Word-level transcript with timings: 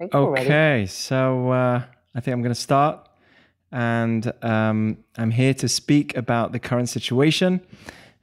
Okay, 0.00 0.86
so 0.86 1.50
uh, 1.50 1.82
I 2.14 2.20
think 2.20 2.32
I'm 2.32 2.40
going 2.40 2.54
to 2.54 2.60
start, 2.60 3.06
and 3.70 4.32
um, 4.42 4.96
I'm 5.18 5.30
here 5.30 5.52
to 5.54 5.68
speak 5.68 6.16
about 6.16 6.52
the 6.52 6.58
current 6.58 6.88
situation 6.88 7.60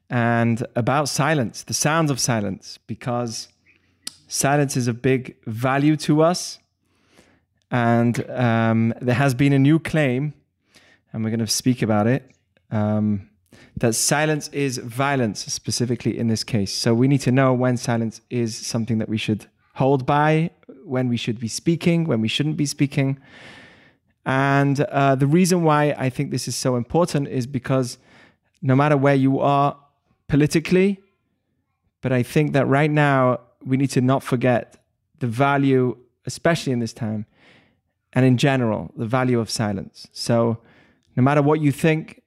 and 0.09 0.65
about 0.75 1.07
silence, 1.07 1.63
the 1.63 1.75
sounds 1.75 2.09
of 2.09 2.19
silence, 2.19 2.79
because 2.87 3.49
silence 4.27 4.75
is 4.75 4.87
a 4.87 4.93
big 4.93 5.35
value 5.45 5.95
to 5.97 6.21
us. 6.21 6.59
And 7.69 8.28
um, 8.31 8.94
there 9.01 9.15
has 9.15 9.35
been 9.35 9.53
a 9.53 9.59
new 9.59 9.78
claim, 9.78 10.33
and 11.12 11.23
we're 11.23 11.29
going 11.29 11.41
to 11.41 11.47
speak 11.47 11.81
about 11.81 12.07
it, 12.07 12.31
um, 12.71 13.29
that 13.75 13.94
silence 13.94 14.47
is 14.47 14.78
violence, 14.79 15.46
specifically 15.53 16.17
in 16.17 16.27
this 16.27 16.44
case. 16.44 16.73
So 16.73 16.95
we 16.95 17.07
need 17.07 17.21
to 17.21 17.31
know 17.31 17.53
when 17.53 17.77
silence 17.77 18.21
is 18.30 18.57
something 18.57 18.98
that 18.98 19.09
we 19.09 19.17
should 19.17 19.45
hold 19.75 20.05
by, 20.05 20.49
when 20.88 21.08
we 21.08 21.17
should 21.17 21.40
be 21.40 21.48
speaking, 21.48 22.05
when 22.05 22.22
we 22.22 22.27
shouldn't 22.27 22.58
be 22.58 22.66
speaking. 22.66 23.20
And 24.25 24.81
uh, 24.81 25.16
the 25.16 25.27
reason 25.27 25.63
why 25.63 25.95
I 25.98 26.09
think 26.09 26.31
this 26.31 26.48
is 26.48 26.55
so 26.55 26.75
important 26.75 27.27
is 27.27 27.48
because 27.48 27.98
no 28.61 28.75
matter 28.75 28.97
where 28.97 29.16
you 29.16 29.39
are 29.39 29.77
politically, 30.27 30.99
but 32.02 32.11
I 32.11 32.23
think 32.23 32.53
that 32.53 32.66
right 32.67 32.91
now 32.91 33.39
we 33.66 33.77
need 33.77 33.89
to 33.91 34.02
not 34.02 34.23
forget 34.23 34.84
the 35.20 35.27
value, 35.27 35.97
especially 36.25 36.73
in 36.73 36.80
this 36.80 36.94
time, 36.94 37.25
and 38.13 38.25
in 38.25 38.38
general, 38.38 38.91
the 38.95 39.05
value 39.05 39.39
of 39.39 39.49
silence. 39.49 40.08
So, 40.11 40.59
no 41.16 41.23
matter 41.23 41.41
what 41.41 41.61
you 41.61 41.72
think, 41.72 42.22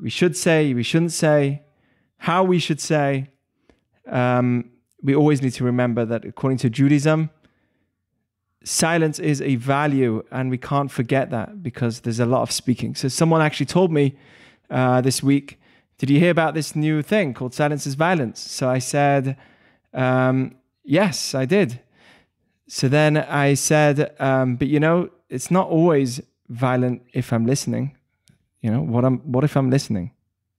we 0.00 0.10
should 0.10 0.36
say, 0.36 0.72
we 0.74 0.82
shouldn't 0.82 1.12
say, 1.12 1.62
how 2.18 2.44
we 2.44 2.58
should 2.58 2.80
say, 2.80 3.30
um, 4.08 4.70
we 5.02 5.14
always 5.14 5.42
need 5.42 5.52
to 5.52 5.64
remember 5.64 6.04
that 6.04 6.24
according 6.24 6.58
to 6.58 6.70
Judaism, 6.70 7.30
silence 8.64 9.18
is 9.18 9.40
a 9.40 9.56
value, 9.56 10.22
and 10.30 10.50
we 10.50 10.58
can't 10.58 10.90
forget 10.90 11.30
that 11.30 11.62
because 11.62 12.00
there's 12.00 12.20
a 12.20 12.26
lot 12.26 12.42
of 12.42 12.50
speaking. 12.50 12.94
So, 12.94 13.08
someone 13.08 13.40
actually 13.40 13.66
told 13.66 13.92
me 13.92 14.16
uh, 14.70 15.00
this 15.00 15.22
week, 15.22 15.60
Did 15.98 16.10
you 16.10 16.18
hear 16.18 16.30
about 16.30 16.54
this 16.54 16.74
new 16.74 17.02
thing 17.02 17.34
called 17.34 17.54
silence 17.54 17.86
is 17.86 17.94
violence? 17.94 18.40
So 18.40 18.68
I 18.68 18.78
said, 18.78 19.36
um, 19.92 20.56
Yes, 20.82 21.34
I 21.34 21.44
did. 21.44 21.80
So 22.66 22.88
then 22.88 23.16
I 23.18 23.54
said, 23.54 24.14
um, 24.18 24.56
But 24.56 24.68
you 24.68 24.80
know, 24.80 25.10
it's 25.28 25.50
not 25.50 25.68
always 25.68 26.20
violent 26.48 27.02
if 27.12 27.32
I'm 27.32 27.46
listening. 27.46 27.96
You 28.60 28.70
know, 28.70 28.80
what, 28.80 29.04
I'm, 29.04 29.18
what 29.30 29.44
if 29.44 29.56
I'm 29.56 29.70
listening 29.70 30.12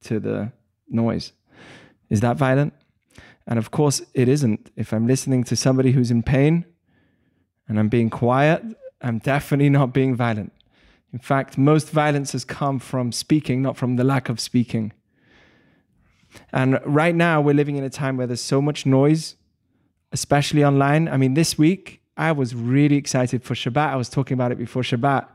to 0.03 0.19
the 0.19 0.51
noise? 0.87 1.33
Is 2.09 2.21
that 2.21 2.37
violent? 2.37 2.73
And 3.47 3.59
of 3.59 3.71
course, 3.71 4.01
it 4.13 4.27
isn't. 4.27 4.71
If 4.75 4.93
I'm 4.93 5.07
listening 5.07 5.43
to 5.45 5.55
somebody 5.55 5.91
who's 5.91 6.11
in 6.11 6.23
pain 6.23 6.65
and 7.67 7.79
I'm 7.79 7.89
being 7.89 8.09
quiet, 8.09 8.63
I'm 9.01 9.19
definitely 9.19 9.69
not 9.69 9.93
being 9.93 10.15
violent. 10.15 10.51
In 11.13 11.19
fact, 11.19 11.57
most 11.57 11.89
violence 11.89 12.33
has 12.33 12.43
come 12.43 12.79
from 12.79 13.11
speaking, 13.11 13.61
not 13.61 13.77
from 13.77 13.95
the 13.95 14.03
lack 14.03 14.29
of 14.29 14.39
speaking. 14.39 14.91
And 16.51 16.79
right 16.85 17.15
now, 17.15 17.39
we're 17.39 17.55
living 17.55 17.77
in 17.77 17.83
a 17.83 17.89
time 17.89 18.17
where 18.17 18.27
there's 18.27 18.41
so 18.41 18.61
much 18.61 18.85
noise, 18.85 19.35
especially 20.11 20.63
online. 20.63 21.07
I 21.07 21.17
mean, 21.17 21.33
this 21.33 21.57
week, 21.57 22.01
I 22.17 22.31
was 22.31 22.53
really 22.53 22.95
excited 22.95 23.43
for 23.43 23.53
Shabbat. 23.53 23.89
I 23.89 23.95
was 23.95 24.09
talking 24.09 24.35
about 24.35 24.51
it 24.51 24.57
before 24.57 24.81
Shabbat 24.81 25.27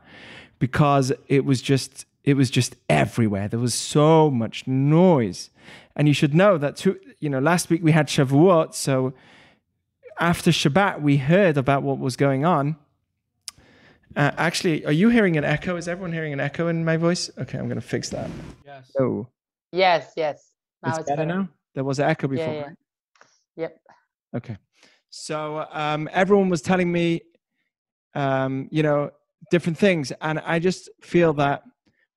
because 0.59 1.11
it 1.27 1.45
was 1.45 1.61
just 1.61 2.05
it 2.23 2.35
was 2.35 2.51
just 2.51 2.75
everywhere. 2.87 3.47
There 3.47 3.59
was 3.59 3.73
so 3.73 4.29
much 4.29 4.67
noise. 4.67 5.49
And 5.95 6.07
you 6.07 6.13
should 6.13 6.35
know 6.35 6.57
that 6.59 6.85
you 7.19 7.29
know, 7.29 7.39
last 7.39 7.69
week 7.69 7.83
we 7.83 7.91
had 7.91 8.07
Shavuot, 8.07 8.73
so 8.75 9.13
after 10.21 10.51
Shabbat 10.51 11.01
we 11.01 11.17
heard 11.17 11.57
about 11.57 11.83
what 11.83 11.99
was 11.99 12.15
going 12.15 12.45
on. 12.45 12.77
Uh, 14.15 14.31
actually, 14.37 14.85
are 14.85 14.91
you 14.91 15.09
hearing 15.09 15.37
an 15.37 15.43
echo? 15.43 15.75
Is 15.77 15.87
everyone 15.87 16.13
hearing 16.13 16.33
an 16.33 16.39
echo 16.39 16.67
in 16.67 16.85
my 16.85 16.97
voice? 16.97 17.29
Okay, 17.37 17.57
I'm 17.57 17.67
going 17.67 17.79
to 17.79 17.87
fix 17.87 18.09
that. 18.09 18.29
Yes. 18.65 18.91
Oh, 18.99 19.27
Yes, 19.71 20.11
yes. 20.17 20.51
Now 20.83 20.89
it's, 20.89 20.99
it's, 20.99 21.09
better, 21.09 21.25
now. 21.25 21.49
There 21.75 21.83
was 21.83 21.99
an 21.99 22.09
echo 22.09 22.27
before. 22.27 22.45
Yeah, 22.45 22.53
yeah. 22.53 22.61
right? 22.61 22.77
Yep. 23.55 23.81
Okay. 24.37 24.57
So 25.09 25.65
um, 25.71 26.09
everyone 26.11 26.49
was 26.49 26.61
telling 26.61 26.91
me, 26.91 27.21
um, 28.13 28.67
you 28.71 28.83
know, 28.83 29.11
different 29.49 29.77
things. 29.77 30.11
And 30.21 30.39
I 30.39 30.59
just 30.59 30.89
feel 31.01 31.33
that 31.33 31.63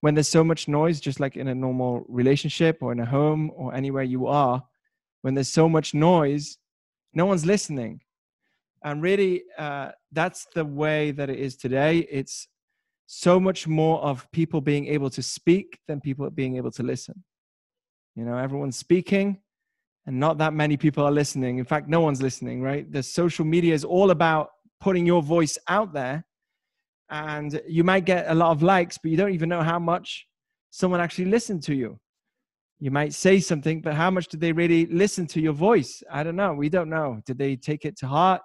when 0.01 0.15
there's 0.15 0.27
so 0.27 0.43
much 0.43 0.67
noise, 0.67 0.99
just 0.99 1.19
like 1.19 1.37
in 1.37 1.47
a 1.47 1.55
normal 1.55 2.05
relationship 2.07 2.79
or 2.81 2.91
in 2.91 2.99
a 2.99 3.05
home 3.05 3.51
or 3.55 3.73
anywhere 3.73 4.03
you 4.03 4.27
are, 4.27 4.63
when 5.21 5.33
there's 5.33 5.49
so 5.49 5.67
much 5.69 5.93
noise, 5.93 6.57
no 7.15 7.25
one's 7.25 7.45
listening. 7.45 8.01
And 8.83 9.01
really, 9.01 9.43
uh, 9.57 9.91
that's 10.11 10.45
the 10.53 10.65
way 10.65 11.11
that 11.11 11.29
it 11.29 11.39
is 11.39 11.55
today. 11.55 12.07
It's 12.11 12.47
so 13.07 13.39
much 13.39 13.67
more 13.67 13.99
of 14.01 14.29
people 14.31 14.61
being 14.61 14.87
able 14.87 15.09
to 15.11 15.23
speak 15.23 15.79
than 15.87 16.01
people 16.01 16.29
being 16.29 16.57
able 16.57 16.71
to 16.71 16.83
listen. 16.83 17.23
You 18.15 18.25
know, 18.25 18.37
everyone's 18.37 18.77
speaking 18.77 19.39
and 20.05 20.19
not 20.19 20.37
that 20.37 20.53
many 20.53 20.77
people 20.77 21.03
are 21.03 21.11
listening. 21.11 21.57
In 21.57 21.65
fact, 21.65 21.87
no 21.87 22.01
one's 22.01 22.21
listening, 22.21 22.61
right? 22.61 22.91
The 22.91 23.01
social 23.01 23.45
media 23.45 23.73
is 23.73 23.83
all 23.83 24.11
about 24.11 24.49
putting 24.79 25.05
your 25.05 25.21
voice 25.21 25.57
out 25.67 25.93
there. 25.93 26.25
And 27.09 27.61
you 27.67 27.83
might 27.83 28.05
get 28.05 28.25
a 28.27 28.35
lot 28.35 28.51
of 28.51 28.63
likes, 28.63 28.97
but 28.97 29.11
you 29.11 29.17
don't 29.17 29.33
even 29.33 29.49
know 29.49 29.61
how 29.61 29.79
much 29.79 30.27
someone 30.69 30.99
actually 30.99 31.25
listened 31.25 31.63
to 31.63 31.75
you. 31.75 31.99
You 32.85 32.91
might 32.91 33.13
say 33.13 33.39
something, 33.39 33.81
but 33.81 33.95
how 33.95 34.11
much 34.11 34.27
did 34.27 34.39
they 34.39 34.51
really 34.51 34.85
listen 34.85 35.25
to 35.27 35.41
your 35.41 35.53
voice? 35.53 36.03
I 36.11 36.23
don't 36.23 36.35
know. 36.35 36.53
We 36.53 36.69
don't 36.69 36.89
know. 36.89 37.21
Did 37.25 37.37
they 37.37 37.55
take 37.55 37.83
it 37.83 37.97
to 37.97 38.07
heart? 38.07 38.41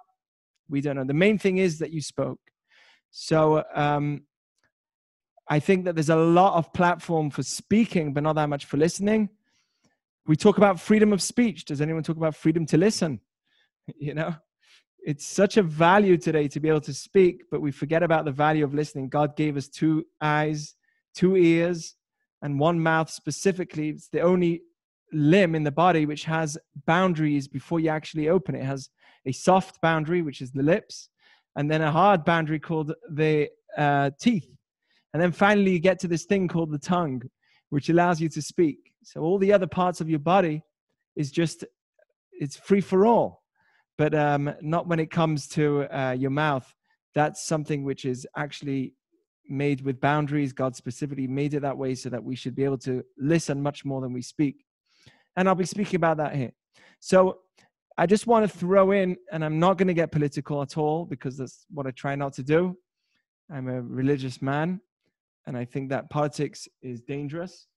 We 0.69 0.81
don't 0.81 0.95
know. 0.95 1.03
The 1.03 1.13
main 1.13 1.37
thing 1.37 1.57
is 1.59 1.79
that 1.79 1.91
you 1.91 2.01
spoke. 2.01 2.39
So 3.11 3.63
um, 3.75 4.23
I 5.47 5.59
think 5.59 5.85
that 5.85 5.95
there's 5.95 6.09
a 6.09 6.15
lot 6.15 6.57
of 6.57 6.73
platform 6.73 7.29
for 7.29 7.43
speaking, 7.43 8.13
but 8.13 8.23
not 8.23 8.35
that 8.35 8.49
much 8.49 8.65
for 8.65 8.77
listening 8.77 9.29
we 10.27 10.35
talk 10.35 10.57
about 10.57 10.79
freedom 10.79 11.13
of 11.13 11.21
speech. 11.21 11.65
Does 11.65 11.81
anyone 11.81 12.03
talk 12.03 12.17
about 12.17 12.35
freedom 12.35 12.65
to 12.67 12.77
listen? 12.77 13.19
You 13.97 14.13
know, 14.13 14.35
it's 15.03 15.27
such 15.27 15.57
a 15.57 15.63
value 15.63 16.15
today 16.15 16.47
to 16.49 16.59
be 16.59 16.69
able 16.69 16.81
to 16.81 16.93
speak, 16.93 17.43
but 17.51 17.59
we 17.59 17.71
forget 17.71 18.03
about 18.03 18.23
the 18.23 18.31
value 18.31 18.63
of 18.63 18.73
listening. 18.73 19.09
God 19.09 19.35
gave 19.35 19.57
us 19.57 19.67
two 19.67 20.05
eyes, 20.21 20.75
two 21.15 21.35
ears, 21.35 21.95
and 22.41 22.59
one 22.59 22.79
mouth 22.79 23.09
specifically. 23.09 23.89
It's 23.89 24.07
the 24.07 24.21
only 24.21 24.61
limb 25.13 25.55
in 25.55 25.63
the 25.63 25.71
body 25.71 26.05
which 26.05 26.23
has 26.25 26.57
boundaries 26.85 27.47
before 27.47 27.79
you 27.79 27.89
actually 27.89 28.29
open 28.29 28.55
it. 28.55 28.59
It 28.59 28.65
has 28.65 28.89
a 29.25 29.31
soft 29.31 29.81
boundary, 29.81 30.21
which 30.21 30.41
is 30.41 30.51
the 30.51 30.63
lips, 30.63 31.09
and 31.55 31.69
then 31.69 31.81
a 31.81 31.91
hard 31.91 32.25
boundary 32.25 32.59
called 32.59 32.93
the 33.09 33.49
uh, 33.77 34.11
teeth. 34.19 34.49
And 35.13 35.21
then 35.21 35.31
finally, 35.31 35.71
you 35.71 35.79
get 35.79 35.99
to 35.99 36.07
this 36.07 36.25
thing 36.25 36.47
called 36.47 36.71
the 36.71 36.79
tongue, 36.79 37.21
which 37.69 37.89
allows 37.89 38.21
you 38.21 38.29
to 38.29 38.41
speak. 38.41 38.93
So 39.03 39.21
all 39.21 39.37
the 39.37 39.53
other 39.53 39.67
parts 39.67 40.01
of 40.01 40.09
your 40.09 40.19
body 40.19 40.63
is 41.15 41.31
just 41.31 41.65
it's 42.31 42.57
free 42.57 42.81
for 42.81 43.05
all, 43.05 43.43
but 43.97 44.15
um, 44.15 44.53
not 44.61 44.87
when 44.87 44.99
it 44.99 45.11
comes 45.11 45.47
to 45.49 45.83
uh, 45.95 46.11
your 46.11 46.31
mouth. 46.31 46.73
That's 47.13 47.45
something 47.45 47.83
which 47.83 48.05
is 48.05 48.25
actually 48.35 48.95
made 49.51 49.81
with 49.81 49.99
boundaries. 49.99 50.53
God 50.53 50.75
specifically 50.75 51.27
made 51.27 51.53
it 51.53 51.61
that 51.61 51.77
way 51.77 51.95
so 51.95 52.09
that 52.09 52.23
we 52.23 52.35
should 52.35 52.55
be 52.55 52.63
able 52.63 52.77
to 52.79 53.03
listen 53.17 53.61
much 53.61 53.85
more 53.85 54.01
than 54.01 54.13
we 54.13 54.21
speak. 54.21 54.63
And 55.35 55.47
I'll 55.47 55.55
be 55.55 55.65
speaking 55.65 55.97
about 55.97 56.17
that 56.17 56.35
here. 56.35 56.51
So 56.99 57.39
I 57.97 58.05
just 58.05 58.27
want 58.27 58.49
to 58.49 58.57
throw 58.57 58.91
in, 58.91 59.17
and 59.31 59.43
I'm 59.43 59.59
not 59.59 59.77
going 59.77 59.87
to 59.87 59.93
get 59.93 60.11
political 60.11 60.61
at 60.61 60.77
all 60.77 61.05
because 61.05 61.37
that's 61.37 61.65
what 61.69 61.87
I 61.87 61.91
try 61.91 62.15
not 62.15 62.33
to 62.33 62.43
do. 62.43 62.77
I'm 63.51 63.67
a 63.67 63.81
religious 63.81 64.41
man, 64.41 64.81
and 65.45 65.57
I 65.57 65.65
think 65.65 65.89
that 65.89 66.09
politics 66.09 66.67
is 66.81 67.01
dangerous. 67.01 67.67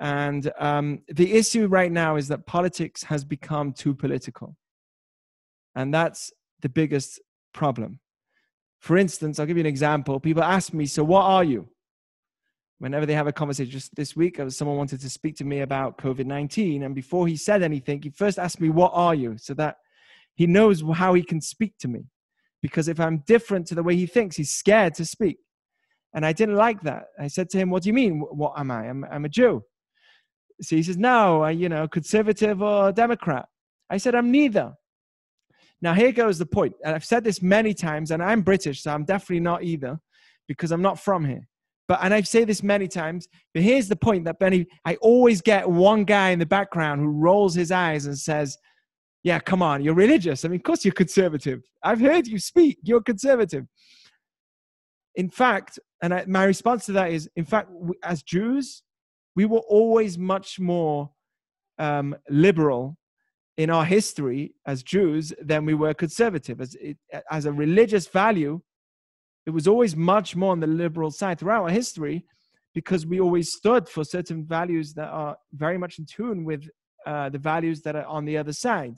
And 0.00 0.50
um, 0.58 1.00
the 1.08 1.32
issue 1.32 1.66
right 1.66 1.90
now 1.90 2.16
is 2.16 2.28
that 2.28 2.46
politics 2.46 3.04
has 3.04 3.24
become 3.24 3.72
too 3.72 3.94
political. 3.94 4.56
And 5.74 5.94
that's 5.94 6.32
the 6.60 6.68
biggest 6.68 7.20
problem. 7.52 8.00
For 8.84 8.98
instance, 8.98 9.38
I'll 9.38 9.46
give 9.46 9.56
you 9.56 9.62
an 9.62 9.66
example. 9.66 10.20
People 10.20 10.42
ask 10.42 10.74
me, 10.74 10.84
So, 10.84 11.02
what 11.02 11.22
are 11.22 11.42
you? 11.42 11.66
Whenever 12.80 13.06
they 13.06 13.14
have 13.14 13.26
a 13.26 13.32
conversation, 13.32 13.70
just 13.70 13.94
this 13.96 14.14
week, 14.14 14.38
uh, 14.38 14.50
someone 14.50 14.76
wanted 14.76 15.00
to 15.00 15.08
speak 15.08 15.36
to 15.36 15.44
me 15.44 15.60
about 15.60 15.96
COVID 15.96 16.26
19. 16.26 16.82
And 16.82 16.94
before 16.94 17.26
he 17.26 17.34
said 17.34 17.62
anything, 17.62 18.02
he 18.02 18.10
first 18.10 18.38
asked 18.38 18.60
me, 18.60 18.68
What 18.68 18.92
are 18.94 19.14
you? 19.14 19.38
So 19.38 19.54
that 19.54 19.76
he 20.34 20.46
knows 20.46 20.84
how 20.92 21.14
he 21.14 21.22
can 21.22 21.40
speak 21.40 21.72
to 21.78 21.88
me. 21.88 22.02
Because 22.60 22.88
if 22.88 23.00
I'm 23.00 23.22
different 23.26 23.66
to 23.68 23.74
the 23.74 23.82
way 23.82 23.96
he 23.96 24.04
thinks, 24.04 24.36
he's 24.36 24.50
scared 24.50 24.92
to 24.96 25.06
speak. 25.06 25.38
And 26.12 26.26
I 26.26 26.34
didn't 26.34 26.56
like 26.56 26.82
that. 26.82 27.04
I 27.18 27.28
said 27.28 27.48
to 27.50 27.58
him, 27.58 27.70
What 27.70 27.84
do 27.84 27.88
you 27.88 27.94
mean? 27.94 28.20
What 28.20 28.52
am 28.58 28.70
I? 28.70 28.90
I'm, 28.90 29.02
I'm 29.10 29.24
a 29.24 29.30
Jew. 29.30 29.62
So 30.60 30.76
he 30.76 30.82
says, 30.82 30.98
No, 30.98 31.46
you 31.46 31.70
know, 31.70 31.88
conservative 31.88 32.60
or 32.60 32.92
Democrat. 32.92 33.46
I 33.88 33.96
said, 33.96 34.14
I'm 34.14 34.30
neither. 34.30 34.74
Now, 35.84 35.92
here 35.92 36.12
goes 36.12 36.38
the 36.38 36.46
point. 36.46 36.74
And 36.82 36.94
I've 36.94 37.04
said 37.04 37.24
this 37.24 37.42
many 37.42 37.74
times, 37.74 38.10
and 38.10 38.22
I'm 38.22 38.40
British, 38.40 38.82
so 38.82 38.90
I'm 38.90 39.04
definitely 39.04 39.40
not 39.40 39.62
either 39.62 40.00
because 40.48 40.72
I'm 40.72 40.80
not 40.80 40.98
from 40.98 41.26
here. 41.26 41.46
But, 41.88 41.98
and 42.02 42.14
I've 42.14 42.26
said 42.26 42.46
this 42.46 42.62
many 42.62 42.88
times, 42.88 43.28
but 43.52 43.62
here's 43.62 43.86
the 43.86 43.94
point 43.94 44.24
that 44.24 44.38
Benny, 44.38 44.66
I 44.86 44.94
always 45.02 45.42
get 45.42 45.68
one 45.68 46.04
guy 46.04 46.30
in 46.30 46.38
the 46.38 46.46
background 46.46 47.02
who 47.02 47.08
rolls 47.08 47.54
his 47.54 47.70
eyes 47.70 48.06
and 48.06 48.18
says, 48.18 48.56
Yeah, 49.24 49.38
come 49.38 49.60
on, 49.60 49.84
you're 49.84 49.92
religious. 49.92 50.46
I 50.46 50.48
mean, 50.48 50.56
of 50.60 50.62
course 50.62 50.86
you're 50.86 50.94
conservative. 50.94 51.60
I've 51.82 52.00
heard 52.00 52.26
you 52.26 52.38
speak. 52.38 52.78
You're 52.82 53.02
conservative. 53.02 53.66
In 55.16 55.28
fact, 55.28 55.78
and 56.02 56.14
I, 56.14 56.24
my 56.26 56.44
response 56.44 56.86
to 56.86 56.92
that 56.92 57.10
is, 57.10 57.28
in 57.36 57.44
fact, 57.44 57.68
as 58.02 58.22
Jews, 58.22 58.82
we 59.36 59.44
were 59.44 59.64
always 59.68 60.16
much 60.16 60.58
more 60.58 61.10
um, 61.78 62.16
liberal 62.30 62.96
in 63.56 63.70
our 63.70 63.84
history 63.84 64.54
as 64.66 64.82
Jews 64.82 65.32
than 65.40 65.64
we 65.64 65.74
were 65.74 65.94
conservative. 65.94 66.60
As, 66.60 66.74
it, 66.80 66.96
as 67.30 67.46
a 67.46 67.52
religious 67.52 68.06
value, 68.06 68.60
it 69.46 69.50
was 69.50 69.68
always 69.68 69.94
much 69.94 70.34
more 70.34 70.52
on 70.52 70.60
the 70.60 70.66
liberal 70.66 71.10
side 71.10 71.38
throughout 71.38 71.64
our 71.64 71.70
history 71.70 72.24
because 72.74 73.06
we 73.06 73.20
always 73.20 73.52
stood 73.52 73.88
for 73.88 74.04
certain 74.04 74.44
values 74.44 74.94
that 74.94 75.08
are 75.08 75.36
very 75.52 75.78
much 75.78 75.98
in 75.98 76.06
tune 76.06 76.44
with 76.44 76.68
uh, 77.06 77.28
the 77.28 77.38
values 77.38 77.82
that 77.82 77.94
are 77.94 78.06
on 78.06 78.24
the 78.24 78.36
other 78.36 78.52
side. 78.52 78.96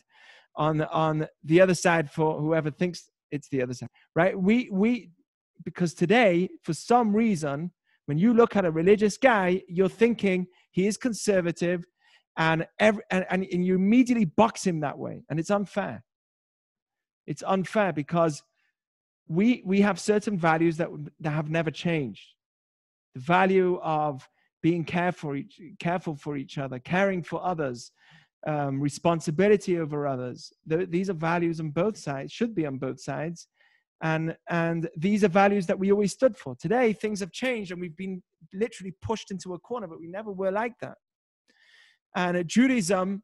On 0.59 0.81
on 0.85 1.27
the 1.45 1.61
other 1.61 1.75
side, 1.75 2.11
for 2.11 2.41
whoever 2.41 2.71
thinks 2.71 3.11
it's 3.31 3.49
the 3.51 3.61
other 3.61 3.75
side, 3.75 3.91
right? 4.15 4.39
We 4.41 4.71
we 4.73 5.11
because 5.65 5.93
today, 5.93 6.49
for 6.63 6.73
some 6.73 7.15
reason, 7.15 7.73
when 8.07 8.17
you 8.17 8.33
look 8.33 8.57
at 8.57 8.65
a 8.65 8.71
religious 8.71 9.19
guy, 9.19 9.63
you're 9.69 9.91
thinking 9.91 10.47
he 10.71 10.87
is 10.87 10.97
conservative, 10.97 11.85
and 12.37 12.67
every 12.79 13.03
and, 13.11 13.27
and, 13.31 13.45
you 13.65 13.75
immediately 13.75 14.25
box 14.25 14.67
him 14.67 14.81
that 14.81 14.99
way, 14.99 15.25
and 15.31 15.41
it's 15.41 15.51
unfair. 15.51 16.05
It's 17.27 17.43
unfair 17.47 17.93
because 17.93 18.43
we 19.29 19.63
we 19.65 19.81
have 19.81 19.99
certain 19.99 20.39
values 20.39 20.77
that 20.77 20.89
that 21.21 21.31
have 21.31 21.51
never 21.51 21.71
changed. 21.71 22.35
The 23.15 23.21
value 23.21 23.79
of 23.83 24.29
being 24.63 24.85
careful 24.85 25.41
careful 25.79 26.15
for 26.17 26.37
each 26.37 26.59
other, 26.59 26.79
caring 26.79 27.23
for 27.23 27.45
others, 27.45 27.91
um, 28.47 28.81
responsibility 28.81 29.79
over 29.79 30.07
others. 30.07 30.53
Th- 30.69 30.89
these 30.89 31.09
are 31.09 31.15
values 31.15 31.59
on 31.61 31.71
both 31.71 31.97
sides, 31.97 32.33
should 32.33 32.55
be 32.55 32.67
on 32.67 32.77
both 32.77 33.01
sides, 33.01 33.49
and 34.03 34.37
and 34.51 34.89
these 34.97 35.25
are 35.25 35.29
values 35.29 35.67
that 35.67 35.79
we 35.79 35.91
always 35.91 36.13
stood 36.13 36.37
for. 36.37 36.55
Today, 36.55 36.93
things 36.93 37.21
have 37.21 37.33
changed, 37.33 37.73
and 37.73 37.81
we've 37.81 37.97
been 37.97 38.23
literally 38.53 38.95
pushed 39.01 39.31
into 39.31 39.55
a 39.55 39.59
corner, 39.59 39.87
but 39.87 40.01
we 40.01 40.07
never 40.07 40.33
were 40.33 40.53
like 40.53 40.75
that. 40.83 40.99
And 42.17 42.37
uh, 42.37 42.43
Judaism 42.43 43.23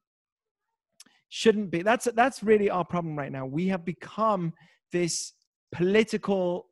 shouldn't 1.30 1.70
be. 1.70 1.82
That's 1.82 2.06
that's 2.14 2.42
really 2.42 2.70
our 2.70 2.84
problem 2.84 3.16
right 3.16 3.32
now. 3.32 3.46
We 3.46 3.66
have 3.68 3.84
become 3.84 4.52
this 4.92 5.32
political 5.72 6.66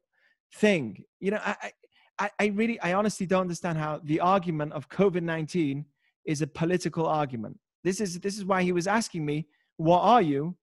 thing. 0.54 1.02
You 1.18 1.32
know, 1.32 1.40
I, 1.42 1.72
I, 2.18 2.30
I 2.38 2.46
really, 2.48 2.78
I 2.80 2.92
honestly 2.92 3.26
don't 3.26 3.40
understand 3.40 3.78
how 3.78 4.00
the 4.04 4.20
argument 4.20 4.74
of 4.74 4.88
COVID 4.90 5.22
nineteen 5.22 5.86
is 6.26 6.42
a 6.42 6.46
political 6.46 7.06
argument. 7.06 7.58
This 7.82 8.00
is 8.00 8.20
this 8.20 8.36
is 8.36 8.44
why 8.44 8.62
he 8.62 8.72
was 8.72 8.86
asking 8.86 9.24
me, 9.24 9.48
"What 9.78 10.02
are 10.02 10.22
you?" 10.22 10.56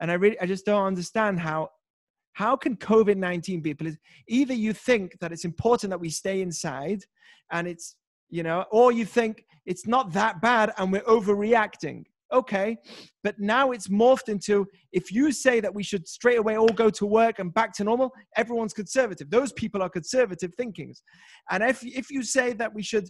And 0.00 0.10
I 0.10 0.14
really, 0.14 0.38
I 0.40 0.46
just 0.46 0.66
don't 0.66 0.84
understand 0.84 1.38
how 1.38 1.70
how 2.32 2.56
can 2.56 2.76
COVID 2.76 3.16
nineteen 3.16 3.60
be 3.60 3.72
political? 3.72 4.02
Either 4.26 4.54
you 4.54 4.72
think 4.72 5.16
that 5.20 5.30
it's 5.30 5.44
important 5.44 5.90
that 5.90 6.00
we 6.00 6.10
stay 6.10 6.42
inside, 6.42 7.04
and 7.52 7.68
it's 7.68 7.94
you 8.34 8.42
know, 8.42 8.64
or 8.70 8.92
you 8.92 9.04
think 9.04 9.44
it's 9.64 9.86
not 9.86 10.12
that 10.12 10.40
bad 10.40 10.72
and 10.76 10.92
we're 10.92 11.02
overreacting. 11.02 12.04
Okay 12.32 12.78
but 13.24 13.40
now 13.40 13.72
it's 13.72 13.88
morphed 13.88 14.28
into 14.28 14.66
if 14.92 15.10
you 15.10 15.32
say 15.32 15.58
that 15.58 15.74
we 15.74 15.82
should 15.82 16.06
straight 16.06 16.38
away 16.38 16.56
all 16.56 16.68
go 16.68 16.90
to 16.90 17.06
work 17.06 17.38
and 17.38 17.52
back 17.54 17.72
to 17.72 17.82
normal 17.82 18.12
everyone's 18.36 18.74
conservative. 18.74 19.30
Those 19.30 19.52
people 19.52 19.82
are 19.82 19.88
conservative 19.88 20.54
thinkings. 20.54 21.02
And 21.50 21.62
if 21.64 21.84
if 21.84 22.10
you 22.10 22.22
say 22.22 22.52
that 22.52 22.72
we 22.72 22.82
should 22.82 23.08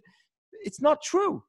it's 0.62 0.80
not 0.80 1.02
true. 1.02 1.42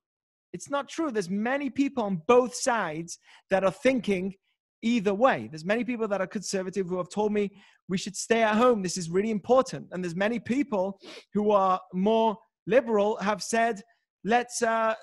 It's 0.51 0.69
not 0.69 0.89
true. 0.89 1.11
There's 1.11 1.29
many 1.29 1.69
people 1.69 2.03
on 2.03 2.21
both 2.27 2.55
sides 2.55 3.19
that 3.51 3.63
are 3.63 3.71
thinking 3.87 4.33
either 4.81 5.13
way. 5.13 5.47
There's 5.51 5.65
many 5.65 5.83
people 5.83 6.07
that 6.07 6.21
are 6.21 6.27
conservative 6.27 6.87
who 6.87 6.97
have 6.97 7.09
told 7.09 7.31
me 7.31 7.51
we 7.87 7.97
should 7.97 8.15
stay 8.15 8.41
at 8.41 8.55
home. 8.55 8.81
This 8.81 8.97
is 8.97 9.09
really 9.09 9.31
important. 9.31 9.87
And 9.91 10.03
there's 10.03 10.15
many 10.15 10.39
people 10.39 10.99
who 11.33 11.51
are 11.51 11.79
more 11.93 12.37
liberal 12.67 13.17
have 13.17 13.41
said 13.41 13.81
let's 14.23 14.61
uh 14.61 14.95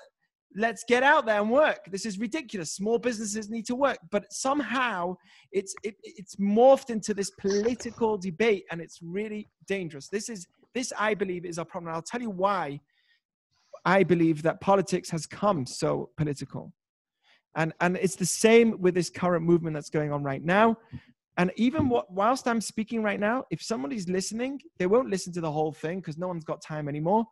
let's 0.55 0.83
get 0.87 1.03
out 1.03 1.25
there 1.25 1.41
and 1.41 1.49
work. 1.49 1.79
This 1.89 2.05
is 2.05 2.19
ridiculous. 2.19 2.73
Small 2.73 2.99
businesses 2.99 3.49
need 3.49 3.65
to 3.65 3.75
work, 3.75 3.97
but 4.11 4.31
somehow 4.31 5.15
it's 5.51 5.73
it, 5.83 5.95
it's 6.03 6.35
morphed 6.35 6.89
into 6.89 7.13
this 7.13 7.31
political 7.31 8.17
debate, 8.17 8.65
and 8.71 8.81
it's 8.81 8.99
really 9.01 9.49
dangerous. 9.67 10.09
This 10.09 10.29
is 10.29 10.47
this 10.73 10.93
I 10.97 11.13
believe 11.13 11.45
is 11.45 11.59
our 11.59 11.65
problem. 11.65 11.89
And 11.89 11.95
I'll 11.95 12.01
tell 12.01 12.21
you 12.21 12.29
why 12.29 12.79
I 13.85 14.03
believe 14.03 14.43
that 14.43 14.61
politics 14.61 15.09
has 15.09 15.25
come 15.25 15.65
so 15.65 16.09
political, 16.17 16.73
and 17.55 17.73
and 17.81 17.97
it's 17.97 18.15
the 18.15 18.25
same 18.25 18.79
with 18.79 18.93
this 18.93 19.09
current 19.09 19.45
movement 19.45 19.73
that's 19.73 19.89
going 19.89 20.11
on 20.11 20.23
right 20.23 20.43
now. 20.43 20.77
And 21.37 21.51
even 21.55 21.83
hmm. 21.83 21.89
what, 21.89 22.11
whilst 22.11 22.47
I'm 22.47 22.61
speaking 22.61 23.01
right 23.01 23.19
now, 23.19 23.45
if 23.49 23.61
somebody's 23.61 24.07
listening, 24.07 24.59
they 24.77 24.87
won't 24.87 25.09
listen 25.09 25.33
to 25.33 25.41
the 25.41 25.51
whole 25.51 25.71
thing 25.71 25.99
because 25.99 26.17
no 26.17 26.27
one's 26.27 26.43
got 26.43 26.61
time 26.61 26.87
anymore 26.87 27.25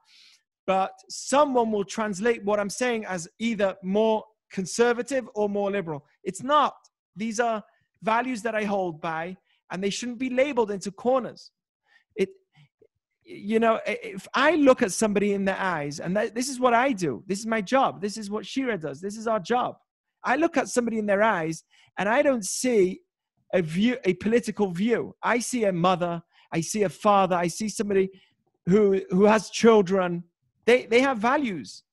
but 0.67 0.93
someone 1.09 1.71
will 1.71 1.83
translate 1.83 2.43
what 2.43 2.59
I'm 2.59 2.69
saying 2.69 3.05
as 3.05 3.27
either 3.39 3.75
more 3.83 4.23
conservative 4.51 5.27
or 5.33 5.49
more 5.49 5.71
liberal. 5.71 6.05
It's 6.23 6.43
not. 6.43 6.75
These 7.15 7.39
are 7.39 7.63
values 8.03 8.41
that 8.43 8.55
I 8.55 8.63
hold 8.63 9.01
by, 9.01 9.37
and 9.71 9.83
they 9.83 9.89
shouldn't 9.89 10.19
be 10.19 10.29
labeled 10.29 10.71
into 10.71 10.91
corners. 10.91 11.51
It, 12.15 12.29
you 13.23 13.59
know, 13.59 13.79
if 13.85 14.27
I 14.33 14.55
look 14.55 14.81
at 14.81 14.91
somebody 14.91 15.33
in 15.33 15.45
their 15.45 15.59
eyes, 15.59 15.99
and 15.99 16.15
that, 16.15 16.35
this 16.35 16.49
is 16.49 16.59
what 16.59 16.73
I 16.73 16.91
do, 16.91 17.23
this 17.27 17.39
is 17.39 17.47
my 17.47 17.61
job, 17.61 18.01
this 18.01 18.17
is 18.17 18.29
what 18.29 18.45
Shira 18.45 18.77
does, 18.77 19.01
this 19.01 19.17
is 19.17 19.27
our 19.27 19.39
job. 19.39 19.75
I 20.23 20.35
look 20.35 20.57
at 20.57 20.67
somebody 20.67 20.99
in 20.99 21.05
their 21.05 21.23
eyes, 21.23 21.63
and 21.97 22.07
I 22.07 22.21
don't 22.21 22.45
see 22.45 23.01
a 23.53 23.61
view, 23.61 23.97
a 24.05 24.13
political 24.15 24.71
view. 24.71 25.15
I 25.21 25.39
see 25.39 25.65
a 25.65 25.73
mother, 25.73 26.21
I 26.51 26.61
see 26.61 26.83
a 26.83 26.89
father, 26.89 27.35
I 27.35 27.47
see 27.47 27.69
somebody 27.69 28.09
who 28.67 29.01
who 29.09 29.25
has 29.25 29.49
children 29.49 30.23
they, 30.65 30.85
they 30.85 31.01
have 31.01 31.17
values. 31.17 31.83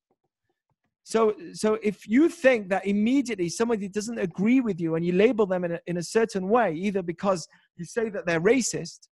So, 1.02 1.34
so 1.54 1.78
if 1.82 2.06
you 2.06 2.28
think 2.28 2.68
that 2.68 2.86
immediately 2.86 3.48
somebody 3.48 3.88
doesn't 3.88 4.18
agree 4.18 4.60
with 4.60 4.78
you 4.78 4.94
and 4.94 5.04
you 5.04 5.12
label 5.12 5.46
them 5.46 5.64
in 5.64 5.72
a, 5.72 5.80
in 5.86 5.96
a 5.96 6.02
certain 6.02 6.48
way, 6.48 6.74
either 6.74 7.02
because 7.02 7.48
you 7.76 7.84
say 7.86 8.10
that 8.10 8.26
they're 8.26 8.40
racist, 8.40 9.08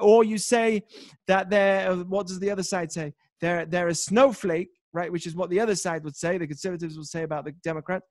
or 0.00 0.22
you 0.22 0.36
say 0.36 0.82
that 1.26 1.48
they're, 1.48 1.94
what 1.94 2.26
does 2.26 2.40
the 2.40 2.50
other 2.50 2.62
side 2.62 2.92
say? 2.92 3.14
They're, 3.40 3.64
they're 3.64 3.88
a 3.88 3.94
snowflake, 3.94 4.70
right? 4.92 5.10
Which 5.10 5.26
is 5.26 5.34
what 5.34 5.48
the 5.48 5.60
other 5.60 5.74
side 5.74 6.04
would 6.04 6.16
say, 6.16 6.36
the 6.36 6.46
conservatives 6.46 6.96
would 6.98 7.06
say 7.06 7.22
about 7.22 7.46
the 7.46 7.52
Democrats. 7.64 8.06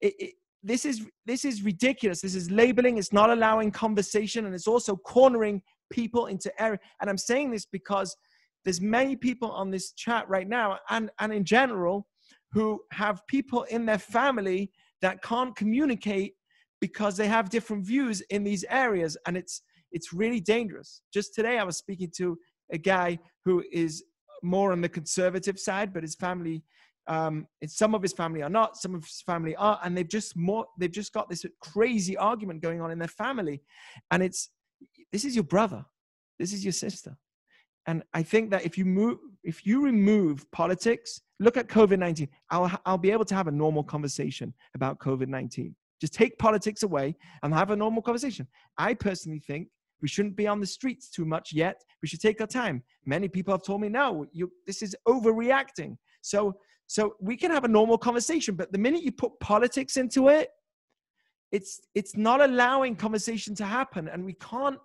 It, 0.00 0.14
it, 0.18 0.34
this 0.62 0.84
is 0.84 1.06
this 1.26 1.44
is 1.44 1.62
ridiculous. 1.62 2.20
This 2.20 2.34
is 2.34 2.50
labeling. 2.50 2.98
It's 2.98 3.12
not 3.12 3.30
allowing 3.30 3.70
conversation, 3.70 4.46
and 4.46 4.54
it's 4.54 4.66
also 4.66 4.96
cornering 4.96 5.62
people 5.90 6.26
into 6.26 6.50
error. 6.60 6.78
And 7.00 7.08
I'm 7.08 7.18
saying 7.18 7.50
this 7.50 7.66
because 7.66 8.16
there's 8.64 8.80
many 8.80 9.16
people 9.16 9.50
on 9.50 9.70
this 9.70 9.92
chat 9.92 10.28
right 10.28 10.48
now 10.48 10.78
and, 10.90 11.10
and 11.20 11.32
in 11.32 11.44
general 11.44 12.06
who 12.52 12.80
have 12.92 13.26
people 13.26 13.62
in 13.64 13.86
their 13.86 13.98
family 13.98 14.70
that 15.00 15.22
can't 15.22 15.54
communicate 15.56 16.34
because 16.80 17.16
they 17.16 17.28
have 17.28 17.50
different 17.50 17.86
views 17.86 18.20
in 18.30 18.44
these 18.44 18.64
areas 18.68 19.16
and 19.26 19.36
it's 19.36 19.62
it's 19.90 20.12
really 20.12 20.40
dangerous 20.40 21.00
just 21.12 21.34
today 21.34 21.58
i 21.58 21.64
was 21.64 21.76
speaking 21.76 22.10
to 22.14 22.38
a 22.72 22.78
guy 22.78 23.18
who 23.44 23.64
is 23.72 24.04
more 24.42 24.70
on 24.70 24.80
the 24.80 24.88
conservative 24.88 25.58
side 25.58 25.92
but 25.92 26.02
his 26.02 26.14
family 26.14 26.62
um 27.08 27.46
some 27.66 27.94
of 27.94 28.02
his 28.02 28.12
family 28.12 28.42
are 28.42 28.50
not 28.50 28.76
some 28.76 28.94
of 28.94 29.04
his 29.04 29.22
family 29.22 29.56
are 29.56 29.80
and 29.82 29.96
they've 29.96 30.08
just 30.08 30.36
more 30.36 30.66
they've 30.78 30.92
just 30.92 31.12
got 31.12 31.28
this 31.28 31.44
crazy 31.60 32.16
argument 32.16 32.62
going 32.62 32.80
on 32.80 32.90
in 32.90 32.98
their 32.98 33.08
family 33.08 33.62
and 34.10 34.22
it's 34.22 34.50
this 35.12 35.24
is 35.24 35.34
your 35.34 35.44
brother 35.44 35.84
this 36.38 36.52
is 36.52 36.64
your 36.64 36.72
sister 36.72 37.16
and 37.88 38.02
I 38.12 38.22
think 38.22 38.50
that 38.50 38.66
if 38.66 38.76
you 38.76 38.84
move, 38.84 39.16
if 39.42 39.64
you 39.64 39.82
remove 39.82 40.48
politics, 40.52 41.22
look 41.40 41.56
at 41.56 41.68
COVID 41.68 41.98
19, 41.98 42.28
I'll, 42.50 42.70
I'll 42.84 42.98
be 42.98 43.10
able 43.10 43.24
to 43.24 43.34
have 43.34 43.46
a 43.46 43.50
normal 43.50 43.82
conversation 43.82 44.52
about 44.74 44.98
COVID 44.98 45.26
19. 45.26 45.74
Just 45.98 46.12
take 46.12 46.36
politics 46.38 46.82
away 46.82 47.16
and 47.42 47.54
have 47.54 47.70
a 47.70 47.76
normal 47.76 48.02
conversation. 48.02 48.46
I 48.76 48.92
personally 48.92 49.40
think 49.40 49.68
we 50.02 50.08
shouldn't 50.08 50.36
be 50.36 50.46
on 50.46 50.60
the 50.60 50.66
streets 50.66 51.08
too 51.08 51.24
much 51.24 51.50
yet. 51.54 51.82
We 52.02 52.08
should 52.08 52.20
take 52.20 52.42
our 52.42 52.46
time. 52.46 52.82
Many 53.06 53.26
people 53.26 53.54
have 53.54 53.62
told 53.62 53.80
me, 53.80 53.88
no, 53.88 54.26
you, 54.32 54.52
this 54.66 54.82
is 54.82 54.94
overreacting. 55.08 55.96
So, 56.20 56.56
so 56.88 57.16
we 57.20 57.36
can 57.36 57.50
have 57.50 57.64
a 57.64 57.68
normal 57.68 57.98
conversation, 57.98 58.54
but 58.54 58.72
the 58.72 58.78
minute 58.78 59.02
you 59.02 59.12
put 59.12 59.38
politics 59.40 59.98
into 59.98 60.28
it, 60.28 60.48
it's 61.52 61.80
it's 61.94 62.16
not 62.16 62.40
allowing 62.40 62.96
conversation 62.96 63.54
to 63.56 63.64
happen, 63.64 64.08
and 64.08 64.24
we 64.24 64.32
can't 64.32 64.78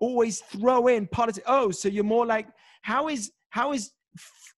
always 0.00 0.40
throw 0.40 0.88
in 0.88 1.06
politics. 1.06 1.46
Oh, 1.48 1.70
so 1.70 1.88
you're 1.88 2.04
more 2.04 2.26
like 2.26 2.46
how 2.82 3.08
is 3.08 3.32
how 3.48 3.72
is 3.72 3.92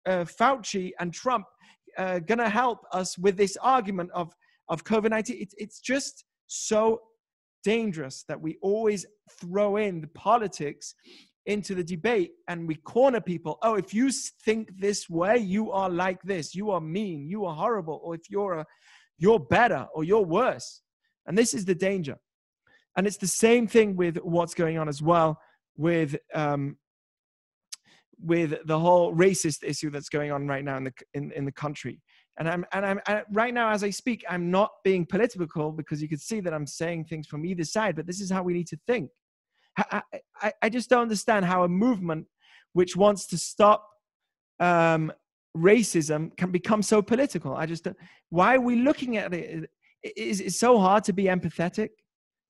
uh, 0.06 0.24
Fauci 0.24 0.90
and 0.98 1.14
Trump 1.14 1.46
uh, 1.98 2.18
gonna 2.18 2.48
help 2.48 2.80
us 2.92 3.16
with 3.16 3.36
this 3.36 3.56
argument 3.62 4.10
of 4.12 4.34
of 4.68 4.82
COVID 4.82 5.10
nineteen? 5.10 5.38
It's 5.40 5.54
it's 5.58 5.80
just 5.80 6.24
so 6.48 7.00
dangerous 7.62 8.24
that 8.26 8.40
we 8.40 8.58
always 8.60 9.06
throw 9.40 9.76
in 9.76 10.00
the 10.00 10.08
politics 10.08 10.96
into 11.46 11.74
the 11.74 11.84
debate 11.84 12.32
and 12.48 12.68
we 12.68 12.76
corner 12.76 13.20
people. 13.20 13.58
Oh, 13.62 13.74
if 13.74 13.92
you 13.92 14.10
think 14.10 14.78
this 14.78 15.10
way, 15.10 15.38
you 15.38 15.72
are 15.72 15.90
like 15.90 16.22
this. 16.22 16.54
You 16.54 16.70
are 16.70 16.80
mean. 16.80 17.26
You 17.28 17.44
are 17.44 17.54
horrible. 17.54 18.00
Or 18.02 18.14
if 18.14 18.30
you're 18.30 18.60
a, 18.60 18.66
you're 19.18 19.40
better 19.40 19.86
or 19.94 20.04
you're 20.04 20.24
worse. 20.24 20.82
And 21.26 21.36
this 21.36 21.54
is 21.54 21.64
the 21.64 21.74
danger. 21.74 22.16
And 22.96 23.06
it's 23.06 23.16
the 23.16 23.26
same 23.26 23.66
thing 23.66 23.96
with 23.96 24.16
what's 24.18 24.54
going 24.54 24.78
on 24.78 24.88
as 24.88 25.02
well 25.02 25.38
with 25.76 26.16
um, 26.34 26.76
with 28.24 28.54
the 28.66 28.78
whole 28.78 29.14
racist 29.14 29.64
issue 29.64 29.90
that's 29.90 30.08
going 30.08 30.30
on 30.30 30.46
right 30.46 30.64
now 30.64 30.76
in 30.76 30.84
the 30.84 30.92
in, 31.14 31.32
in 31.32 31.44
the 31.44 31.52
country. 31.52 32.00
And 32.38 32.48
I'm 32.48 32.64
and 32.72 32.86
I'm 32.86 33.00
right 33.32 33.52
now 33.52 33.70
as 33.70 33.82
I 33.82 33.90
speak, 33.90 34.24
I'm 34.28 34.50
not 34.50 34.70
being 34.84 35.04
political 35.06 35.72
because 35.72 36.00
you 36.00 36.08
can 36.08 36.18
see 36.18 36.40
that 36.40 36.54
I'm 36.54 36.66
saying 36.66 37.06
things 37.06 37.26
from 37.26 37.44
either 37.44 37.64
side. 37.64 37.96
But 37.96 38.06
this 38.06 38.20
is 38.20 38.30
how 38.30 38.42
we 38.42 38.52
need 38.52 38.68
to 38.68 38.78
think. 38.86 39.10
I, 39.76 40.02
I, 40.40 40.52
I 40.62 40.68
just 40.68 40.90
don't 40.90 41.02
understand 41.02 41.44
how 41.44 41.64
a 41.64 41.68
movement 41.68 42.26
which 42.72 42.96
wants 42.96 43.26
to 43.28 43.38
stop 43.38 43.88
um, 44.60 45.12
racism 45.56 46.36
can 46.36 46.50
become 46.50 46.82
so 46.82 47.02
political. 47.02 47.54
I 47.54 47.66
just 47.66 47.86
why 48.30 48.56
are 48.56 48.60
we 48.60 48.76
looking 48.76 49.16
at 49.16 49.32
it? 49.32 49.70
Is 50.02 50.40
it 50.40 50.52
so 50.52 50.78
hard 50.78 51.04
to 51.04 51.12
be 51.12 51.24
empathetic? 51.24 51.90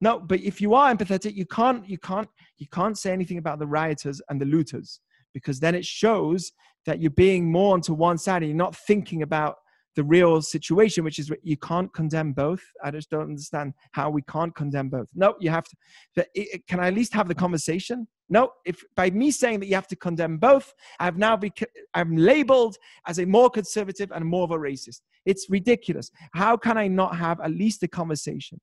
No, 0.00 0.18
but 0.18 0.40
if 0.40 0.60
you 0.60 0.74
are 0.74 0.94
empathetic, 0.94 1.34
you 1.34 1.46
can't 1.46 1.88
you 1.88 1.98
can't 1.98 2.28
you 2.58 2.66
can't 2.72 2.98
say 2.98 3.12
anything 3.12 3.38
about 3.38 3.58
the 3.58 3.66
rioters 3.66 4.20
and 4.28 4.40
the 4.40 4.46
looters 4.46 5.00
because 5.32 5.60
then 5.60 5.74
it 5.74 5.84
shows 5.84 6.52
that 6.86 7.00
you're 7.00 7.10
being 7.10 7.50
more 7.50 7.74
onto 7.74 7.94
one 7.94 8.18
side 8.18 8.42
and 8.42 8.50
you're 8.50 8.56
not 8.56 8.76
thinking 8.76 9.22
about 9.22 9.56
the 9.94 10.04
real 10.04 10.40
situation, 10.40 11.04
which 11.04 11.18
is 11.18 11.30
you 11.42 11.56
can't 11.56 11.92
condemn 11.92 12.32
both. 12.32 12.62
I 12.82 12.90
just 12.90 13.10
don't 13.10 13.22
understand 13.22 13.74
how 13.92 14.10
we 14.10 14.22
can't 14.22 14.54
condemn 14.54 14.88
both. 14.88 15.08
No, 15.14 15.34
you 15.40 15.50
have 15.50 15.64
to. 15.64 16.26
Can 16.68 16.80
I 16.80 16.88
at 16.88 16.94
least 16.94 17.12
have 17.14 17.28
the 17.28 17.34
conversation? 17.34 18.06
No, 18.28 18.52
if 18.64 18.82
by 18.96 19.10
me 19.10 19.30
saying 19.30 19.60
that 19.60 19.66
you 19.66 19.74
have 19.74 19.88
to 19.88 19.96
condemn 19.96 20.38
both, 20.38 20.72
I've 20.98 21.18
now 21.18 21.36
become 21.36 21.68
I'm 21.92 22.16
labeled 22.16 22.76
as 23.06 23.18
a 23.18 23.26
more 23.26 23.50
conservative 23.50 24.10
and 24.12 24.24
more 24.24 24.44
of 24.44 24.50
a 24.50 24.56
racist. 24.56 25.00
It's 25.26 25.50
ridiculous. 25.50 26.10
How 26.32 26.56
can 26.56 26.78
I 26.78 26.88
not 26.88 27.16
have 27.16 27.40
at 27.40 27.50
least 27.50 27.82
a 27.82 27.88
conversation? 27.88 28.60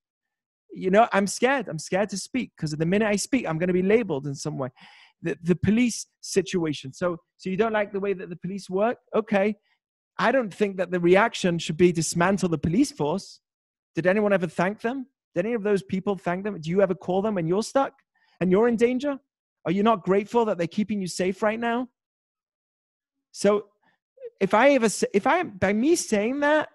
You 0.72 0.90
know, 0.92 1.08
I'm 1.14 1.28
scared. 1.28 1.68
I'm 1.68 1.80
scared 1.80 2.10
to 2.10 2.18
speak 2.18 2.52
because 2.56 2.72
the 2.72 2.86
minute 2.86 3.08
I 3.08 3.16
speak, 3.16 3.48
I'm 3.48 3.58
going 3.58 3.68
to 3.68 3.74
be 3.74 3.82
labeled 3.82 4.28
in 4.28 4.36
some 4.36 4.58
way. 4.58 4.70
The, 5.22 5.38
the 5.44 5.56
police 5.56 6.08
situation. 6.22 6.94
So, 6.94 7.18
so 7.38 7.50
you 7.50 7.58
don't 7.58 7.74
like 7.74 7.92
the 7.92 8.00
way 8.00 8.14
that 8.14 8.30
the 8.30 8.38
police 8.38 8.70
work? 8.70 8.98
Okay, 9.16 9.56
I 10.20 10.34
don't 10.34 10.54
think 10.54 10.76
that 10.78 10.92
the 10.92 11.00
reaction 11.00 11.58
should 11.58 11.78
be 11.78 11.94
dismantle 11.94 12.50
the 12.50 12.58
police 12.58 12.92
force. 12.92 13.40
Did 13.96 14.06
anyone 14.06 14.34
ever 14.34 14.48
thank 14.48 14.82
them? 14.82 15.08
Did 15.34 15.46
any 15.46 15.56
of 15.56 15.64
those 15.64 15.82
people 15.82 16.18
thank 16.18 16.44
them? 16.44 16.60
Do 16.60 16.70
you 16.70 16.82
ever 16.82 16.94
call 16.94 17.22
them 17.22 17.36
when 17.36 17.48
you're 17.48 17.64
stuck 17.64 17.94
and 18.42 18.52
you're 18.52 18.68
in 18.68 18.76
danger? 18.76 19.18
Are 19.66 19.72
you 19.72 19.82
not 19.82 20.04
grateful 20.04 20.44
that 20.46 20.58
they're 20.58 20.68
keeping 20.68 21.00
you 21.02 21.08
safe 21.08 21.42
right 21.42 21.60
now? 21.60 21.88
So 23.32 23.68
if 24.42 24.54
I 24.54 24.72
ever, 24.72 24.90
if 25.14 25.26
I, 25.26 25.44
by 25.44 25.72
me 25.72 25.96
saying 25.96 26.42
that, 26.42 26.70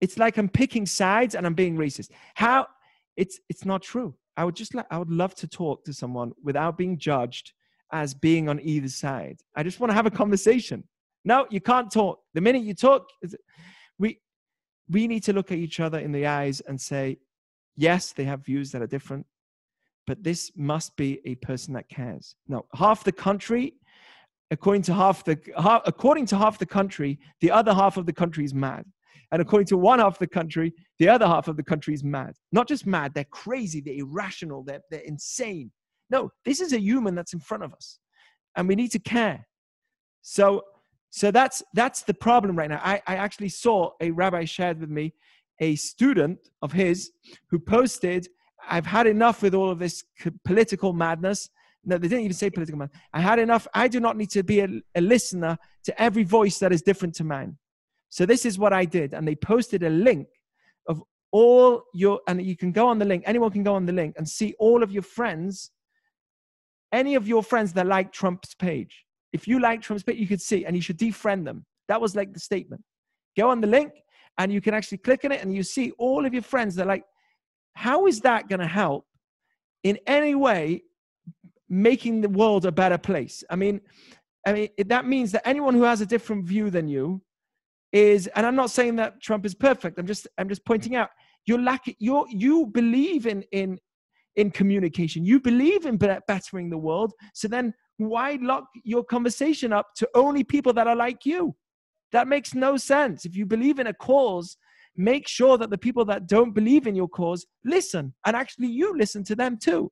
it's 0.00 0.18
like 0.18 0.38
I'm 0.38 0.48
picking 0.48 0.86
sides 0.86 1.34
and 1.34 1.46
I'm 1.46 1.54
being 1.54 1.76
racist. 1.76 2.10
How? 2.34 2.68
It's, 3.16 3.38
it's 3.50 3.66
not 3.66 3.82
true. 3.82 4.14
I 4.36 4.44
would 4.46 4.56
just 4.56 4.74
like, 4.74 4.86
I 4.90 4.96
would 4.96 5.10
love 5.10 5.34
to 5.36 5.46
talk 5.46 5.84
to 5.84 5.92
someone 5.92 6.32
without 6.42 6.78
being 6.78 6.98
judged 6.98 7.52
as 7.92 8.14
being 8.14 8.48
on 8.48 8.60
either 8.62 8.88
side. 8.88 9.40
I 9.54 9.62
just 9.62 9.78
want 9.78 9.90
to 9.90 9.94
have 9.94 10.06
a 10.06 10.10
conversation. 10.10 10.84
No, 11.24 11.46
you 11.50 11.60
can't 11.60 11.90
talk. 11.90 12.20
The 12.34 12.40
minute 12.40 12.62
you 12.62 12.74
talk, 12.74 13.06
we 13.98 14.18
we 14.88 15.06
need 15.06 15.22
to 15.24 15.32
look 15.32 15.52
at 15.52 15.58
each 15.58 15.80
other 15.80 15.98
in 15.98 16.12
the 16.12 16.26
eyes 16.26 16.60
and 16.66 16.80
say, 16.80 17.18
yes, 17.76 18.12
they 18.12 18.24
have 18.24 18.44
views 18.44 18.72
that 18.72 18.82
are 18.82 18.86
different, 18.86 19.26
but 20.06 20.22
this 20.22 20.50
must 20.56 20.96
be 20.96 21.20
a 21.24 21.36
person 21.36 21.74
that 21.74 21.88
cares. 21.88 22.34
No, 22.48 22.66
half 22.74 23.04
the 23.04 23.12
country, 23.12 23.74
according 24.50 24.82
to 24.82 24.94
half 24.94 25.24
the 25.24 25.38
half, 25.56 25.82
according 25.86 26.26
to 26.26 26.36
half 26.36 26.58
the 26.58 26.66
country, 26.66 27.18
the 27.40 27.50
other 27.50 27.72
half 27.72 27.96
of 27.96 28.06
the 28.06 28.12
country 28.12 28.44
is 28.44 28.54
mad. 28.54 28.84
And 29.30 29.40
according 29.40 29.66
to 29.68 29.78
one 29.78 29.98
half 29.98 30.14
of 30.14 30.18
the 30.18 30.26
country, 30.26 30.74
the 30.98 31.08
other 31.08 31.26
half 31.26 31.48
of 31.48 31.56
the 31.56 31.62
country 31.62 31.94
is 31.94 32.04
mad. 32.04 32.34
Not 32.52 32.68
just 32.68 32.86
mad, 32.86 33.14
they're 33.14 33.24
crazy, 33.24 33.80
they're 33.80 33.94
irrational, 33.94 34.62
they're, 34.62 34.82
they're 34.90 35.00
insane. 35.00 35.70
No, 36.10 36.30
this 36.44 36.60
is 36.60 36.74
a 36.74 36.80
human 36.80 37.14
that's 37.14 37.32
in 37.32 37.40
front 37.40 37.64
of 37.64 37.72
us. 37.72 37.98
And 38.56 38.68
we 38.68 38.74
need 38.74 38.92
to 38.92 38.98
care. 38.98 39.46
So 40.20 40.62
so 41.14 41.30
that's 41.30 41.62
that's 41.74 42.02
the 42.02 42.14
problem 42.14 42.56
right 42.56 42.70
now. 42.70 42.80
I, 42.82 43.02
I 43.06 43.16
actually 43.16 43.50
saw 43.50 43.90
a 44.00 44.10
rabbi 44.10 44.46
shared 44.46 44.80
with 44.80 44.88
me 44.88 45.12
a 45.60 45.74
student 45.76 46.38
of 46.62 46.72
his 46.72 47.12
who 47.50 47.58
posted, 47.58 48.28
I've 48.66 48.86
had 48.86 49.06
enough 49.06 49.42
with 49.42 49.54
all 49.54 49.70
of 49.70 49.78
this 49.78 50.04
political 50.42 50.94
madness. 50.94 51.50
No, 51.84 51.98
they 51.98 52.08
didn't 52.08 52.24
even 52.24 52.34
say 52.34 52.48
political 52.48 52.78
madness. 52.78 52.98
I 53.12 53.20
had 53.20 53.38
enough. 53.38 53.68
I 53.74 53.88
do 53.88 54.00
not 54.00 54.16
need 54.16 54.30
to 54.30 54.42
be 54.42 54.60
a, 54.60 54.68
a 54.94 55.02
listener 55.02 55.58
to 55.84 56.02
every 56.02 56.24
voice 56.24 56.58
that 56.60 56.72
is 56.72 56.80
different 56.80 57.14
to 57.16 57.24
mine. 57.24 57.58
So 58.08 58.24
this 58.24 58.46
is 58.46 58.58
what 58.58 58.72
I 58.72 58.86
did. 58.86 59.12
And 59.12 59.28
they 59.28 59.34
posted 59.34 59.82
a 59.82 59.90
link 59.90 60.28
of 60.88 61.02
all 61.30 61.82
your, 61.92 62.20
and 62.26 62.40
you 62.40 62.56
can 62.56 62.72
go 62.72 62.88
on 62.88 62.98
the 62.98 63.04
link, 63.04 63.24
anyone 63.26 63.50
can 63.50 63.64
go 63.64 63.74
on 63.74 63.84
the 63.84 63.92
link 63.92 64.14
and 64.16 64.26
see 64.26 64.54
all 64.58 64.82
of 64.82 64.90
your 64.90 65.02
friends, 65.02 65.72
any 66.90 67.16
of 67.16 67.28
your 67.28 67.42
friends 67.42 67.74
that 67.74 67.86
like 67.86 68.12
Trump's 68.12 68.54
page. 68.54 69.04
If 69.32 69.48
you 69.48 69.60
like 69.60 69.80
Trump's 69.80 70.02
page, 70.02 70.18
you 70.18 70.26
could 70.26 70.40
see, 70.40 70.64
and 70.64 70.76
you 70.76 70.82
should 70.82 70.98
defriend 70.98 71.44
them. 71.44 71.64
That 71.88 72.00
was 72.00 72.14
like 72.14 72.32
the 72.32 72.40
statement. 72.40 72.82
Go 73.36 73.48
on 73.50 73.60
the 73.60 73.66
link, 73.66 73.92
and 74.38 74.52
you 74.52 74.60
can 74.60 74.74
actually 74.74 74.98
click 74.98 75.24
on 75.24 75.32
it, 75.32 75.42
and 75.42 75.54
you 75.54 75.62
see 75.62 75.92
all 75.98 76.26
of 76.26 76.32
your 76.32 76.42
friends. 76.42 76.74
They're 76.74 76.86
like, 76.86 77.04
how 77.74 78.06
is 78.06 78.20
that 78.20 78.48
going 78.48 78.60
to 78.60 78.66
help 78.66 79.06
in 79.82 79.98
any 80.06 80.34
way 80.34 80.82
making 81.68 82.20
the 82.20 82.28
world 82.28 82.66
a 82.66 82.72
better 82.72 82.98
place? 82.98 83.42
I 83.48 83.56
mean, 83.56 83.80
I 84.46 84.52
mean 84.52 84.68
that 84.86 85.06
means 85.06 85.32
that 85.32 85.46
anyone 85.46 85.74
who 85.74 85.84
has 85.84 86.00
a 86.00 86.06
different 86.06 86.44
view 86.44 86.68
than 86.70 86.88
you 86.88 87.22
is, 87.92 88.26
and 88.28 88.44
I'm 88.44 88.56
not 88.56 88.70
saying 88.70 88.96
that 88.96 89.20
Trump 89.22 89.46
is 89.46 89.54
perfect. 89.54 89.98
I'm 89.98 90.06
just, 90.06 90.28
I'm 90.36 90.48
just 90.48 90.64
pointing 90.64 90.96
out 90.96 91.10
you're 91.46 91.60
lacking. 91.60 91.96
You 91.98 92.26
you 92.28 92.66
believe 92.66 93.26
in 93.26 93.42
in 93.52 93.78
in 94.36 94.50
communication. 94.50 95.24
You 95.24 95.40
believe 95.40 95.86
in 95.86 95.96
bettering 95.96 96.70
the 96.70 96.78
world. 96.78 97.12
So 97.34 97.48
then 97.48 97.74
why 98.08 98.38
lock 98.40 98.64
your 98.84 99.04
conversation 99.04 99.72
up 99.72 99.88
to 99.96 100.08
only 100.14 100.44
people 100.44 100.72
that 100.74 100.86
are 100.86 100.96
like 100.96 101.24
you? 101.26 101.54
That 102.12 102.28
makes 102.28 102.54
no 102.54 102.76
sense. 102.76 103.24
If 103.24 103.36
you 103.36 103.46
believe 103.46 103.78
in 103.78 103.86
a 103.86 103.94
cause, 103.94 104.56
make 104.96 105.26
sure 105.26 105.56
that 105.58 105.70
the 105.70 105.78
people 105.78 106.04
that 106.04 106.26
don't 106.26 106.52
believe 106.52 106.86
in 106.86 106.94
your 106.94 107.08
cause 107.08 107.46
listen 107.64 108.12
and 108.26 108.36
actually 108.36 108.68
you 108.68 108.96
listen 108.96 109.24
to 109.24 109.34
them 109.34 109.58
too. 109.58 109.90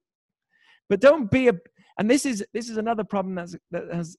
But 0.89 1.01
don't 1.01 1.31
be 1.31 1.49
a 1.49 1.55
and 1.99 2.11
this 2.11 2.27
is 2.27 2.45
this 2.53 2.69
is 2.69 2.77
another 2.77 3.05
problem 3.05 3.35
that's, 3.35 3.57
that 3.71 3.85
has 3.93 4.17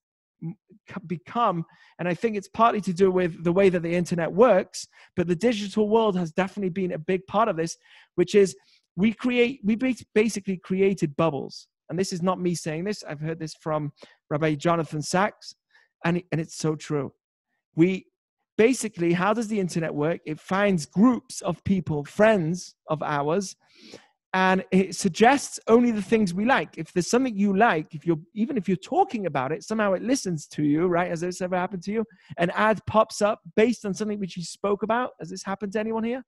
become 1.05 1.63
and 1.99 2.07
i 2.07 2.15
think 2.15 2.35
it's 2.35 2.47
partly 2.47 2.81
to 2.81 2.93
do 2.93 3.11
with 3.11 3.43
the 3.43 3.51
way 3.51 3.69
that 3.69 3.83
the 3.83 3.93
internet 3.93 4.31
works 4.31 4.87
but 5.15 5.27
the 5.27 5.35
digital 5.35 5.87
world 5.87 6.17
has 6.17 6.31
definitely 6.31 6.69
been 6.69 6.93
a 6.93 6.97
big 6.97 7.25
part 7.27 7.47
of 7.47 7.55
this 7.55 7.77
which 8.15 8.33
is 8.33 8.55
we 8.95 9.13
create 9.13 9.61
we 9.63 9.77
basically 10.15 10.57
created 10.57 11.15
bubbles 11.15 11.67
and 11.91 11.99
this 11.99 12.13
is 12.13 12.23
not 12.23 12.39
me 12.39 12.55
saying 12.55 12.85
this, 12.85 13.03
I've 13.03 13.19
heard 13.19 13.37
this 13.37 13.53
from 13.53 13.91
Rabbi 14.29 14.55
Jonathan 14.55 15.01
Sacks, 15.01 15.53
and, 16.05 16.23
and 16.31 16.39
it's 16.39 16.55
so 16.55 16.73
true. 16.73 17.11
We 17.75 18.07
basically, 18.57 19.11
how 19.11 19.33
does 19.33 19.49
the 19.49 19.59
internet 19.59 19.93
work? 19.93 20.21
It 20.25 20.39
finds 20.39 20.85
groups 20.85 21.41
of 21.41 21.61
people, 21.65 22.05
friends 22.05 22.75
of 22.87 23.03
ours, 23.03 23.57
and 24.33 24.63
it 24.71 24.95
suggests 24.95 25.59
only 25.67 25.91
the 25.91 26.01
things 26.01 26.33
we 26.33 26.45
like. 26.45 26.77
If 26.77 26.93
there's 26.93 27.09
something 27.09 27.35
you 27.35 27.57
like, 27.57 27.93
if 27.93 28.07
you're 28.07 28.21
even 28.33 28.55
if 28.55 28.69
you're 28.69 28.77
talking 28.77 29.25
about 29.25 29.51
it, 29.51 29.61
somehow 29.61 29.91
it 29.91 30.01
listens 30.01 30.47
to 30.47 30.63
you, 30.63 30.87
right? 30.87 31.09
Has 31.09 31.19
this 31.19 31.41
ever 31.41 31.57
happened 31.57 31.83
to 31.83 31.91
you? 31.91 32.05
An 32.37 32.51
ad 32.51 32.79
pops 32.87 33.21
up 33.21 33.41
based 33.57 33.85
on 33.85 33.93
something 33.93 34.17
which 34.17 34.37
you 34.37 34.43
spoke 34.43 34.83
about. 34.83 35.11
Has 35.19 35.29
this 35.29 35.43
happened 35.43 35.73
to 35.73 35.81
anyone 35.81 36.05
here? 36.05 36.23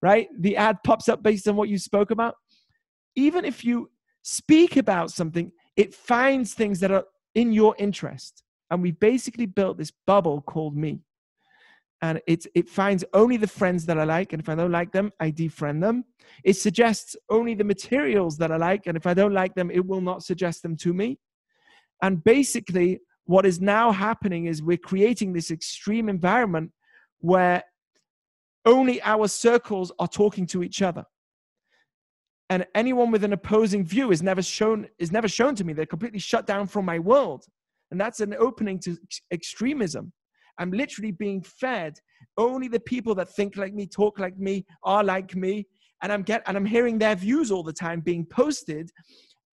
Right? 0.00 0.28
The 0.38 0.56
ad 0.56 0.78
pops 0.84 1.08
up 1.08 1.24
based 1.24 1.48
on 1.48 1.56
what 1.56 1.68
you 1.68 1.78
spoke 1.78 2.12
about. 2.12 2.36
Even 3.16 3.44
if 3.44 3.64
you 3.64 3.90
speak 4.22 4.76
about 4.76 5.10
something, 5.10 5.52
it 5.76 5.94
finds 5.94 6.54
things 6.54 6.80
that 6.80 6.90
are 6.90 7.04
in 7.34 7.52
your 7.52 7.74
interest. 7.78 8.42
And 8.70 8.80
we 8.80 8.92
basically 8.92 9.46
built 9.46 9.78
this 9.78 9.92
bubble 10.06 10.40
called 10.40 10.76
me. 10.76 11.00
And 12.00 12.20
it, 12.26 12.46
it 12.54 12.68
finds 12.68 13.04
only 13.14 13.36
the 13.36 13.46
friends 13.46 13.86
that 13.86 13.98
I 13.98 14.04
like. 14.04 14.32
And 14.32 14.42
if 14.42 14.48
I 14.48 14.54
don't 14.54 14.72
like 14.72 14.90
them, 14.90 15.12
I 15.20 15.30
defriend 15.30 15.80
them. 15.80 16.04
It 16.42 16.54
suggests 16.54 17.14
only 17.30 17.54
the 17.54 17.64
materials 17.64 18.38
that 18.38 18.50
I 18.50 18.56
like. 18.56 18.86
And 18.86 18.96
if 18.96 19.06
I 19.06 19.14
don't 19.14 19.34
like 19.34 19.54
them, 19.54 19.70
it 19.70 19.86
will 19.86 20.00
not 20.00 20.24
suggest 20.24 20.62
them 20.62 20.76
to 20.78 20.92
me. 20.92 21.18
And 22.02 22.24
basically, 22.24 23.00
what 23.24 23.46
is 23.46 23.60
now 23.60 23.92
happening 23.92 24.46
is 24.46 24.62
we're 24.62 24.78
creating 24.78 25.32
this 25.32 25.52
extreme 25.52 26.08
environment 26.08 26.72
where 27.20 27.62
only 28.64 29.00
our 29.02 29.28
circles 29.28 29.92
are 29.98 30.08
talking 30.08 30.46
to 30.46 30.64
each 30.64 30.82
other 30.82 31.04
and 32.52 32.66
anyone 32.74 33.10
with 33.10 33.24
an 33.24 33.32
opposing 33.32 33.82
view 33.82 34.10
is 34.12 34.22
never 34.22 34.42
shown 34.42 34.86
is 34.98 35.10
never 35.10 35.26
shown 35.26 35.54
to 35.54 35.64
me. 35.64 35.72
They're 35.72 35.86
completely 35.86 36.18
shut 36.18 36.46
down 36.46 36.66
from 36.66 36.84
my 36.84 36.98
world. 36.98 37.46
And 37.90 37.98
that's 37.98 38.20
an 38.20 38.34
opening 38.38 38.78
to 38.80 38.98
extremism. 39.32 40.12
I'm 40.58 40.70
literally 40.70 41.12
being 41.12 41.42
fed 41.42 41.94
only 42.36 42.68
the 42.68 42.80
people 42.80 43.14
that 43.14 43.30
think 43.30 43.56
like 43.56 43.72
me 43.72 43.86
talk 43.86 44.18
like 44.18 44.36
me 44.38 44.66
are 44.84 45.02
like 45.02 45.34
me. 45.34 45.66
And 46.02 46.12
i'm 46.12 46.22
get 46.22 46.42
and 46.46 46.54
i'm 46.58 46.66
hearing 46.66 46.98
their 46.98 47.16
views 47.16 47.50
all 47.50 47.62
the 47.62 47.72
time 47.72 48.00
being 48.00 48.26
posted. 48.26 48.90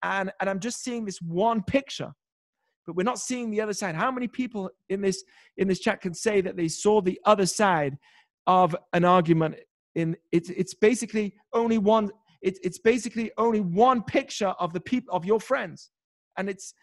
And 0.03 0.29
and 0.41 0.50
i'm 0.50 0.60
just 0.60 0.84
seeing 0.84 1.06
this 1.06 1.22
one 1.22 1.63
picture. 1.63 2.12
But 2.86 2.98
we're 2.98 3.03
not 3.03 3.20
seeing 3.20 3.50
the 3.50 3.62
other 3.62 3.74
side. 3.74 3.96
How 3.96 4.12
many 4.12 4.27
people 4.27 4.70
in 4.89 5.00
this 5.00 5.24
in 5.56 5.70
this 5.70 5.79
chat 5.79 6.01
can 6.01 6.13
say 6.13 6.41
that 6.41 6.58
they 6.58 6.68
saw 6.68 7.00
the 7.00 7.18
other 7.24 7.46
side 7.46 7.98
of 8.46 8.75
an 8.91 9.06
argument 9.06 9.56
in 9.96 10.18
it's 10.34 10.50
it's 10.50 10.74
basically 10.74 11.34
only 11.53 11.77
one 11.77 12.12
it's 12.41 12.60
it's 12.63 12.79
basically 12.79 13.31
only 13.38 13.60
one 13.60 14.03
picture 14.03 14.53
of 14.60 14.74
the 14.74 14.79
people 14.79 15.13
of 15.15 15.25
your 15.25 15.39
friends. 15.39 15.89
And 16.38 16.50
it's 16.50 16.74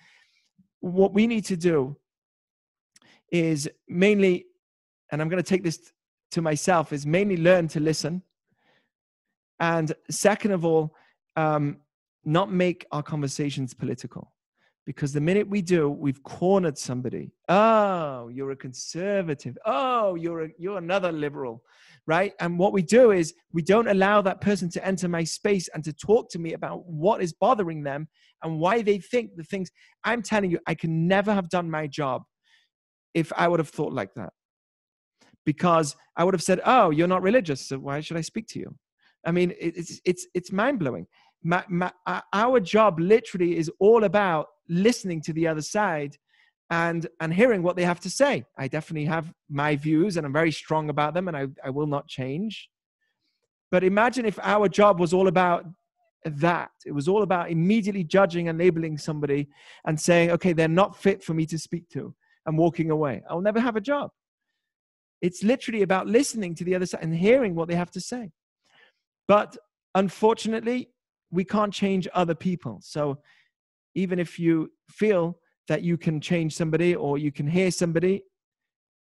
what 0.81 1.15
we 1.15 1.27
need 1.27 1.45
to 1.47 1.57
do 1.57 1.97
is 3.33 3.69
mainly 3.89 4.47
and 5.11 5.21
i'm 5.21 5.29
going 5.29 5.43
to 5.43 5.49
take 5.49 5.65
this 5.65 5.93
to 6.31 6.43
myself 6.43 6.93
is 6.93 7.07
mainly 7.07 7.37
learn 7.37 7.69
to 7.69 7.81
listen. 7.81 8.23
And 9.59 9.93
second 10.11 10.51
of 10.51 10.65
all 10.65 10.95
um, 11.37 11.79
not 12.25 12.53
make 12.53 12.87
our 12.93 13.03
conversations 13.03 13.73
political 13.73 14.33
because 14.87 15.13
the 15.13 15.21
minute 15.21 15.49
we 15.49 15.61
do 15.61 15.91
we've 15.91 16.23
cornered 16.23 16.79
somebody. 16.79 17.33
Oh 17.49 18.29
you're 18.29 18.53
a 18.53 18.57
conservative. 18.57 19.59
Oh 19.67 20.15
you're 20.15 20.45
a, 20.45 20.49
you're 20.59 20.79
another 20.79 21.13
liberal 21.13 21.63
right? 22.07 22.35
And 22.41 22.59
what 22.59 22.73
we 22.73 22.83
do 22.83 23.11
is 23.11 23.35
we 23.53 23.63
don't 23.63 23.89
allow 23.89 24.23
that 24.23 24.41
person 24.41 24.71
to 24.71 24.87
enter 24.87 25.09
my 25.09 25.25
space 25.25 25.69
and 25.75 25.83
to 25.85 25.93
talk 25.93 26.31
to 26.31 26.39
me 26.39 26.53
about 26.53 26.87
what 26.87 27.21
is 27.21 27.33
bothering 27.33 27.83
them 27.83 28.09
and 28.43 28.61
why 28.61 28.83
they 28.83 28.99
think 28.99 29.35
the 29.37 29.43
things. 29.43 29.71
I'm 30.05 30.23
telling 30.23 30.51
you 30.51 30.61
i 30.67 30.75
can 30.75 31.09
never 31.09 31.33
have 31.35 31.49
done 31.49 31.71
my 31.71 31.87
job 31.87 32.23
if 33.15 33.33
i 33.37 33.49
would 33.49 33.61
have 33.61 33.69
thought 33.69 33.93
like 33.93 34.15
that. 34.15 34.33
Because 35.45 35.97
i 36.17 36.25
would 36.25 36.35
have 36.35 36.43
said 36.43 36.61
oh 36.65 36.91
you're 36.91 37.09
not 37.09 37.23
religious 37.23 37.61
so 37.69 37.79
why 37.79 38.01
should 38.01 38.17
i 38.17 38.23
speak 38.23 38.47
to 38.49 38.59
you? 38.61 38.75
I 39.25 39.33
mean 39.33 39.53
it's 39.59 40.01
it's 40.05 40.27
it's 40.35 40.53
mind-blowing 40.53 41.07
my, 41.47 41.65
my, 41.69 41.93
uh, 42.07 42.21
our 42.33 42.59
job 42.59 42.99
literally 42.99 43.57
is 43.57 43.71
all 43.79 44.05
about 44.05 44.49
listening 44.69 45.23
to 45.23 45.33
the 45.33 45.47
other 45.47 45.63
side 45.63 46.17
and 46.71 47.07
and 47.21 47.33
hearing 47.33 47.63
what 47.63 47.77
they 47.77 47.85
have 47.85 48.01
to 48.01 48.11
say. 48.11 48.45
I 48.59 48.67
definitely 48.67 49.05
have 49.07 49.33
my 49.49 49.77
views 49.77 50.17
and 50.17 50.27
i'm 50.27 50.33
very 50.33 50.51
strong 50.51 50.91
about 50.91 51.15
them 51.15 51.29
and 51.29 51.37
i, 51.37 51.47
I 51.65 51.71
will 51.71 51.87
not 51.87 52.09
change. 52.09 52.69
But 53.71 53.85
imagine 53.85 54.27
if 54.27 54.39
our 54.43 54.69
job 54.69 54.99
was 54.99 55.13
all 55.13 55.29
about 55.29 55.65
that. 56.25 56.71
It 56.85 56.93
was 56.93 57.07
all 57.07 57.23
about 57.23 57.51
immediately 57.53 58.03
judging 58.03 58.49
and 58.49 58.59
labeling 58.59 58.99
somebody 58.99 59.49
and 59.87 60.01
saying 60.01 60.33
okay 60.33 60.53
they're 60.53 60.67
not 60.67 60.97
fit 60.97 61.23
for 61.23 61.35
me 61.35 61.47
to 61.47 61.59
speak 61.59 61.89
to 61.91 62.13
and 62.47 62.59
walking 62.59 62.91
away. 62.91 63.23
I'll 63.31 63.41
never 63.41 63.61
have 63.61 63.77
a 63.77 63.81
job. 63.81 64.11
It's 65.23 65.45
literally 65.45 65.83
about 65.83 66.09
listening 66.09 66.57
to 66.57 66.65
the 66.65 66.75
other 66.75 66.87
side 66.87 67.03
and 67.03 67.15
hearing 67.15 67.55
what 67.55 67.69
they 67.69 67.77
have 67.77 67.93
to 67.93 68.01
say. 68.01 68.33
But 69.29 69.57
unfortunately 69.95 70.91
we 71.37 71.45
can't 71.45 71.73
change 71.73 72.09
other 72.15 72.35
people 72.35 72.79
so 72.83 73.19
even 73.95 74.19
if 74.19 74.39
you 74.39 74.71
feel 74.89 75.39
that 75.69 75.83
you 75.83 75.97
can 75.97 76.21
change 76.21 76.55
somebody 76.55 76.95
or 76.95 77.19
you 77.19 77.33
can 77.33 77.47
hear 77.47 77.71
somebody. 77.71 78.23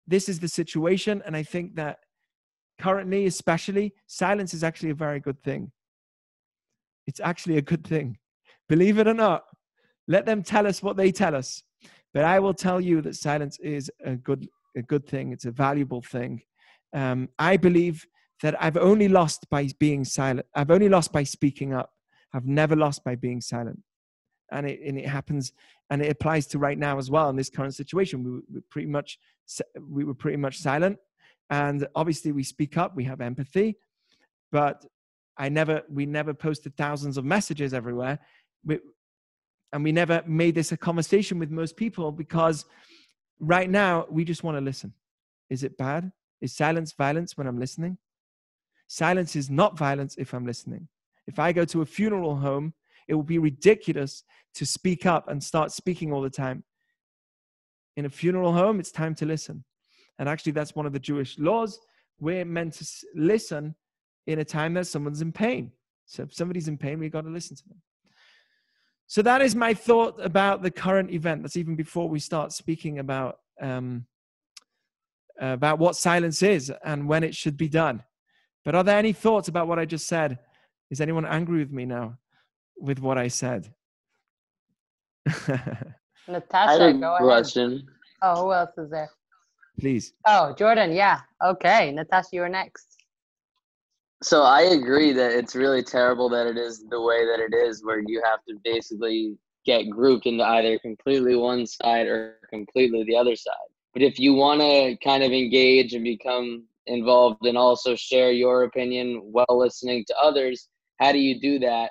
This 0.07 0.29
is 0.29 0.41
the 0.41 0.49
situation. 0.49 1.23
And 1.25 1.37
I 1.37 1.43
think 1.43 1.77
that 1.77 1.99
currently, 2.81 3.27
especially, 3.27 3.95
silence 4.07 4.53
is 4.55 4.65
actually 4.65 4.91
a 4.91 4.95
very 4.95 5.21
good 5.21 5.43
thing. 5.43 5.71
It's 7.07 7.21
actually 7.21 7.59
a 7.59 7.63
good 7.63 7.87
thing. 7.87 8.19
Believe 8.69 8.99
it 8.99 9.09
or 9.09 9.15
not, 9.15 9.45
let 10.09 10.27
them 10.27 10.43
tell 10.43 10.67
us 10.67 10.83
what 10.83 10.97
they 10.97 11.11
tell 11.13 11.35
us. 11.35 11.63
But 12.15 12.25
I 12.25 12.39
will 12.41 12.55
tell 12.55 12.81
you 12.81 13.01
that 13.03 13.17
silence 13.17 13.59
is 13.61 13.91
a 14.05 14.17
good, 14.17 14.49
a 14.77 14.83
good 14.83 15.07
thing. 15.07 15.33
It's 15.33 15.47
a 15.47 15.51
valuable 15.51 16.03
thing. 16.03 16.43
Um, 16.93 17.29
I 17.39 17.57
believe 17.57 18.07
that 18.43 18.63
I've 18.63 18.77
only 18.77 19.09
lost 19.09 19.47
by 19.51 19.69
being 19.79 20.05
silent. 20.05 20.47
I've 20.55 20.71
only 20.71 20.89
lost 20.89 21.13
by 21.13 21.23
speaking 21.23 21.73
up. 21.73 21.92
I've 22.33 22.47
never 22.47 22.77
lost 22.77 23.05
by 23.05 23.15
being 23.15 23.41
silent. 23.41 23.81
And 24.51 24.67
it, 24.69 24.81
and 24.87 24.99
it 24.99 25.09
happens 25.09 25.53
and 25.91 26.03
it 26.03 26.11
applies 26.11 26.47
to 26.49 26.59
right 26.59 26.79
now 26.79 26.99
as 26.99 27.11
well 27.11 27.31
in 27.31 27.37
this 27.37 27.49
current 27.49 27.75
situation. 27.75 28.23
We 28.23 28.31
were 28.31 28.63
pretty 28.71 28.89
much 28.89 29.19
we 29.81 30.05
were 30.05 30.15
pretty 30.15 30.37
much 30.37 30.59
silent. 30.59 30.99
And 31.51 31.87
obviously 31.95 32.33
we 32.33 32.43
speak 32.43 32.77
up 32.77 32.95
we 32.95 33.05
have 33.05 33.21
empathy 33.21 33.77
but 34.51 34.85
i 35.39 35.49
never 35.49 35.83
we 35.89 36.05
never 36.05 36.35
posted 36.35 36.77
thousands 36.77 37.17
of 37.17 37.25
messages 37.25 37.73
everywhere. 37.75 38.19
We, 38.65 38.79
and 39.73 39.83
we 39.83 39.91
never 39.91 40.23
made 40.27 40.55
this 40.55 40.73
a 40.73 40.77
conversation 40.77 41.39
with 41.39 41.51
most 41.51 41.77
people 41.77 42.13
because 42.13 42.67
right 43.41 43.71
now 43.71 44.07
we 44.11 44.23
just 44.25 44.45
want 44.45 44.59
to 44.59 44.61
listen. 44.61 44.93
Is 45.49 45.63
it 45.63 45.79
bad? 45.79 46.13
Is 46.43 46.55
silence 46.55 46.93
violence 46.93 47.39
when 47.39 47.47
i'm 47.47 47.59
listening? 47.59 47.97
Silence 48.87 49.35
is 49.35 49.49
not 49.49 49.79
violence 49.79 50.15
if 50.19 50.35
i'm 50.35 50.47
listening 50.47 50.89
if 51.27 51.39
i 51.39 51.53
go 51.53 51.65
to 51.65 51.83
a 51.83 51.87
funeral 51.87 52.37
home 52.37 52.73
it 53.09 53.15
will 53.15 53.23
be 53.23 53.39
ridiculous 53.39 54.25
to 54.55 54.67
speak 54.67 55.07
up 55.07 55.29
and 55.29 55.43
start 55.43 55.73
speaking 55.73 56.13
all 56.13 56.23
the 56.23 56.31
time. 56.31 56.65
In 57.97 58.05
a 58.05 58.11
funeral 58.11 58.53
home, 58.53 58.81
it's 58.81 58.91
time 58.91 59.15
to 59.17 59.27
listen. 59.27 59.65
And 60.19 60.29
actually, 60.29 60.53
that's 60.53 60.75
one 60.75 60.87
of 60.87 60.93
the 60.93 60.99
Jewish 60.99 61.39
laws. 61.39 61.79
We're 62.21 62.45
meant 62.45 62.75
to 62.75 62.87
listen 63.15 63.75
in 64.27 64.39
a 64.39 64.45
time 64.45 64.75
that 64.75 64.87
someone's 64.87 65.21
in 65.21 65.33
pain. 65.33 65.73
So 66.07 66.23
if 66.23 66.35
somebody's 66.35 66.69
in 66.69 66.79
pain, 66.79 66.99
we've 66.99 67.13
got 67.13 67.25
to 67.25 67.31
listen 67.31 67.57
to 67.57 67.69
them. 67.69 67.83
So 69.07 69.21
that 69.23 69.43
is 69.43 69.55
my 69.55 69.75
thought 69.75 70.19
about 70.25 70.63
the 70.63 70.71
current 70.71 71.11
event. 71.11 71.43
That's 71.43 71.57
even 71.57 71.77
before 71.77 72.09
we 72.09 72.19
start 72.19 72.53
speaking 72.53 72.99
about 72.99 73.39
um, 73.61 74.07
about 75.39 75.79
what 75.79 75.97
silence 75.97 76.43
is 76.43 76.73
and 76.85 77.09
when 77.09 77.25
it 77.25 77.35
should 77.35 77.57
be 77.57 77.69
done. 77.69 78.03
But 78.65 78.75
are 78.75 78.85
there 78.85 78.99
any 78.99 79.13
thoughts 79.13 79.49
about 79.49 79.67
what 79.67 79.79
I 79.79 79.85
just 79.85 80.07
said? 80.07 80.39
Is 80.93 81.01
anyone 81.01 81.25
angry 81.25 81.61
with 81.61 81.73
me 81.73 81.87
now 81.87 82.19
with 82.77 82.99
what 82.99 83.17
I 83.17 83.29
said? 83.29 83.73
Natasha, 86.29 86.93
go 86.93 87.31
ahead. 87.31 87.83
Oh, 88.21 88.45
who 88.45 88.53
else 88.53 88.77
is 88.77 88.91
there? 88.91 89.09
Please. 89.81 90.13
Oh, 90.27 90.55
Jordan. 90.55 90.93
Yeah. 90.93 91.21
Okay. 91.43 91.93
Natasha, 91.93 92.29
you're 92.33 92.51
next. 92.51 92.99
So 94.23 94.43
I 94.43 94.65
agree 94.65 95.15
that 95.15 95.33
it's 95.33 95.55
really 95.55 95.83
terrible 95.83 96.29
that 96.29 96.47
it 96.47 96.59
is 96.59 96.85
the 96.91 97.01
way 97.01 97.25
that 97.25 97.41
it 97.41 97.55
is, 97.57 97.83
where 97.83 98.03
you 98.07 98.23
have 98.23 98.41
to 98.47 98.57
basically 98.63 99.39
get 99.65 99.89
grouped 99.89 100.27
into 100.27 100.45
either 100.45 100.79
completely 100.79 101.37
one 101.37 101.67
side 101.67 102.07
or 102.07 102.35
completely 102.51 103.03
the 103.05 103.17
other 103.17 103.35
side. 103.35 103.55
But 103.95 104.03
if 104.03 104.19
you 104.19 104.35
want 104.35 104.61
to 104.61 104.99
kind 105.03 105.23
of 105.23 105.33
engage 105.33 105.95
and 105.95 106.05
become 106.05 106.65
involved 106.87 107.47
and 107.47 107.57
also 107.57 107.95
share 107.95 108.31
your 108.31 108.65
opinion 108.65 109.23
while 109.25 109.47
listening 109.59 110.05
to 110.09 110.15
others, 110.23 110.69
how 111.03 111.11
do 111.11 111.19
you 111.19 111.41
do 111.41 111.59
that 111.59 111.91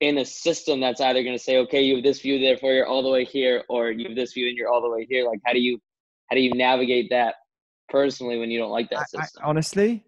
in 0.00 0.18
a 0.18 0.24
system 0.24 0.80
that's 0.80 1.00
either 1.00 1.22
going 1.22 1.36
to 1.36 1.42
say, 1.42 1.58
okay, 1.58 1.82
you 1.82 1.96
have 1.96 2.04
this 2.04 2.20
view, 2.20 2.38
therefore 2.40 2.72
you're 2.72 2.86
all 2.86 3.02
the 3.02 3.08
way 3.08 3.24
here, 3.24 3.62
or 3.68 3.90
you 3.90 4.08
have 4.08 4.16
this 4.16 4.32
view 4.32 4.48
and 4.48 4.56
you're 4.56 4.68
all 4.68 4.82
the 4.82 4.90
way 4.90 5.06
here. 5.08 5.24
Like, 5.24 5.40
how 5.44 5.52
do 5.52 5.60
you, 5.60 5.78
how 6.28 6.34
do 6.34 6.42
you 6.42 6.52
navigate 6.54 7.10
that 7.10 7.36
personally 7.88 8.38
when 8.38 8.50
you 8.50 8.58
don't 8.58 8.70
like 8.70 8.90
that 8.90 9.08
system? 9.08 9.42
I, 9.42 9.48
honestly, 9.48 10.04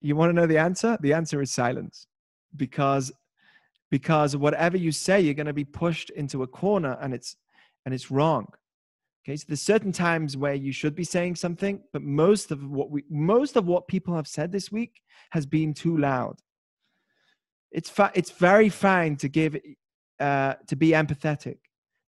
you 0.00 0.14
want 0.14 0.30
to 0.30 0.32
know 0.32 0.46
the 0.46 0.58
answer? 0.58 0.96
The 1.00 1.12
answer 1.12 1.42
is 1.42 1.52
silence, 1.52 2.06
because 2.56 3.12
because 3.90 4.36
whatever 4.36 4.76
you 4.78 4.90
say, 4.90 5.20
you're 5.20 5.34
going 5.34 5.46
to 5.46 5.52
be 5.52 5.64
pushed 5.64 6.10
into 6.10 6.42
a 6.42 6.46
corner, 6.46 6.96
and 7.00 7.12
it's 7.12 7.36
and 7.84 7.94
it's 7.94 8.10
wrong. 8.10 8.46
Okay, 9.24 9.36
so 9.36 9.44
there's 9.46 9.62
certain 9.62 9.92
times 9.92 10.36
where 10.36 10.54
you 10.54 10.72
should 10.72 10.96
be 10.96 11.04
saying 11.04 11.36
something, 11.36 11.82
but 11.92 12.02
most 12.02 12.50
of 12.50 12.64
what 12.68 12.90
we 12.90 13.04
most 13.10 13.56
of 13.56 13.66
what 13.66 13.86
people 13.86 14.16
have 14.16 14.26
said 14.26 14.50
this 14.50 14.72
week 14.72 15.00
has 15.30 15.46
been 15.46 15.72
too 15.72 15.96
loud 15.96 16.36
it's 17.72 17.90
fa- 17.90 18.12
it's 18.14 18.30
very 18.30 18.68
fine 18.68 19.16
to 19.16 19.28
give 19.28 19.56
uh, 20.20 20.54
to 20.66 20.76
be 20.76 20.90
empathetic, 20.90 21.58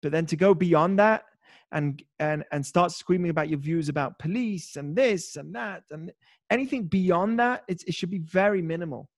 but 0.02 0.12
then 0.12 0.26
to 0.28 0.36
go 0.36 0.54
beyond 0.54 1.00
that 1.00 1.24
and 1.72 2.04
and 2.20 2.44
and 2.52 2.66
start 2.66 2.92
screaming 2.92 3.32
about 3.32 3.50
your 3.50 3.60
views 3.60 3.88
about 3.88 4.20
police 4.20 4.76
and 4.76 4.96
this 4.96 5.36
and 5.36 5.56
that 5.56 5.84
and 5.92 6.12
anything 6.50 6.86
beyond 6.86 7.40
that, 7.40 7.64
it 7.68 7.94
should 7.94 8.12
be 8.12 8.20
very 8.20 8.62
minimal. 8.62 9.10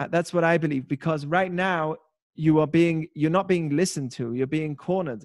Uh, 0.00 0.08
that's 0.08 0.32
what 0.32 0.44
I 0.44 0.58
believe 0.58 0.88
because 0.88 1.24
right 1.26 1.52
now 1.52 1.96
you 2.34 2.60
are 2.60 2.66
being 2.66 3.08
you're 3.14 3.30
not 3.30 3.48
being 3.48 3.70
listened 3.70 4.12
to. 4.12 4.34
You're 4.34 4.46
being 4.46 4.76
cornered 4.76 5.24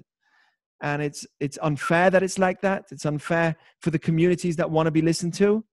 and 0.81 1.01
it's 1.01 1.25
it's 1.39 1.57
unfair 1.61 2.09
that 2.09 2.23
it's 2.23 2.37
like 2.37 2.61
that 2.61 2.85
it's 2.91 3.05
unfair 3.05 3.55
for 3.81 3.89
the 3.89 3.99
communities 3.99 4.55
that 4.55 4.69
want 4.69 4.85
to 4.85 4.91
be 4.91 5.01
listened 5.01 5.33
to 5.33 5.63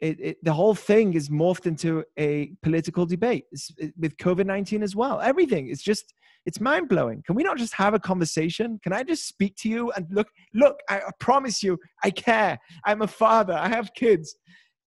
it, 0.00 0.20
it, 0.20 0.44
the 0.44 0.52
whole 0.52 0.74
thing 0.74 1.14
is 1.14 1.28
morphed 1.28 1.66
into 1.66 2.04
a 2.18 2.52
political 2.62 3.04
debate 3.04 3.44
it, 3.78 3.92
with 3.98 4.16
COVID 4.16 4.46
19 4.46 4.82
as 4.82 4.94
well. 4.94 5.20
Everything. 5.20 5.68
It's 5.68 5.82
just, 5.82 6.14
it's 6.46 6.60
mind 6.60 6.88
blowing. 6.88 7.22
Can 7.26 7.34
we 7.34 7.42
not 7.42 7.58
just 7.58 7.74
have 7.74 7.94
a 7.94 7.98
conversation? 7.98 8.78
Can 8.82 8.92
I 8.92 9.02
just 9.02 9.26
speak 9.26 9.56
to 9.56 9.68
you 9.68 9.90
and 9.92 10.06
look, 10.10 10.28
look, 10.54 10.78
I, 10.88 11.00
promise 11.18 11.62
you, 11.62 11.78
I 12.04 12.10
care. 12.10 12.58
I'm 12.84 13.02
a 13.02 13.08
father, 13.08 13.54
I 13.54 13.68
have 13.68 13.92
kids. 13.94 14.36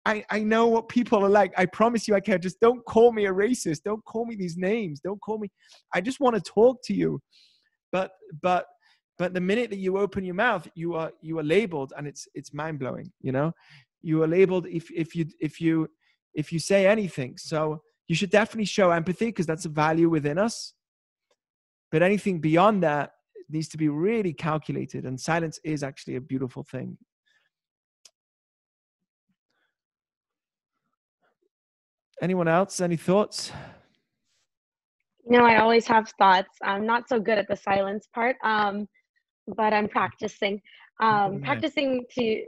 I, 0.05 0.23
I 0.31 0.39
know 0.39 0.67
what 0.67 0.89
people 0.89 1.23
are 1.23 1.29
like. 1.29 1.53
I 1.57 1.65
promise 1.67 2.07
you 2.07 2.15
I 2.15 2.21
care. 2.21 2.39
Just 2.39 2.59
don't 2.59 2.83
call 2.85 3.11
me 3.11 3.25
a 3.25 3.33
racist. 3.33 3.83
Don't 3.83 4.03
call 4.05 4.25
me 4.25 4.35
these 4.35 4.57
names. 4.57 4.99
Don't 4.99 5.21
call 5.21 5.37
me. 5.37 5.49
I 5.93 6.01
just 6.01 6.19
want 6.19 6.35
to 6.35 6.41
talk 6.41 6.77
to 6.85 6.93
you. 6.93 7.21
But, 7.91 8.11
but, 8.41 8.65
but 9.19 9.33
the 9.33 9.41
minute 9.41 9.69
that 9.69 9.77
you 9.77 9.99
open 9.99 10.23
your 10.23 10.33
mouth, 10.35 10.67
you 10.73 10.95
are, 10.95 11.11
you 11.21 11.37
are 11.37 11.43
labeled 11.43 11.93
and 11.95 12.07
it's, 12.07 12.27
it's 12.33 12.53
mind 12.53 12.79
blowing, 12.79 13.11
you 13.21 13.31
know? 13.31 13.51
You 14.01 14.23
are 14.23 14.27
labeled 14.27 14.67
if 14.67 14.89
if 14.91 15.15
you 15.15 15.25
if 15.39 15.61
you 15.61 15.87
if 16.33 16.51
you 16.51 16.59
say 16.59 16.87
anything. 16.87 17.37
So 17.37 17.81
you 18.07 18.15
should 18.15 18.29
definitely 18.29 18.65
show 18.65 18.91
empathy 18.91 19.27
because 19.27 19.45
that's 19.45 19.65
a 19.65 19.69
value 19.69 20.09
within 20.09 20.37
us. 20.37 20.73
But 21.91 22.01
anything 22.01 22.39
beyond 22.39 22.83
that 22.83 23.11
needs 23.49 23.67
to 23.69 23.77
be 23.77 23.89
really 23.89 24.33
calculated, 24.33 25.05
and 25.05 25.19
silence 25.19 25.59
is 25.63 25.83
actually 25.83 26.15
a 26.15 26.21
beautiful 26.21 26.63
thing. 26.63 26.97
Anyone 32.21 32.47
else? 32.47 32.79
Any 32.79 32.97
thoughts? 32.97 33.51
You 35.29 35.39
know, 35.39 35.45
I 35.45 35.57
always 35.57 35.87
have 35.87 36.11
thoughts. 36.19 36.49
I'm 36.63 36.85
not 36.85 37.09
so 37.09 37.19
good 37.19 37.37
at 37.37 37.47
the 37.47 37.55
silence 37.55 38.07
part, 38.13 38.35
um, 38.43 38.87
but 39.47 39.73
I'm 39.73 39.87
practicing. 39.87 40.61
Um, 41.01 41.41
practicing 41.45 42.05
to 42.17 42.43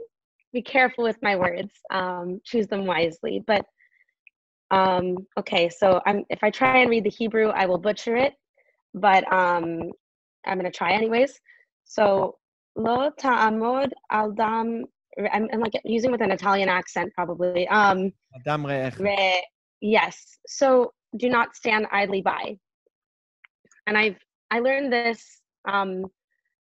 be 0.54 0.62
careful 0.62 1.04
with 1.04 1.18
my 1.20 1.36
words, 1.36 1.72
um, 1.90 2.40
choose 2.44 2.66
them 2.68 2.86
wisely. 2.86 3.42
But 3.46 3.66
um, 4.70 5.16
okay, 5.38 5.68
so 5.68 6.00
I'm 6.06 6.24
if 6.30 6.42
I 6.42 6.50
try 6.50 6.78
and 6.78 6.88
read 6.88 7.04
the 7.04 7.10
Hebrew, 7.10 7.48
I 7.48 7.66
will 7.66 7.78
butcher 7.78 8.16
it, 8.16 8.32
but 8.94 9.30
um, 9.30 9.90
I'm 10.46 10.56
gonna 10.58 10.70
try 10.70 10.92
anyways. 10.92 11.38
So 11.84 12.38
lo 12.76 13.10
ta'amod 13.18 13.90
al 14.10 14.32
dam. 14.32 14.84
I'm, 15.32 15.48
I'm 15.52 15.60
like 15.60 15.74
using 15.84 16.10
with 16.10 16.22
an 16.22 16.32
Italian 16.32 16.68
accent 16.68 17.12
probably. 17.14 17.68
Um, 17.68 18.12
Adam. 18.34 18.66
Re- 18.98 19.46
yes. 19.80 20.38
So 20.46 20.92
do 21.16 21.28
not 21.28 21.54
stand 21.54 21.86
idly 21.92 22.22
by. 22.22 22.56
And 23.86 23.98
I've 23.98 24.18
I 24.50 24.60
learned 24.60 24.92
this 24.92 25.40
um, 25.68 26.06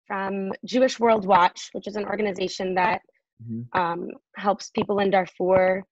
from 0.06 0.52
Jewish 0.64 0.98
World 0.98 1.26
Watch, 1.26 1.70
which 1.72 1.86
is 1.86 1.96
an 1.96 2.06
organization 2.06 2.74
that 2.74 3.02
Mhm. 3.42 3.66
um, 3.72 4.10
helps 4.36 4.70
people 4.70 4.98
in 4.98 5.10
Darfur 5.10 5.84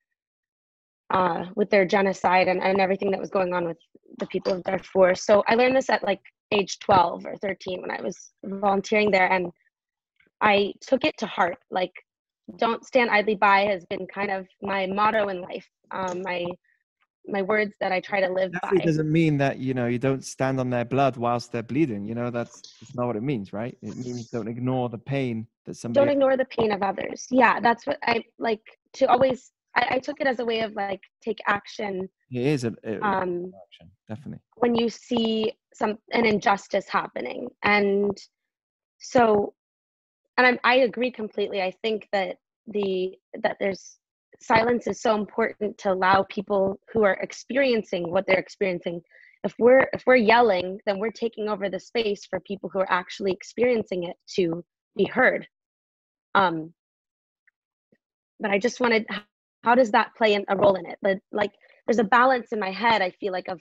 uh, 1.11 1.47
with 1.55 1.71
their 1.71 1.87
genocide 1.87 2.49
and, 2.49 2.63
and 2.63 2.81
everything 2.81 3.11
that 3.11 3.21
was 3.21 3.31
going 3.31 3.55
on 3.55 3.65
with 3.67 3.79
the 4.19 4.27
people 4.27 4.53
of 4.53 4.63
Darfur. 4.65 5.15
So 5.15 5.43
I 5.47 5.55
learned 5.55 5.77
this 5.77 5.91
at 5.91 6.05
like 6.05 6.21
age 6.53 6.79
12 6.81 7.27
or 7.27 7.37
13 7.37 7.81
when 7.81 7.91
I 7.91 8.03
was 8.03 8.33
volunteering 8.45 9.11
there. 9.11 9.31
And 9.33 9.51
I 10.41 10.73
took 10.81 11.05
it 11.05 11.17
to 11.19 11.27
heart. 11.27 11.59
Like, 11.71 11.93
don't 12.59 12.85
stand 12.85 13.11
idly 13.11 13.35
by 13.35 13.61
has 13.67 13.85
been 13.87 14.07
kind 14.07 14.31
of 14.31 14.47
my 14.63 14.87
motto 14.87 15.29
in 15.29 15.41
life. 15.41 15.67
Um, 15.91 16.23
my 16.23 16.45
my 17.29 17.43
words 17.43 17.75
that 17.81 17.93
I 17.93 18.01
try 18.01 18.21
to 18.21 18.29
live 18.33 18.53
Definitely 18.53 18.79
by. 18.79 18.85
doesn't 18.87 19.11
mean 19.13 19.39
that 19.39 19.59
you 19.59 19.75
know 19.75 19.87
you 19.87 19.99
don't 19.99 20.25
stand 20.25 20.59
on 20.61 20.71
their 20.71 20.85
blood 20.85 21.17
whilst 21.17 21.53
they're 21.53 21.63
bleeding. 21.63 22.05
You 22.05 22.15
know 22.15 22.31
that's, 22.31 22.63
that's 22.81 22.95
not 22.95 23.07
what 23.07 23.17
it 23.17 23.23
means, 23.23 23.53
right? 23.53 23.77
It 23.83 23.97
means 23.97 24.29
don't 24.31 24.49
ignore 24.49 24.89
the 24.89 24.99
pain 24.99 25.47
that 25.69 25.77
somebody. 25.77 26.07
don't 26.07 26.13
ignore 26.13 26.37
the 26.37 26.47
pain 26.47 26.73
of 26.73 26.83
others 26.83 27.27
yeah 27.31 27.61
that's 27.61 27.87
what 27.87 27.99
i 28.05 28.23
like 28.39 28.63
to 28.95 29.05
always 29.07 29.53
i, 29.77 29.87
I 29.93 29.99
took 29.99 30.21
it 30.21 30.27
as 30.27 30.41
a 30.41 30.45
way 30.45 30.61
of 30.61 30.73
like 30.75 31.01
take 31.23 31.39
action 31.47 32.09
it 32.31 32.47
is 32.47 32.65
a, 32.65 32.69
um 33.07 33.53
action, 33.67 33.91
definitely. 34.09 34.41
when 34.57 34.75
you 34.75 34.89
see 34.89 35.53
some 35.75 35.99
an 36.13 36.27
injustice 36.27 36.89
happening 36.89 37.49
and 37.63 38.17
so 38.99 39.55
and 40.39 40.47
I'm, 40.47 40.59
i 40.65 40.77
agree 40.79 41.11
completely 41.11 41.63
i 41.63 41.73
think 41.83 42.09
that 42.13 42.39
the 42.67 43.13
that 43.43 43.59
there's 43.61 43.99
silence 44.41 44.87
is 44.87 45.01
so 45.01 45.15
important 45.17 45.77
to 45.79 45.93
allow 45.93 46.25
people 46.25 46.79
who 46.93 47.03
are 47.05 47.19
experiencing 47.21 48.11
what 48.11 48.27
they're 48.27 48.39
experiencing. 48.39 49.01
If 49.45 49.55
we're 49.59 49.89
if 49.93 50.03
we're 50.07 50.17
yelling 50.17 50.81
then 50.87 50.99
we're 50.99 51.11
taking 51.11 51.49
over 51.49 51.69
the 51.69 51.81
space 51.81 52.27
for 52.27 52.41
people 52.41 52.71
who 52.73 52.81
are 52.81 52.91
actually 52.91 53.33
experiencing 53.33 54.05
it 54.05 54.17
to 54.37 54.65
be 54.97 55.05
heard. 55.05 55.47
Um 56.35 56.73
but 58.41 58.51
i 58.51 58.59
just 58.59 58.81
wanted 58.81 59.07
how 59.65 59.75
does 59.75 59.91
that 59.91 60.15
play 60.17 60.35
in, 60.35 60.45
a 60.49 60.57
role 60.57 60.77
in 60.77 60.87
it? 60.87 60.99
But 61.03 61.19
like 61.33 61.53
there's 61.89 61.99
a 61.99 62.05
balance 62.05 62.53
in 62.53 62.61
my 62.61 62.71
head 62.71 63.03
i 63.03 63.11
feel 63.11 63.33
like 63.33 63.49
of 63.49 63.61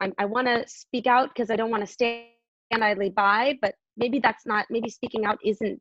I'm, 0.00 0.12
i 0.18 0.24
want 0.24 0.48
to 0.48 0.64
speak 0.66 1.06
out 1.06 1.30
because 1.32 1.50
i 1.50 1.56
don't 1.56 1.70
want 1.70 1.86
to 1.86 1.92
stand 1.92 2.26
idly 2.72 3.10
by 3.10 3.56
but 3.62 3.74
maybe 3.96 4.18
that's 4.18 4.44
not 4.46 4.66
maybe 4.68 4.90
speaking 4.90 5.24
out 5.24 5.38
isn't 5.44 5.80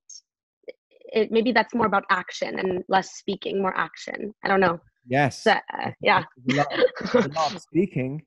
it 1.13 1.31
maybe 1.31 1.51
that's 1.51 1.73
more 1.73 1.85
about 1.85 2.03
action 2.09 2.59
and 2.59 2.83
less 2.89 3.11
speaking 3.15 3.61
more 3.61 3.75
action 3.77 4.33
i 4.43 4.47
don't 4.47 4.59
know 4.59 4.79
Yes. 5.09 5.43
so, 5.43 5.51
uh, 5.51 5.91
yeah 6.01 6.23
There's 6.45 6.57
a 6.57 6.61
lot, 6.61 6.67
there's 7.13 7.25
a 7.25 7.29
lot 7.29 7.55
of 7.55 7.61
speaking, 7.61 8.23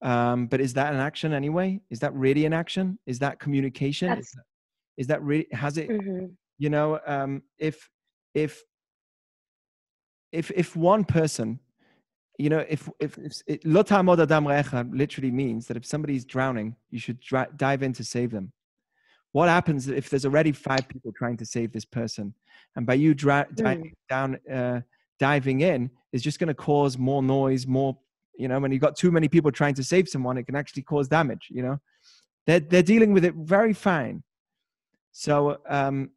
um, 0.00 0.46
but 0.46 0.62
is 0.62 0.72
that 0.74 0.94
an 0.94 0.98
action 1.00 1.34
anyway? 1.34 1.78
Is 1.90 1.98
that 2.00 2.14
really 2.14 2.46
an 2.46 2.54
action? 2.54 2.98
Is 3.06 3.18
that 3.18 3.38
communication? 3.38 4.08
Is 4.12 4.32
That's- 4.32 5.06
that 5.08 5.20
really 5.22 5.46
has 5.52 5.76
it? 5.76 5.90
Mhm. 5.90 6.34
You 6.58 6.70
know, 6.70 7.00
um, 7.06 7.42
if 7.58 7.90
if 8.32 8.62
if 10.32 10.50
if 10.52 10.74
one 10.74 11.04
person, 11.04 11.60
you 12.38 12.48
know, 12.48 12.64
if 12.68 12.88
if, 12.98 13.18
if 13.18 13.42
it, 13.46 13.64
"Lo 13.66 13.80
adam 13.80 14.06
re'echa" 14.46 14.88
literally 14.92 15.30
means 15.30 15.66
that 15.66 15.76
if 15.76 15.84
somebody's 15.84 16.24
drowning, 16.24 16.76
you 16.90 16.98
should 16.98 17.20
dri- 17.20 17.52
dive 17.56 17.82
in 17.82 17.92
to 17.92 18.04
save 18.04 18.30
them. 18.30 18.52
What 19.36 19.50
happens 19.50 19.86
if 19.86 20.08
there's 20.08 20.24
already 20.24 20.50
five 20.50 20.88
people 20.88 21.12
trying 21.12 21.36
to 21.36 21.44
save 21.44 21.70
this 21.70 21.84
person, 21.84 22.32
and 22.74 22.86
by 22.86 22.94
you 22.94 23.12
dra- 23.12 23.46
diving 23.54 23.92
down, 24.08 24.38
uh, 24.50 24.80
diving 25.18 25.60
in 25.60 25.90
is 26.14 26.22
just 26.22 26.38
going 26.38 26.48
to 26.48 26.54
cause 26.54 26.96
more 26.96 27.22
noise, 27.22 27.66
more, 27.66 27.98
you 28.38 28.48
know, 28.48 28.58
when 28.58 28.72
you've 28.72 28.80
got 28.80 28.96
too 28.96 29.12
many 29.12 29.28
people 29.28 29.52
trying 29.52 29.74
to 29.74 29.84
save 29.84 30.08
someone, 30.08 30.38
it 30.38 30.44
can 30.44 30.56
actually 30.56 30.84
cause 30.84 31.06
damage. 31.06 31.48
You 31.50 31.64
know, 31.64 31.80
they're 32.46 32.60
they're 32.60 32.82
dealing 32.82 33.12
with 33.12 33.26
it 33.26 33.34
very 33.34 33.74
fine. 33.74 34.22
So 35.12 35.58
um, 35.68 36.12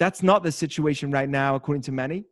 that's 0.00 0.24
not 0.24 0.42
the 0.42 0.50
situation 0.50 1.12
right 1.12 1.28
now, 1.28 1.54
according 1.54 1.82
to 1.82 1.92
many. 1.92 2.24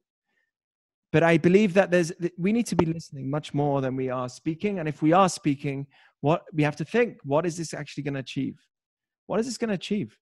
But 1.12 1.23
I 1.23 1.38
believe 1.38 1.75
that 1.75 1.92
there's 1.92 2.11
we 2.37 2.51
need 2.53 2.66
to 2.66 2.75
be 2.75 2.87
listening 2.87 3.31
much 3.31 3.55
more 3.55 3.81
than 3.81 3.94
we 3.94 4.11
are 4.11 4.29
speaking. 4.29 4.81
And 4.81 4.88
if 4.88 5.01
we 5.01 5.12
are 5.12 5.29
speaking, 5.29 5.87
what 6.23 6.42
we 6.53 6.64
have 6.64 6.75
to 6.83 6.85
think: 6.85 7.18
what 7.23 7.47
is 7.47 7.57
this 7.57 7.73
actually 7.73 8.03
going 8.03 8.14
to 8.14 8.27
achieve? 8.29 8.59
What 9.29 9.38
is 9.38 9.47
this 9.47 9.59
going 9.59 9.68
to 9.68 9.77
achieve? 9.77 10.18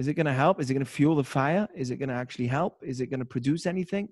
Is 0.00 0.08
it 0.08 0.14
going 0.14 0.24
to 0.24 0.32
help? 0.32 0.62
Is 0.62 0.70
it 0.70 0.72
going 0.72 0.86
to 0.86 0.90
fuel 0.90 1.14
the 1.14 1.22
fire? 1.22 1.68
Is 1.76 1.90
it 1.90 1.96
going 1.96 2.08
to 2.08 2.14
actually 2.14 2.46
help? 2.46 2.78
Is 2.82 3.02
it 3.02 3.08
going 3.08 3.20
to 3.20 3.26
produce 3.26 3.66
anything? 3.66 4.08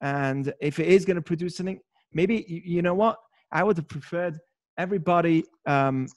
And 0.00 0.52
if 0.60 0.80
it 0.80 0.88
is 0.88 1.04
going 1.04 1.14
to 1.14 1.22
produce 1.22 1.56
something, 1.56 1.78
maybe 2.12 2.44
you, 2.48 2.82
know 2.82 2.94
what? 2.94 3.16
I 3.52 3.62
would 3.62 3.76
have 3.76 3.86
preferred 3.86 4.40
everybody 4.78 5.44
um, 5.64 6.08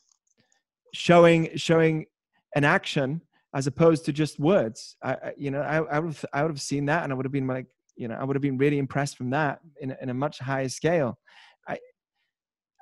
showing 0.96 1.56
showing 1.56 2.08
an 2.56 2.64
action 2.64 3.22
as 3.54 3.68
opposed 3.68 4.06
to 4.06 4.12
just 4.12 4.40
words. 4.40 4.96
I, 5.04 5.12
I 5.14 5.34
you 5.38 5.52
know, 5.52 5.62
I, 5.62 5.76
I 5.96 6.00
would 6.00 6.14
have, 6.14 6.26
I 6.34 6.42
would 6.42 6.52
have 6.52 6.62
seen 6.62 6.86
that, 6.88 7.04
and 7.04 7.14
I 7.14 7.16
would 7.16 7.28
have 7.28 7.32
been 7.32 7.46
like, 7.46 7.68
you 7.96 8.08
know, 8.08 8.16
I 8.16 8.24
would 8.24 8.36
have 8.36 8.42
been 8.42 8.58
really 8.58 8.80
impressed 8.80 9.18
from 9.18 9.30
that 9.30 9.60
in, 9.82 9.96
in 10.02 10.10
a 10.10 10.16
much 10.16 10.40
higher 10.40 10.70
scale. 10.70 11.20
I, 11.68 11.78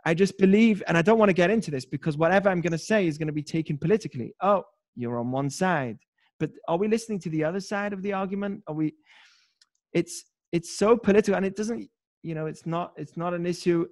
I 0.05 0.13
just 0.13 0.37
believe, 0.37 0.81
and 0.87 0.97
I 0.97 1.01
don't 1.01 1.19
want 1.19 1.27
to 1.27 1.33
get 1.33 1.49
into 1.49 1.69
this 1.69 1.85
because 1.85 2.15
whatever 2.15 2.47
I'm 2.47 2.61
going 2.61 2.71
to 2.71 2.85
say 2.91 3.07
is 3.07 3.17
going 3.17 3.27
to 3.27 3.33
be 3.33 3.43
taken 3.43 3.77
politically. 3.77 4.33
Oh, 4.41 4.63
you're 4.95 5.19
on 5.19 5.31
one 5.31 5.49
side, 5.49 5.97
but 6.39 6.51
are 6.67 6.77
we 6.77 6.87
listening 6.87 7.19
to 7.19 7.29
the 7.29 7.43
other 7.43 7.59
side 7.59 7.93
of 7.93 8.01
the 8.01 8.13
argument? 8.13 8.63
Are 8.67 8.75
we? 8.75 8.93
It's 9.93 10.25
it's 10.51 10.77
so 10.77 10.97
political, 10.97 11.35
and 11.35 11.45
it 11.45 11.55
doesn't, 11.55 11.89
you 12.23 12.35
know, 12.35 12.45
it's 12.45 12.65
not 12.65 12.93
it's 12.97 13.17
not 13.17 13.33
an 13.33 13.45
issue 13.45 13.85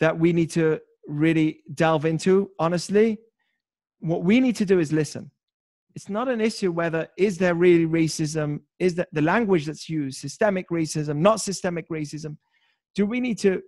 that 0.00 0.18
we 0.18 0.32
need 0.32 0.50
to 0.52 0.78
really 1.06 1.60
delve 1.74 2.04
into. 2.04 2.50
Honestly, 2.58 3.18
what 4.00 4.24
we 4.24 4.40
need 4.40 4.56
to 4.56 4.64
do 4.64 4.78
is 4.78 4.92
listen 4.92 5.30
it's 5.96 6.10
not 6.10 6.28
an 6.28 6.42
issue 6.42 6.70
whether 6.70 7.08
is 7.16 7.38
there 7.38 7.54
really 7.54 7.86
racism 7.86 8.60
is 8.78 8.94
that 8.94 9.08
the 9.12 9.22
language 9.22 9.64
that's 9.64 9.88
used 9.88 10.20
systemic 10.20 10.68
racism 10.68 11.16
not 11.16 11.40
systemic 11.40 11.88
racism 11.88 12.36
do 12.94 13.06
we 13.06 13.18
need 13.18 13.38
to 13.38 13.62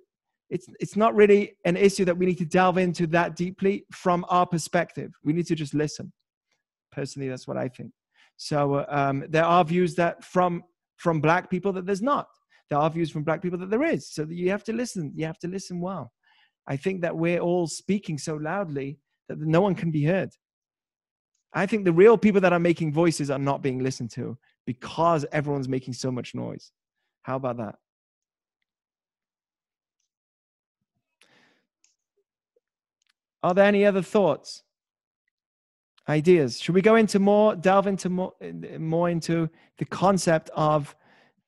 it's 0.50 0.66
it's 0.78 0.96
not 0.96 1.14
really 1.14 1.57
an 1.64 1.76
issue 1.76 2.04
that 2.04 2.16
we 2.16 2.26
need 2.26 2.38
to 2.38 2.44
delve 2.44 2.78
into 2.78 3.07
that 3.07 3.35
deeply 3.35 3.85
from 3.90 4.24
our 4.28 4.46
perspective 4.46 5.11
we 5.24 5.33
need 5.33 5.46
to 5.46 5.54
just 5.54 5.74
listen 5.74 6.12
personally 6.99 7.29
that's 7.29 7.49
what 7.49 7.57
i 7.57 7.69
think 7.77 7.93
so 8.37 8.85
um, 8.89 9.25
there 9.29 9.45
are 9.45 9.65
views 9.65 9.95
that 9.95 10.25
from 10.25 10.63
from 10.97 11.21
black 11.21 11.51
people 11.51 11.73
that 11.73 11.87
there's 11.87 12.09
not 12.15 12.29
there 12.71 12.79
are 12.79 12.91
views 12.91 13.11
from 13.11 13.25
black 13.29 13.41
people 13.43 13.59
that 13.59 13.71
there 13.71 13.89
is 13.95 14.03
so 14.15 14.27
you 14.29 14.51
have 14.51 14.65
to 14.65 14.73
listen 14.73 15.13
you 15.15 15.27
have 15.27 15.39
to 15.45 15.49
listen 15.57 15.81
well 15.81 16.13
i 16.67 16.77
think 16.77 17.01
that 17.03 17.17
we're 17.23 17.45
all 17.49 17.67
speaking 17.67 18.19
so 18.19 18.35
loudly 18.51 18.99
that 19.29 19.39
no 19.39 19.61
one 19.61 19.75
can 19.75 19.91
be 19.91 20.05
heard 20.05 20.31
I 21.53 21.67
think 21.67 21.85
the 21.85 21.93
real 21.93 22.19
people 22.19 22.41
that 22.43 22.53
are 22.53 22.59
making 22.59 22.93
voices 22.93 23.31
are 23.31 23.39
not 23.39 23.63
being 23.63 23.79
listened 23.79 24.11
to 24.13 24.37
because 24.67 25.25
everyone's 25.33 25.69
making 25.69 25.95
so 25.95 26.11
much 26.13 26.35
noise. 26.35 26.73
How 27.23 27.37
about 27.37 27.57
that? 27.57 27.77
Are 33.43 33.55
there 33.55 33.65
any 33.65 33.87
other 33.87 34.03
thoughts? 34.03 34.63
Ideas? 36.09 36.61
Should 36.61 36.75
we 36.75 36.81
go 36.81 36.97
into 36.97 37.18
more, 37.18 37.55
delve 37.55 37.87
into 37.87 38.09
more, 38.09 38.33
more 38.79 39.11
into 39.11 39.49
the 39.77 39.85
concept 39.85 40.51
of? 40.55 40.94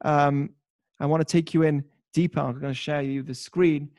Um, 0.04 0.50
I 0.98 1.06
want 1.06 1.26
to 1.26 1.30
take 1.30 1.54
you 1.54 1.62
in 1.62 1.84
deeper. 2.12 2.40
I'm 2.40 2.60
going 2.60 2.72
to 2.72 2.74
share 2.74 3.00
you 3.00 3.22
the 3.22 3.34
screen 3.34 3.90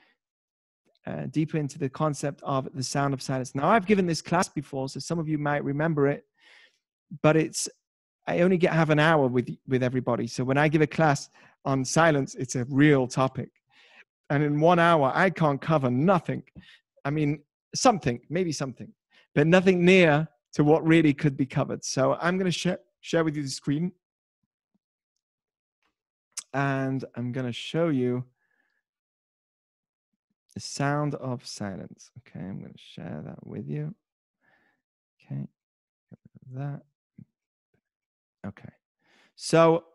uh, 1.08 1.26
deeper 1.32 1.58
into 1.58 1.80
the 1.80 1.90
concept 1.90 2.42
of 2.44 2.70
the 2.74 2.84
sound 2.84 3.14
of 3.14 3.22
silence. 3.22 3.56
Now, 3.56 3.70
I've 3.70 3.86
given 3.86 4.06
this 4.06 4.22
class 4.22 4.50
before, 4.50 4.88
so 4.90 5.00
some 5.00 5.20
of 5.20 5.28
you 5.28 5.38
might 5.38 5.64
remember 5.64 6.08
it, 6.08 6.26
but 7.22 7.36
it's 7.36 7.68
I 8.28 8.42
only 8.42 8.58
get 8.58 8.72
have 8.74 8.92
an 8.92 9.00
hour 9.00 9.28
with 9.28 9.50
with 9.68 9.82
everybody. 9.82 10.28
So 10.28 10.44
when 10.44 10.58
I 10.58 10.68
give 10.68 10.82
a 10.82 10.88
class 10.88 11.30
on 11.66 11.84
silence, 11.84 12.36
it's 12.36 12.56
a 12.56 12.66
real 12.66 13.08
topic, 13.08 13.50
and 14.30 14.44
in 14.44 14.60
one 14.60 14.80
hour, 14.80 15.12
I 15.14 15.32
can't 15.32 15.60
cover 15.60 15.90
nothing. 15.90 16.44
I 17.04 17.10
mean, 17.10 17.42
something, 17.74 18.22
maybe 18.30 18.52
something, 18.52 18.94
but 19.34 19.48
nothing 19.48 19.84
near 19.84 20.28
to 20.54 20.64
what 20.64 20.86
really 20.86 21.14
could 21.14 21.38
be 21.38 21.46
covered. 21.46 21.84
So 21.84 22.18
I'm 22.22 22.38
going 22.38 22.46
to 22.46 22.52
share 22.52 22.80
share 23.02 23.24
with 23.24 23.36
you 23.36 23.44
the 23.44 23.50
screen, 23.50 23.92
and 26.54 27.04
I'm 27.16 27.32
going 27.32 27.48
to 27.48 27.54
show 27.54 27.90
you 27.90 28.26
The 30.54 30.60
sound 30.60 31.16
of 31.16 31.46
silence. 31.46 32.12
Okay, 32.20 32.46
I'm 32.46 32.60
going 32.60 32.74
to 32.74 32.78
share 32.78 33.22
that 33.26 33.48
with 33.48 33.70
you. 33.70 33.96
Okay, 35.26 35.48
that. 36.54 36.82
Okay, 38.46 38.70
so 39.36 39.86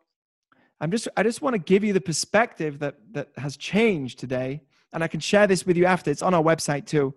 I'm 0.80 0.90
just 0.90 1.08
I 1.14 1.22
just 1.22 1.42
want 1.42 1.54
to 1.54 1.58
give 1.58 1.84
you 1.84 1.92
the 1.92 2.00
perspective 2.00 2.78
that 2.78 2.96
that 3.12 3.28
has 3.36 3.58
changed 3.58 4.18
today, 4.18 4.62
and 4.94 5.04
I 5.04 5.08
can 5.08 5.20
share 5.20 5.46
this 5.46 5.66
with 5.66 5.76
you 5.76 5.84
after. 5.84 6.10
It's 6.10 6.22
on 6.22 6.32
our 6.32 6.42
website 6.42 6.86
too, 6.86 7.14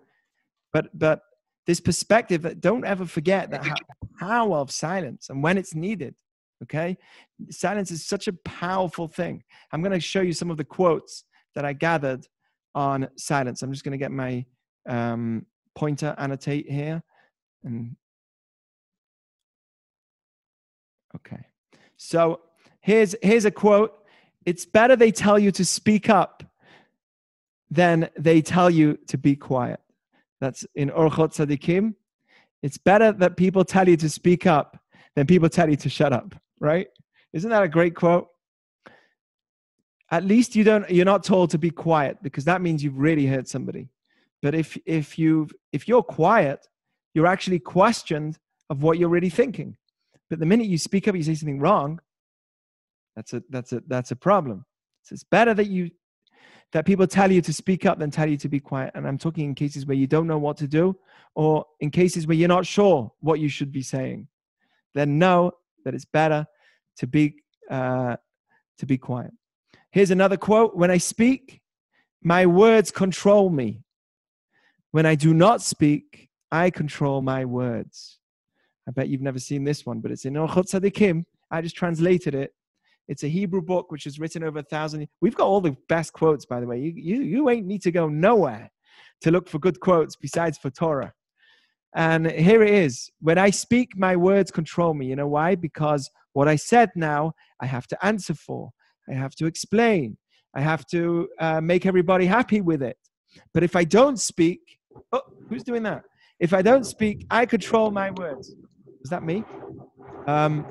but 0.72 0.90
but 0.98 1.22
this 1.70 1.78
perspective 1.78 2.42
that 2.42 2.60
don't 2.60 2.84
ever 2.84 3.06
forget 3.06 3.48
that 3.52 3.64
power 4.18 4.56
of 4.56 4.72
silence 4.72 5.30
and 5.30 5.40
when 5.40 5.56
it's 5.56 5.72
needed. 5.72 6.16
Okay, 6.64 6.98
silence 7.48 7.92
is 7.92 8.04
such 8.04 8.26
a 8.26 8.32
powerful 8.44 9.06
thing. 9.06 9.44
I'm 9.70 9.80
going 9.80 9.92
to 9.92 10.00
show 10.00 10.20
you 10.20 10.32
some 10.32 10.50
of 10.50 10.56
the 10.56 10.64
quotes 10.64 11.22
that 11.54 11.64
I 11.64 11.72
gathered 11.72 12.26
on 12.74 13.08
silence. 13.16 13.62
I'm 13.62 13.70
just 13.70 13.84
going 13.84 13.92
to 13.92 13.98
get 13.98 14.10
my 14.10 14.44
um, 14.88 15.46
pointer 15.76 16.12
annotate 16.18 16.68
here. 16.68 17.04
And 17.62 17.94
okay, 21.14 21.46
so 21.96 22.40
here's 22.80 23.14
here's 23.22 23.44
a 23.44 23.52
quote. 23.52 23.94
It's 24.44 24.66
better 24.66 24.96
they 24.96 25.12
tell 25.12 25.38
you 25.38 25.52
to 25.52 25.64
speak 25.64 26.10
up 26.10 26.42
than 27.70 28.10
they 28.18 28.42
tell 28.42 28.70
you 28.70 28.98
to 29.06 29.16
be 29.16 29.36
quiet. 29.36 29.78
That's 30.40 30.64
in 30.74 30.90
Orchot 30.90 31.34
Tzadikim. 31.34 31.94
It's 32.62 32.78
better 32.78 33.12
that 33.12 33.36
people 33.36 33.64
tell 33.64 33.88
you 33.88 33.96
to 33.98 34.08
speak 34.08 34.46
up 34.46 34.78
than 35.16 35.26
people 35.26 35.48
tell 35.48 35.68
you 35.68 35.76
to 35.76 35.88
shut 35.88 36.12
up, 36.12 36.34
right? 36.58 36.88
Isn't 37.32 37.50
that 37.50 37.62
a 37.62 37.68
great 37.68 37.94
quote? 37.94 38.28
at 40.10 40.24
least 40.24 40.56
you 40.56 40.64
don't 40.64 40.88
you're 40.90 41.04
not 41.04 41.24
told 41.24 41.50
to 41.50 41.58
be 41.58 41.70
quiet 41.70 42.18
because 42.22 42.44
that 42.44 42.60
means 42.60 42.82
you've 42.82 42.98
really 42.98 43.26
hurt 43.26 43.48
somebody 43.48 43.88
but 44.42 44.54
if 44.54 44.76
if 44.86 45.18
you 45.18 45.48
if 45.72 45.86
you're 45.88 46.02
quiet 46.02 46.66
you're 47.14 47.26
actually 47.26 47.58
questioned 47.58 48.38
of 48.68 48.82
what 48.82 48.98
you're 48.98 49.08
really 49.08 49.30
thinking 49.30 49.76
but 50.28 50.38
the 50.38 50.46
minute 50.46 50.66
you 50.66 50.78
speak 50.78 51.08
up 51.08 51.14
you 51.14 51.22
say 51.22 51.34
something 51.34 51.60
wrong 51.60 52.00
that's 53.16 53.32
a 53.32 53.42
that's 53.50 53.72
a 53.72 53.82
that's 53.86 54.10
a 54.10 54.16
problem 54.16 54.64
so 55.02 55.12
it's 55.12 55.24
better 55.24 55.54
that 55.54 55.68
you 55.68 55.90
that 56.72 56.86
people 56.86 57.06
tell 57.06 57.30
you 57.32 57.42
to 57.42 57.52
speak 57.52 57.84
up 57.84 57.98
than 57.98 58.10
tell 58.10 58.28
you 58.28 58.36
to 58.36 58.48
be 58.48 58.60
quiet 58.60 58.90
and 58.94 59.06
i'm 59.06 59.18
talking 59.18 59.44
in 59.46 59.54
cases 59.54 59.86
where 59.86 59.96
you 59.96 60.06
don't 60.06 60.26
know 60.26 60.38
what 60.38 60.56
to 60.56 60.66
do 60.66 60.96
or 61.34 61.64
in 61.80 61.90
cases 61.90 62.26
where 62.26 62.36
you're 62.36 62.48
not 62.48 62.66
sure 62.66 63.12
what 63.20 63.40
you 63.40 63.48
should 63.48 63.72
be 63.72 63.82
saying 63.82 64.26
then 64.94 65.18
know 65.18 65.52
that 65.84 65.94
it's 65.94 66.04
better 66.04 66.46
to 66.96 67.06
be 67.06 67.36
uh, 67.70 68.16
to 68.76 68.86
be 68.86 68.98
quiet 68.98 69.32
Here's 69.92 70.10
another 70.12 70.36
quote 70.36 70.76
When 70.76 70.90
I 70.90 70.98
speak, 70.98 71.60
my 72.22 72.46
words 72.46 72.90
control 72.90 73.50
me. 73.50 73.82
When 74.92 75.06
I 75.06 75.14
do 75.14 75.34
not 75.34 75.62
speak, 75.62 76.28
I 76.50 76.70
control 76.70 77.22
my 77.22 77.44
words. 77.44 78.18
I 78.88 78.92
bet 78.92 79.08
you've 79.08 79.20
never 79.20 79.38
seen 79.38 79.64
this 79.64 79.86
one, 79.86 80.00
but 80.00 80.10
it's 80.10 80.24
in 80.24 80.34
Orchot 80.34 80.70
Tzadikim. 80.70 81.24
I 81.50 81.60
just 81.60 81.76
translated 81.76 82.34
it. 82.34 82.54
It's 83.10 83.24
a 83.24 83.28
Hebrew 83.28 83.60
book 83.60 83.90
which 83.90 84.06
is 84.06 84.20
written 84.20 84.44
over 84.44 84.60
a 84.60 84.62
thousand. 84.62 85.08
We've 85.20 85.34
got 85.34 85.48
all 85.48 85.60
the 85.60 85.76
best 85.88 86.12
quotes, 86.12 86.46
by 86.46 86.60
the 86.60 86.66
way. 86.68 86.78
You, 86.78 86.92
you, 86.94 87.22
you 87.22 87.50
ain't 87.50 87.66
need 87.66 87.82
to 87.82 87.90
go 87.90 88.08
nowhere 88.08 88.70
to 89.22 89.32
look 89.32 89.48
for 89.48 89.58
good 89.58 89.80
quotes 89.80 90.14
besides 90.14 90.58
for 90.58 90.70
Torah. 90.70 91.12
And 91.96 92.30
here 92.30 92.62
it 92.62 92.72
is. 92.72 93.10
When 93.20 93.36
I 93.36 93.50
speak, 93.50 93.96
my 93.96 94.14
words 94.14 94.52
control 94.52 94.94
me. 94.94 95.06
You 95.06 95.16
know 95.16 95.26
why? 95.26 95.56
Because 95.56 96.08
what 96.34 96.46
I 96.46 96.54
said 96.54 96.90
now, 96.94 97.32
I 97.60 97.66
have 97.66 97.88
to 97.88 98.06
answer 98.06 98.32
for. 98.32 98.70
I 99.10 99.14
have 99.14 99.34
to 99.36 99.46
explain. 99.46 100.16
I 100.54 100.60
have 100.60 100.86
to 100.92 101.28
uh, 101.40 101.60
make 101.60 101.86
everybody 101.86 102.26
happy 102.26 102.60
with 102.60 102.80
it. 102.80 102.96
But 103.52 103.64
if 103.64 103.74
I 103.74 103.82
don't 103.82 104.20
speak, 104.20 104.60
oh, 105.10 105.22
who's 105.48 105.64
doing 105.64 105.82
that? 105.82 106.04
If 106.38 106.54
I 106.54 106.62
don't 106.62 106.84
speak, 106.84 107.26
I 107.28 107.44
control 107.44 107.90
my 107.90 108.12
words. 108.12 108.54
Is 109.02 109.10
that 109.10 109.24
me? 109.24 109.42
Um, 110.28 110.64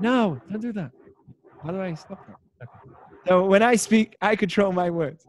no, 0.00 0.40
don't 0.50 0.60
do 0.60 0.72
that. 0.72 0.90
How 1.64 1.70
do 1.70 1.80
I 1.80 1.94
stop 1.94 2.26
that? 2.26 2.36
Okay. 2.62 2.94
So 3.26 3.46
when 3.46 3.62
I 3.62 3.76
speak, 3.76 4.16
I 4.20 4.36
control 4.36 4.72
my 4.72 4.90
words. 4.90 5.26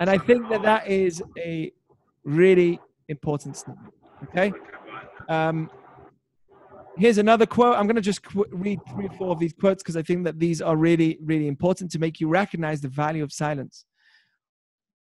And 0.00 0.10
I 0.10 0.18
think 0.18 0.48
that 0.48 0.62
that 0.62 0.88
is 0.88 1.22
a 1.38 1.72
really 2.24 2.80
important 3.08 3.56
statement. 3.56 3.92
Okay? 4.24 4.52
Um, 5.28 5.70
here's 6.96 7.18
another 7.18 7.46
quote. 7.46 7.76
I'm 7.76 7.86
going 7.86 7.96
to 7.96 8.02
just 8.02 8.22
qu- 8.22 8.46
read 8.50 8.80
three 8.92 9.06
or 9.06 9.12
four 9.12 9.30
of 9.30 9.38
these 9.38 9.52
quotes 9.52 9.82
because 9.82 9.96
I 9.96 10.02
think 10.02 10.24
that 10.24 10.38
these 10.38 10.60
are 10.60 10.76
really, 10.76 11.18
really 11.22 11.46
important 11.46 11.90
to 11.92 11.98
make 11.98 12.20
you 12.20 12.28
recognize 12.28 12.80
the 12.80 12.88
value 12.88 13.22
of 13.22 13.32
silence. 13.32 13.84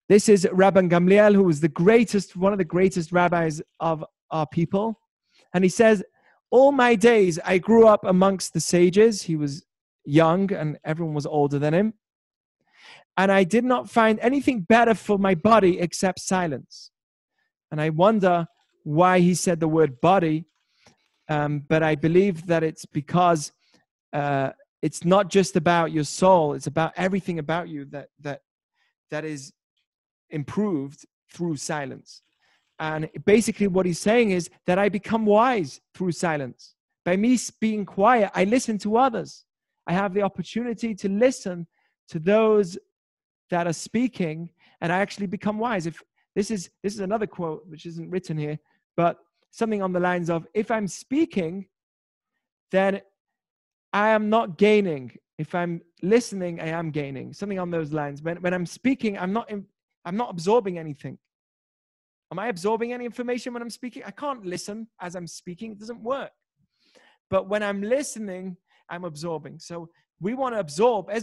This 0.09 0.29
is 0.29 0.47
Rabban 0.47 0.91
Gamliel, 0.91 1.35
who 1.35 1.45
was 1.45 1.61
the 1.61 1.69
greatest, 1.69 2.35
one 2.35 2.53
of 2.53 2.59
the 2.59 2.65
greatest 2.65 3.13
rabbis 3.13 3.61
of 3.79 4.05
our 4.31 4.47
people. 4.47 4.99
And 5.55 5.63
he 5.63 5.71
says, 5.71 6.03
All 6.51 6.73
my 6.73 6.95
days 6.95 7.39
I 7.45 7.59
grew 7.59 7.87
up 7.87 8.05
amongst 8.05 8.55
the 8.55 8.61
sages. 8.61 9.23
He 9.23 9.37
was 9.37 9.65
young 10.09 10.53
and 10.53 10.79
everyone 10.85 11.15
was 11.15 11.27
older 11.27 11.59
than 11.59 11.75
him. 11.75 11.95
And 13.17 13.33
I 13.33 13.45
did 13.45 13.65
not 13.65 13.91
find 13.91 14.19
anything 14.21 14.61
better 14.61 14.95
for 14.95 15.19
my 15.19 15.35
body 15.35 15.81
except 15.81 16.21
silence. 16.21 16.91
And 17.71 17.81
I 17.81 17.91
wonder 17.91 18.47
why 18.85 19.19
he 19.21 19.35
said 19.35 19.61
the 19.61 19.69
word 19.69 20.01
body 20.01 20.47
um, 21.29 21.65
but 21.69 21.83
I 21.83 21.95
believe 21.95 22.47
that 22.47 22.63
it's 22.63 22.87
because 22.87 23.53
uh, 24.13 24.51
it's 24.81 25.05
not 25.05 25.29
just 25.29 25.57
about 25.57 25.93
your 25.93 26.05
soul; 26.05 26.55
it's 26.55 26.67
about 26.67 26.93
everything 26.97 27.39
about 27.39 27.69
you 27.69 27.85
that 27.87 28.09
that 28.21 28.41
that 29.11 29.25
is 29.25 29.53
improved 30.31 31.07
through 31.31 31.57
silence. 31.57 32.23
And 32.79 33.11
basically, 33.27 33.67
what 33.67 33.87
he's 33.87 33.99
saying 33.99 34.31
is 34.31 34.49
that 34.67 34.79
I 34.79 34.89
become 34.89 35.27
wise 35.27 35.81
through 35.95 36.13
silence. 36.13 36.75
By 37.05 37.17
me 37.17 37.39
being 37.61 37.85
quiet, 37.85 38.31
I 38.35 38.45
listen 38.45 38.79
to 38.79 38.97
others. 38.97 39.45
I 39.89 39.93
have 39.93 40.15
the 40.15 40.23
opportunity 40.23 40.95
to 40.95 41.09
listen 41.09 41.67
to 42.09 42.19
those 42.19 42.79
that 43.51 43.67
are 43.67 43.73
speaking, 43.73 44.51
and 44.81 44.93
I 44.93 44.99
actually 44.99 45.27
become 45.27 45.59
wise. 45.59 45.87
If 45.87 46.03
this 46.37 46.51
is 46.51 46.71
this 46.83 46.95
is 46.95 47.01
another 47.01 47.27
quote 47.27 47.67
which 47.67 47.87
isn't 47.87 48.11
written 48.11 48.37
here, 48.37 48.59
but 48.97 49.17
something 49.51 49.83
on 49.83 49.93
the 49.93 50.01
lines 50.01 50.29
of 50.29 50.47
if 50.55 50.71
I'm 50.71 50.87
speaking, 50.87 51.67
then 52.71 53.01
I 53.93 54.11
am 54.11 54.29
not 54.29 54.59
gaining. 54.59 55.13
If 55.39 55.55
I'm 55.55 55.81
listening, 56.03 56.61
I 56.61 56.69
am 56.69 56.91
gaining. 56.91 57.33
Something 57.33 57.59
on 57.59 57.71
those 57.71 57.93
lines. 57.93 58.23
When, 58.23 58.37
when 58.43 58.53
I'm 58.53 58.67
speaking, 58.67 59.17
I'm 59.19 59.33
not, 59.33 59.51
I'm 60.05 60.17
not 60.17 60.31
absorbing 60.31 60.79
anything. 60.79 61.17
Am 62.31 62.39
I 62.39 62.49
absorbing 62.49 62.93
any 62.93 63.07
information 63.07 63.55
when 63.55 63.63
I'm 63.63 63.71
speaking? 63.71 64.03
I 64.05 64.11
can't 64.11 64.45
listen 64.45 64.89
as 65.01 65.17
I'm 65.17 65.27
speaking. 65.27 65.73
It 65.73 65.79
doesn't 65.79 66.03
work. 66.03 66.31
But 67.31 67.49
when 67.49 67.63
I'm 67.63 67.83
listening, 67.83 68.57
I'm 68.91 69.05
absorbing. 69.05 69.59
So 69.59 69.89
we 70.21 70.35
want 70.35 70.55
to 70.55 70.61
absorb. 70.61 71.09
A 71.11 71.21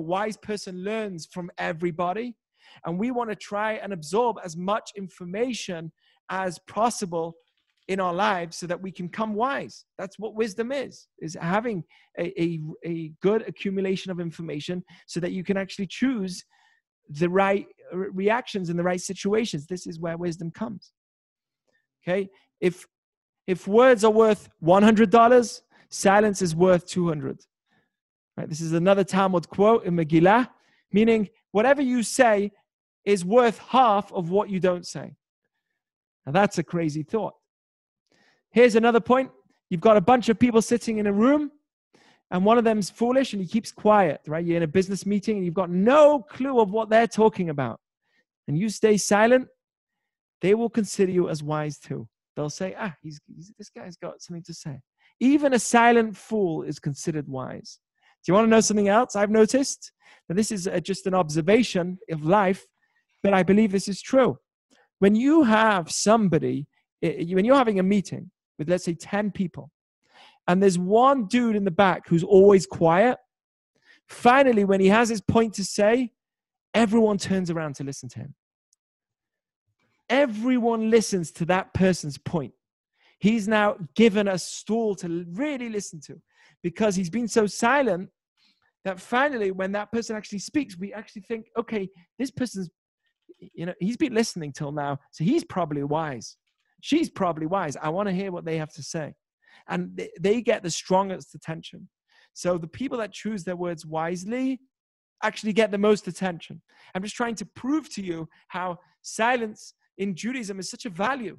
wise 0.00 0.36
person 0.36 0.84
learns 0.84 1.26
from 1.26 1.50
everybody. 1.58 2.34
And 2.84 2.98
we 2.98 3.10
want 3.10 3.30
to 3.30 3.36
try 3.36 3.74
and 3.74 3.92
absorb 3.92 4.38
as 4.44 4.56
much 4.56 4.90
information 4.96 5.92
as 6.30 6.58
possible 6.68 7.36
in 7.88 8.00
our 8.00 8.14
lives 8.14 8.56
so 8.56 8.66
that 8.66 8.80
we 8.80 8.90
can 8.90 9.08
come 9.08 9.34
wise. 9.34 9.84
That's 9.98 10.18
what 10.18 10.34
wisdom 10.34 10.72
is, 10.72 11.06
is 11.18 11.36
having 11.40 11.84
a, 12.18 12.42
a, 12.42 12.60
a 12.84 13.12
good 13.20 13.42
accumulation 13.46 14.10
of 14.10 14.20
information 14.20 14.82
so 15.06 15.20
that 15.20 15.32
you 15.32 15.44
can 15.44 15.56
actually 15.56 15.86
choose 15.86 16.44
the 17.10 17.28
right 17.28 17.66
reactions 17.92 18.70
in 18.70 18.76
the 18.76 18.82
right 18.82 19.00
situations. 19.00 19.66
This 19.66 19.86
is 19.86 20.00
where 20.00 20.16
wisdom 20.16 20.50
comes. 20.50 20.92
Okay? 22.02 22.30
If 22.60 22.86
if 23.46 23.68
words 23.68 24.04
are 24.04 24.10
worth 24.10 24.48
$100, 24.62 25.62
silence 25.88 26.42
is 26.42 26.56
worth 26.56 26.86
200. 26.86 27.44
Right? 28.36 28.48
This 28.48 28.60
is 28.60 28.72
another 28.72 29.04
Talmud 29.04 29.48
quote 29.48 29.84
in 29.84 29.94
Megillah, 29.94 30.48
meaning 30.92 31.28
whatever 31.52 31.82
you 31.82 32.02
say 32.02 32.52
is 33.04 33.24
worth 33.24 33.58
half 33.58 34.12
of 34.12 34.30
what 34.30 34.48
you 34.48 34.60
don't 34.60 34.86
say. 34.86 35.14
Now 36.26 36.32
that's 36.32 36.58
a 36.58 36.62
crazy 36.62 37.02
thought. 37.02 37.34
Here's 38.50 38.76
another 38.76 39.00
point. 39.00 39.30
You've 39.68 39.80
got 39.80 39.96
a 39.96 40.00
bunch 40.00 40.28
of 40.28 40.38
people 40.38 40.62
sitting 40.62 40.98
in 40.98 41.06
a 41.06 41.12
room, 41.12 41.50
and 42.30 42.44
one 42.44 42.58
of 42.58 42.64
them's 42.64 42.90
foolish 42.90 43.32
and 43.32 43.42
he 43.42 43.48
keeps 43.48 43.70
quiet, 43.70 44.20
right? 44.26 44.44
You're 44.44 44.56
in 44.56 44.62
a 44.62 44.68
business 44.68 45.06
meeting 45.06 45.36
and 45.36 45.44
you've 45.44 45.54
got 45.54 45.70
no 45.70 46.20
clue 46.20 46.60
of 46.60 46.70
what 46.70 46.88
they're 46.88 47.06
talking 47.06 47.50
about. 47.50 47.80
And 48.48 48.58
you 48.58 48.68
stay 48.68 48.96
silent, 48.96 49.48
they 50.40 50.54
will 50.54 50.70
consider 50.70 51.12
you 51.12 51.28
as 51.28 51.42
wise 51.42 51.78
too. 51.78 52.08
They'll 52.36 52.50
say, 52.50 52.74
ah, 52.78 52.94
he's, 53.00 53.20
he's, 53.34 53.52
this 53.56 53.70
guy's 53.70 53.96
got 53.96 54.20
something 54.20 54.42
to 54.44 54.54
say. 54.54 54.80
Even 55.20 55.54
a 55.54 55.58
silent 55.58 56.16
fool 56.16 56.62
is 56.62 56.78
considered 56.78 57.28
wise. 57.28 57.78
Do 58.24 58.32
you 58.32 58.34
want 58.34 58.46
to 58.46 58.50
know 58.50 58.60
something 58.60 58.88
else 58.88 59.14
I've 59.14 59.30
noticed? 59.30 59.92
Now, 60.28 60.34
this 60.34 60.50
is 60.50 60.66
a, 60.66 60.80
just 60.80 61.06
an 61.06 61.14
observation 61.14 61.98
of 62.10 62.24
life 62.24 62.66
but 63.24 63.32
I 63.32 63.42
believe 63.42 63.72
this 63.72 63.88
is 63.88 64.00
true. 64.00 64.38
When 65.00 65.16
you 65.16 65.42
have 65.42 65.90
somebody, 65.90 66.68
when 67.00 67.44
you're 67.44 67.56
having 67.56 67.80
a 67.80 67.82
meeting 67.82 68.30
with, 68.58 68.68
let's 68.68 68.84
say, 68.84 68.94
10 68.94 69.32
people, 69.32 69.70
and 70.46 70.62
there's 70.62 70.78
one 70.78 71.24
dude 71.26 71.56
in 71.56 71.64
the 71.64 71.70
back 71.70 72.06
who's 72.06 72.22
always 72.22 72.66
quiet, 72.66 73.16
finally, 74.06 74.64
when 74.64 74.78
he 74.78 74.88
has 74.88 75.08
his 75.08 75.22
point 75.22 75.54
to 75.54 75.64
say, 75.64 76.12
everyone 76.74 77.16
turns 77.16 77.50
around 77.50 77.76
to 77.76 77.84
listen 77.84 78.10
to 78.10 78.18
him. 78.18 78.34
Everyone 80.08 80.90
listens 80.90 81.30
to 81.32 81.44
that 81.46 81.72
person's 81.74 82.18
point. 82.18 82.52
He's 83.18 83.48
now 83.48 83.76
given 83.94 84.28
a 84.28 84.38
stall 84.38 84.94
to 84.96 85.24
really 85.32 85.68
listen 85.68 86.00
to 86.06 86.20
because 86.62 86.94
he's 86.94 87.10
been 87.10 87.28
so 87.28 87.46
silent 87.46 88.10
that 88.84 89.00
finally, 89.00 89.50
when 89.50 89.72
that 89.72 89.90
person 89.92 90.14
actually 90.14 90.40
speaks, 90.40 90.78
we 90.78 90.92
actually 90.92 91.22
think, 91.22 91.46
okay, 91.58 91.88
this 92.18 92.30
person's, 92.30 92.68
you 93.38 93.64
know, 93.66 93.72
he's 93.80 93.96
been 93.96 94.14
listening 94.14 94.52
till 94.52 94.72
now, 94.72 94.98
so 95.10 95.24
he's 95.24 95.44
probably 95.44 95.82
wise. 95.82 96.36
She's 96.82 97.08
probably 97.08 97.46
wise. 97.46 97.76
I 97.80 97.88
want 97.88 98.08
to 98.08 98.14
hear 98.14 98.30
what 98.30 98.44
they 98.44 98.58
have 98.58 98.72
to 98.74 98.82
say. 98.82 99.14
And 99.68 99.98
they 100.20 100.42
get 100.42 100.62
the 100.62 100.70
strongest 100.70 101.34
attention. 101.34 101.88
So 102.34 102.58
the 102.58 102.68
people 102.68 102.98
that 102.98 103.12
choose 103.12 103.44
their 103.44 103.56
words 103.56 103.86
wisely 103.86 104.60
actually 105.22 105.54
get 105.54 105.70
the 105.70 105.78
most 105.78 106.06
attention. 106.06 106.60
I'm 106.94 107.02
just 107.02 107.16
trying 107.16 107.36
to 107.36 107.46
prove 107.46 107.88
to 107.94 108.02
you 108.02 108.28
how 108.48 108.78
silence 109.00 109.72
in 109.98 110.14
Judaism 110.14 110.58
is 110.58 110.70
such 110.70 110.86
a 110.86 110.90
value. 110.90 111.38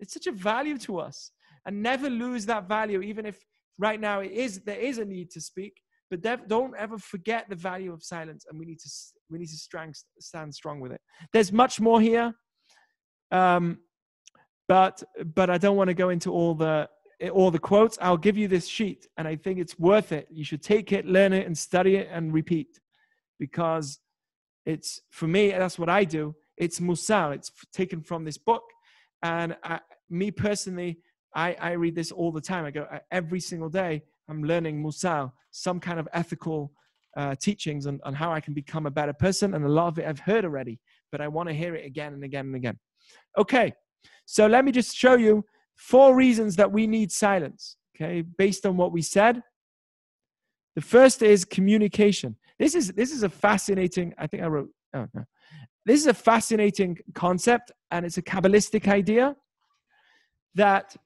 It's 0.00 0.14
such 0.14 0.26
a 0.26 0.32
value 0.32 0.78
to 0.78 0.98
us. 0.98 1.30
And 1.64 1.82
never 1.82 2.08
lose 2.08 2.46
that 2.46 2.68
value, 2.68 3.00
even 3.02 3.26
if 3.26 3.44
right 3.78 4.00
now 4.00 4.20
it 4.20 4.30
is 4.30 4.60
there 4.60 4.78
is 4.78 4.98
a 4.98 5.04
need 5.04 5.30
to 5.32 5.40
speak. 5.40 5.82
But 6.10 6.22
don't 6.46 6.74
ever 6.78 6.98
forget 6.98 7.46
the 7.48 7.56
value 7.56 7.92
of 7.92 8.04
silence, 8.04 8.46
and 8.48 8.58
we 8.58 8.66
need 8.66 8.78
to 8.78 8.90
we 9.28 9.38
need 9.38 9.48
to 9.48 9.92
stand 10.20 10.54
strong 10.54 10.78
with 10.78 10.92
it. 10.92 11.00
There's 11.32 11.50
much 11.50 11.80
more 11.80 12.00
here, 12.00 12.32
um, 13.32 13.78
but 14.68 15.02
but 15.34 15.50
I 15.50 15.58
don't 15.58 15.76
want 15.76 15.88
to 15.88 15.94
go 15.94 16.10
into 16.10 16.30
all 16.32 16.54
the 16.54 16.88
all 17.32 17.50
the 17.50 17.58
quotes. 17.58 17.98
I'll 18.00 18.16
give 18.16 18.36
you 18.36 18.46
this 18.46 18.68
sheet, 18.68 19.08
and 19.16 19.26
I 19.26 19.34
think 19.34 19.58
it's 19.58 19.76
worth 19.78 20.12
it. 20.12 20.28
You 20.30 20.44
should 20.44 20.62
take 20.62 20.92
it, 20.92 21.04
learn 21.04 21.32
it, 21.32 21.46
and 21.46 21.58
study 21.58 21.96
it, 21.96 22.08
and 22.12 22.32
repeat, 22.32 22.78
because 23.40 23.98
it's 24.64 25.00
for 25.10 25.26
me. 25.26 25.50
That's 25.50 25.78
what 25.78 25.88
I 25.88 26.04
do. 26.04 26.36
It's 26.56 26.80
Musar. 26.80 27.34
It's 27.34 27.50
taken 27.72 28.02
from 28.02 28.24
this 28.24 28.38
book. 28.38 28.62
And 29.22 29.56
I, 29.62 29.80
me 30.10 30.30
personally, 30.30 30.98
I, 31.34 31.56
I 31.60 31.72
read 31.72 31.94
this 31.94 32.12
all 32.12 32.32
the 32.32 32.40
time. 32.40 32.64
I 32.64 32.70
go 32.70 32.86
every 33.10 33.40
single 33.40 33.68
day. 33.68 34.02
I'm 34.28 34.42
learning 34.42 34.82
Musar, 34.82 35.32
some 35.50 35.80
kind 35.80 36.00
of 36.00 36.08
ethical 36.12 36.72
uh, 37.16 37.34
teachings 37.34 37.86
on, 37.86 38.00
on 38.04 38.14
how 38.14 38.32
I 38.32 38.40
can 38.40 38.54
become 38.54 38.86
a 38.86 38.90
better 38.90 39.12
person. 39.12 39.54
And 39.54 39.64
a 39.64 39.68
lot 39.68 39.88
of 39.88 39.98
it 39.98 40.06
I've 40.06 40.20
heard 40.20 40.44
already, 40.44 40.80
but 41.12 41.20
I 41.20 41.28
want 41.28 41.48
to 41.48 41.54
hear 41.54 41.74
it 41.74 41.86
again 41.86 42.12
and 42.12 42.24
again 42.24 42.46
and 42.46 42.56
again. 42.56 42.78
Okay, 43.38 43.72
so 44.24 44.46
let 44.46 44.64
me 44.64 44.72
just 44.72 44.96
show 44.96 45.16
you 45.16 45.44
four 45.76 46.14
reasons 46.14 46.56
that 46.56 46.70
we 46.70 46.86
need 46.86 47.12
silence. 47.12 47.76
Okay, 47.94 48.22
based 48.22 48.66
on 48.66 48.76
what 48.76 48.92
we 48.92 49.02
said. 49.02 49.42
The 50.74 50.82
first 50.82 51.22
is 51.22 51.44
communication. 51.44 52.36
This 52.58 52.74
is 52.74 52.92
this 52.92 53.10
is 53.10 53.22
a 53.22 53.30
fascinating. 53.30 54.12
I 54.18 54.26
think 54.26 54.42
I 54.42 54.46
wrote. 54.46 54.68
Oh 54.92 55.06
no, 55.14 55.24
this 55.86 56.00
is 56.00 56.06
a 56.08 56.14
fascinating 56.14 56.98
concept, 57.14 57.72
and 57.90 58.04
it's 58.04 58.18
a 58.18 58.22
Kabbalistic 58.22 58.88
idea 58.88 59.36
that 60.54 60.96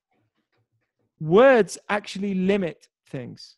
words 1.21 1.79
actually 1.89 2.35
limit 2.35 2.89
things. 3.07 3.57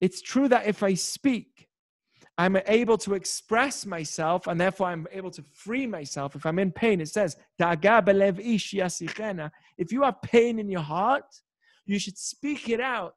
It's 0.00 0.20
true 0.20 0.48
that 0.48 0.66
if 0.66 0.82
I 0.82 0.94
speak, 0.94 1.68
I'm 2.36 2.56
able 2.66 2.98
to 2.98 3.14
express 3.14 3.86
myself 3.86 4.48
and 4.48 4.60
therefore 4.60 4.88
I'm 4.88 5.06
able 5.12 5.30
to 5.30 5.44
free 5.52 5.86
myself. 5.86 6.34
If 6.34 6.44
I'm 6.44 6.58
in 6.58 6.72
pain, 6.72 7.00
it 7.00 7.08
says, 7.08 7.36
if 7.60 7.78
you 9.92 10.02
have 10.02 10.22
pain 10.22 10.58
in 10.58 10.68
your 10.68 10.80
heart, 10.80 11.40
you 11.86 11.98
should 12.00 12.18
speak 12.18 12.68
it 12.68 12.80
out 12.80 13.14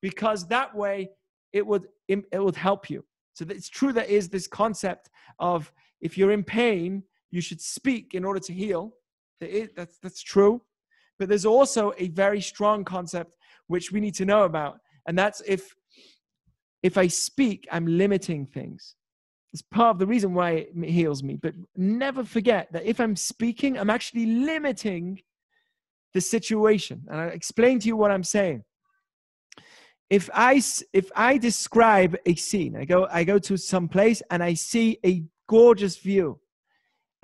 because 0.00 0.46
that 0.46 0.72
way 0.74 1.10
it 1.52 1.66
would, 1.66 1.88
it 2.06 2.24
would 2.32 2.54
help 2.56 2.88
you. 2.88 3.04
So 3.32 3.44
it's 3.48 3.68
true 3.68 3.92
there 3.92 4.04
is 4.04 4.28
this 4.28 4.46
concept 4.46 5.10
of 5.40 5.72
if 6.00 6.16
you're 6.16 6.32
in 6.32 6.44
pain, 6.44 7.02
you 7.30 7.40
should 7.40 7.60
speak 7.60 8.14
in 8.14 8.24
order 8.24 8.40
to 8.40 8.52
heal. 8.52 8.94
That's, 9.40 9.98
that's 9.98 10.22
true. 10.22 10.62
But 11.18 11.28
there's 11.28 11.46
also 11.46 11.92
a 11.98 12.08
very 12.08 12.40
strong 12.40 12.84
concept 12.84 13.36
which 13.66 13.92
we 13.92 14.00
need 14.00 14.14
to 14.14 14.24
know 14.24 14.44
about. 14.44 14.80
And 15.06 15.18
that's 15.18 15.42
if, 15.46 15.74
if 16.82 16.98
I 16.98 17.06
speak, 17.06 17.68
I'm 17.70 17.86
limiting 17.86 18.46
things. 18.46 18.96
It's 19.52 19.62
part 19.62 19.94
of 19.94 19.98
the 19.98 20.06
reason 20.06 20.32
why 20.34 20.50
it 20.50 20.84
heals 20.84 21.22
me. 21.22 21.36
But 21.36 21.54
never 21.76 22.24
forget 22.24 22.72
that 22.72 22.84
if 22.84 23.00
I'm 23.00 23.16
speaking, 23.16 23.78
I'm 23.78 23.90
actually 23.90 24.26
limiting 24.26 25.20
the 26.14 26.20
situation. 26.20 27.02
And 27.08 27.20
I'll 27.20 27.28
explain 27.30 27.80
to 27.80 27.86
you 27.86 27.96
what 27.96 28.10
I'm 28.10 28.24
saying. 28.24 28.64
If 30.08 30.28
I, 30.34 30.62
if 30.92 31.10
I 31.14 31.38
describe 31.38 32.16
a 32.26 32.34
scene, 32.34 32.76
I 32.76 32.84
go, 32.84 33.06
I 33.10 33.24
go 33.24 33.38
to 33.38 33.56
some 33.56 33.88
place 33.88 34.22
and 34.30 34.42
I 34.42 34.54
see 34.54 34.98
a 35.04 35.22
gorgeous 35.50 35.96
view 35.98 36.38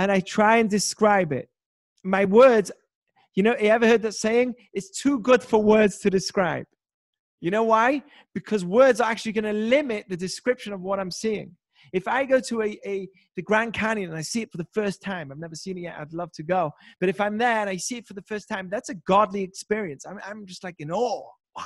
and 0.00 0.10
I 0.10 0.18
try 0.18 0.56
and 0.56 0.68
describe 0.68 1.32
it. 1.32 1.48
My 2.02 2.24
words, 2.24 2.72
you 3.36 3.44
know, 3.44 3.54
you 3.56 3.68
ever 3.68 3.86
heard 3.86 4.02
that 4.02 4.14
saying? 4.14 4.54
It's 4.74 4.90
too 4.90 5.20
good 5.20 5.44
for 5.44 5.62
words 5.62 5.98
to 5.98 6.10
describe. 6.10 6.66
You 7.40 7.52
know 7.52 7.62
why? 7.62 8.02
Because 8.34 8.64
words 8.64 9.00
are 9.00 9.08
actually 9.08 9.30
going 9.32 9.44
to 9.44 9.52
limit 9.52 10.06
the 10.08 10.16
description 10.16 10.72
of 10.72 10.80
what 10.80 10.98
I'm 10.98 11.12
seeing. 11.12 11.52
If 11.92 12.08
I 12.08 12.24
go 12.24 12.40
to 12.40 12.62
a, 12.62 12.78
a 12.84 13.08
the 13.36 13.42
Grand 13.42 13.72
Canyon 13.74 14.10
and 14.10 14.18
I 14.18 14.22
see 14.22 14.42
it 14.42 14.50
for 14.50 14.58
the 14.58 14.66
first 14.74 15.02
time, 15.02 15.30
I've 15.30 15.38
never 15.38 15.54
seen 15.54 15.78
it 15.78 15.82
yet. 15.82 15.94
I'd 15.96 16.12
love 16.12 16.32
to 16.32 16.42
go. 16.42 16.72
But 16.98 17.08
if 17.08 17.20
I'm 17.20 17.38
there 17.38 17.60
and 17.60 17.70
I 17.70 17.76
see 17.76 17.98
it 17.98 18.08
for 18.08 18.14
the 18.14 18.22
first 18.22 18.48
time, 18.48 18.68
that's 18.68 18.88
a 18.88 18.96
godly 19.06 19.42
experience. 19.42 20.04
I'm, 20.04 20.18
I'm 20.26 20.46
just 20.46 20.64
like 20.64 20.76
in 20.80 20.90
awe. 20.90 21.30
Wow. 21.56 21.64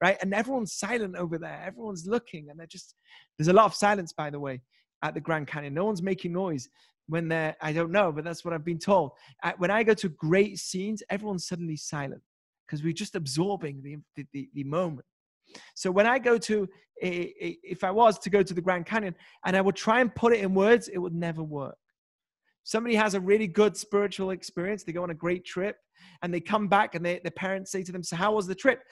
Right? 0.00 0.16
And 0.22 0.32
everyone's 0.32 0.72
silent 0.72 1.16
over 1.16 1.36
there. 1.36 1.62
Everyone's 1.66 2.06
looking, 2.06 2.48
and 2.48 2.58
they're 2.58 2.66
just 2.66 2.94
there's 3.36 3.48
a 3.48 3.52
lot 3.52 3.66
of 3.66 3.74
silence, 3.74 4.14
by 4.14 4.30
the 4.30 4.40
way 4.40 4.62
at 5.02 5.14
the 5.14 5.20
Grand 5.20 5.46
Canyon. 5.46 5.74
No 5.74 5.84
one's 5.84 6.02
making 6.02 6.32
noise 6.32 6.68
when 7.08 7.28
they're, 7.28 7.56
I 7.60 7.72
don't 7.72 7.90
know, 7.90 8.12
but 8.12 8.24
that's 8.24 8.44
what 8.44 8.54
I've 8.54 8.64
been 8.64 8.78
told. 8.78 9.12
when 9.58 9.70
I 9.70 9.82
go 9.82 9.94
to 9.94 10.08
great 10.10 10.58
scenes, 10.58 11.02
everyone's 11.10 11.46
suddenly 11.46 11.76
silent 11.76 12.22
because 12.66 12.84
we're 12.84 12.92
just 12.92 13.16
absorbing 13.16 13.82
the, 13.82 13.96
the, 14.14 14.26
the, 14.32 14.48
the, 14.54 14.64
moment. 14.64 15.06
So 15.74 15.90
when 15.90 16.06
I 16.06 16.20
go 16.20 16.38
to, 16.38 16.68
if 17.00 17.82
I 17.82 17.90
was 17.90 18.18
to 18.20 18.30
go 18.30 18.44
to 18.44 18.54
the 18.54 18.60
Grand 18.60 18.86
Canyon 18.86 19.16
and 19.44 19.56
I 19.56 19.60
would 19.60 19.74
try 19.74 20.00
and 20.00 20.14
put 20.14 20.32
it 20.32 20.40
in 20.40 20.54
words, 20.54 20.86
it 20.86 20.98
would 20.98 21.14
never 21.14 21.42
work. 21.42 21.76
Somebody 22.62 22.94
has 22.94 23.14
a 23.14 23.20
really 23.20 23.48
good 23.48 23.76
spiritual 23.76 24.30
experience. 24.30 24.84
They 24.84 24.92
go 24.92 25.02
on 25.02 25.10
a 25.10 25.14
great 25.14 25.44
trip 25.44 25.76
and 26.22 26.32
they 26.32 26.40
come 26.40 26.68
back 26.68 26.94
and 26.94 27.04
they, 27.04 27.18
their 27.24 27.32
parents 27.32 27.72
say 27.72 27.82
to 27.82 27.90
them, 27.90 28.04
so 28.04 28.14
how 28.14 28.34
was 28.34 28.46
the 28.46 28.54
trip? 28.54 28.82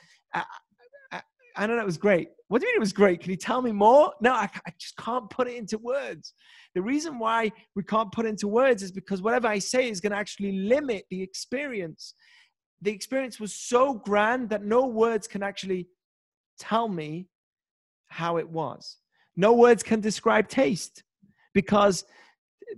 I, 1.58 1.66
know, 1.66 1.78
it 1.78 1.84
was 1.84 1.98
great. 1.98 2.28
What 2.46 2.60
do 2.60 2.66
you 2.66 2.72
mean 2.72 2.76
it 2.78 2.80
was 2.80 2.92
great? 2.92 3.20
Can 3.20 3.30
you 3.30 3.36
tell 3.36 3.60
me 3.60 3.72
more? 3.72 4.12
No, 4.20 4.32
I, 4.32 4.48
I 4.66 4.72
just 4.78 4.96
can't 4.96 5.28
put 5.28 5.48
it 5.48 5.56
into 5.56 5.76
words. 5.78 6.32
The 6.74 6.80
reason 6.80 7.18
why 7.18 7.50
we 7.74 7.82
can't 7.82 8.12
put 8.12 8.26
into 8.26 8.48
words 8.48 8.82
is 8.82 8.92
because 8.92 9.20
whatever 9.20 9.48
I 9.48 9.58
say 9.58 9.90
is 9.90 10.00
going 10.00 10.12
to 10.12 10.18
actually 10.18 10.52
limit 10.60 11.04
the 11.10 11.20
experience. 11.20 12.14
The 12.80 12.92
experience 12.92 13.40
was 13.40 13.52
so 13.52 13.94
grand 13.94 14.48
that 14.50 14.64
no 14.64 14.86
words 14.86 15.26
can 15.26 15.42
actually 15.42 15.88
tell 16.58 16.88
me 16.88 17.26
how 18.06 18.36
it 18.36 18.48
was. 18.48 18.98
No 19.36 19.52
words 19.52 19.82
can 19.82 20.00
describe 20.00 20.48
taste 20.48 21.02
because 21.54 22.04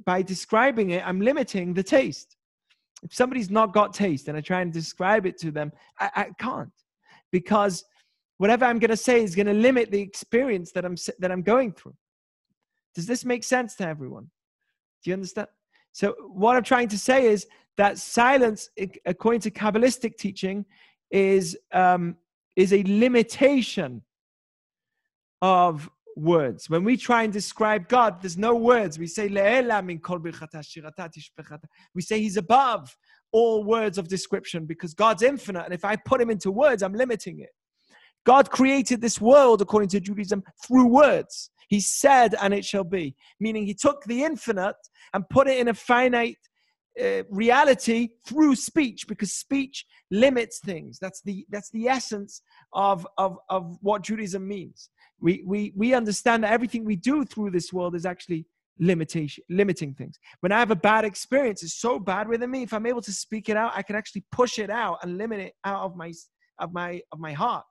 by 0.05 0.23
describing 0.23 0.91
it, 0.91 1.07
I'm 1.07 1.21
limiting 1.21 1.75
the 1.75 1.83
taste. 1.83 2.37
If 3.03 3.15
somebody's 3.15 3.51
not 3.51 3.73
got 3.73 3.95
taste 3.95 4.29
and 4.29 4.37
I 4.37 4.41
try 4.41 4.63
and 4.63 4.73
describe 4.73 5.27
it 5.27 5.39
to 5.39 5.51
them, 5.51 5.73
I, 5.99 6.11
I 6.17 6.27
can't 6.39 6.73
because 7.31 7.85
whatever 8.41 8.65
I'm 8.65 8.79
going 8.79 8.91
to 8.91 8.97
say 8.97 9.23
is 9.23 9.35
going 9.35 9.49
to 9.49 9.53
limit 9.53 9.91
the 9.91 10.01
experience 10.01 10.73
that 10.73 10.87
I'm 10.87 10.97
that 11.19 11.31
I'm 11.31 11.43
going 11.43 11.73
through. 11.73 11.95
Does 12.95 13.05
this 13.05 13.23
make 13.23 13.45
sense 13.45 13.77
to 13.77 13.87
everyone? 13.87 14.31
Do 15.05 15.11
you 15.11 15.15
understand? 15.15 15.49
So 15.93 16.15
what 16.33 16.57
I'm 16.57 16.63
trying 16.63 16.89
to 16.89 16.99
say 16.99 17.27
is 17.27 17.47
that 17.77 17.99
silence, 17.99 18.71
according 19.05 19.43
to 19.43 19.51
Kabbalistic 19.51 20.17
teaching, 20.17 20.65
is 21.11 21.55
um, 21.73 22.17
is 22.57 22.73
a 22.73 22.83
limitation 22.85 24.03
of 25.43 25.91
words. 26.17 26.71
When 26.71 26.83
we 26.83 26.97
try 26.97 27.25
and 27.25 27.33
describe 27.33 27.89
God, 27.89 28.23
there's 28.23 28.39
no 28.39 28.55
words. 28.55 28.99
We 28.99 29.07
say 29.07 29.29
we 31.95 32.03
say 32.03 32.21
He's 32.21 32.39
above 32.39 32.97
all 33.33 33.65
words 33.65 33.99
of 33.99 34.09
description 34.09 34.65
because 34.65 34.95
God's 34.95 35.23
infinite, 35.23 35.67
and 35.67 35.75
if 35.75 35.85
I 35.85 35.97
put 35.97 36.23
Him 36.23 36.31
into 36.31 36.51
words, 36.51 36.83
I'm 36.83 36.95
limiting 36.95 37.41
it. 37.41 37.51
God 38.25 38.51
created 38.51 39.01
this 39.01 39.21
world, 39.21 39.63
according 39.63 39.89
to 39.91 40.01
Judaism, 40.01 40.43
through 40.67 40.87
words. 40.87 41.51
He 41.69 41.81
said, 41.81 42.35
and 42.41 42.53
it 42.53 42.65
shall 42.65 42.85
be. 42.85 43.15
Meaning, 43.39 43.67
he 43.67 43.75
took 43.75 44.05
the 44.05 44.25
infinite 44.25 44.77
and 45.15 45.29
put 45.29 45.49
it 45.49 45.59
in 45.59 45.69
a 45.69 45.75
finite 45.75 46.37
uh, 47.01 47.23
reality 47.31 48.09
through 48.27 48.57
speech, 48.57 49.07
because 49.07 49.33
speech 49.33 49.87
limits 50.11 50.59
things. 50.59 50.99
That's 51.01 51.23
the, 51.23 51.47
that's 51.49 51.71
the 51.71 51.89
essence 51.89 52.43
of, 52.73 53.07
of, 53.17 53.39
of 53.49 53.79
what 53.81 54.03
Judaism 54.03 54.47
means. 54.47 54.91
We, 55.21 55.43
we, 55.47 55.73
we 55.77 55.95
understand 55.95 56.45
that 56.45 56.53
everything 56.53 56.85
we 56.85 56.97
do 56.97 57.25
through 57.25 57.51
this 57.53 57.73
world 57.73 57.95
is 57.95 58.05
actually 58.05 58.47
limitation 58.83 59.45
limiting 59.51 59.93
things 59.93 60.19
when 60.41 60.53
i 60.53 60.59
have 60.59 60.71
a 60.71 60.77
bad 60.77 61.05
experience 61.05 61.63
it's 61.63 61.79
so 61.79 61.99
bad 61.99 62.27
within 62.27 62.51
me 62.51 62.63
if 62.63 62.73
i'm 62.73 62.87
able 62.87 63.03
to 63.03 63.13
speak 63.13 63.51
it 63.51 63.57
out 63.57 63.71
i 63.75 63.83
can 63.83 63.95
actually 63.95 64.25
push 64.33 64.59
it 64.59 64.71
out 64.71 64.97
and 65.03 65.19
limit 65.19 65.39
it 65.39 65.53
out 65.67 65.83
of 65.83 65.97
my 65.97 66.11
of 66.61 66.73
my 66.73 66.99
of 67.13 67.19
my 67.19 67.33
heart 67.33 67.67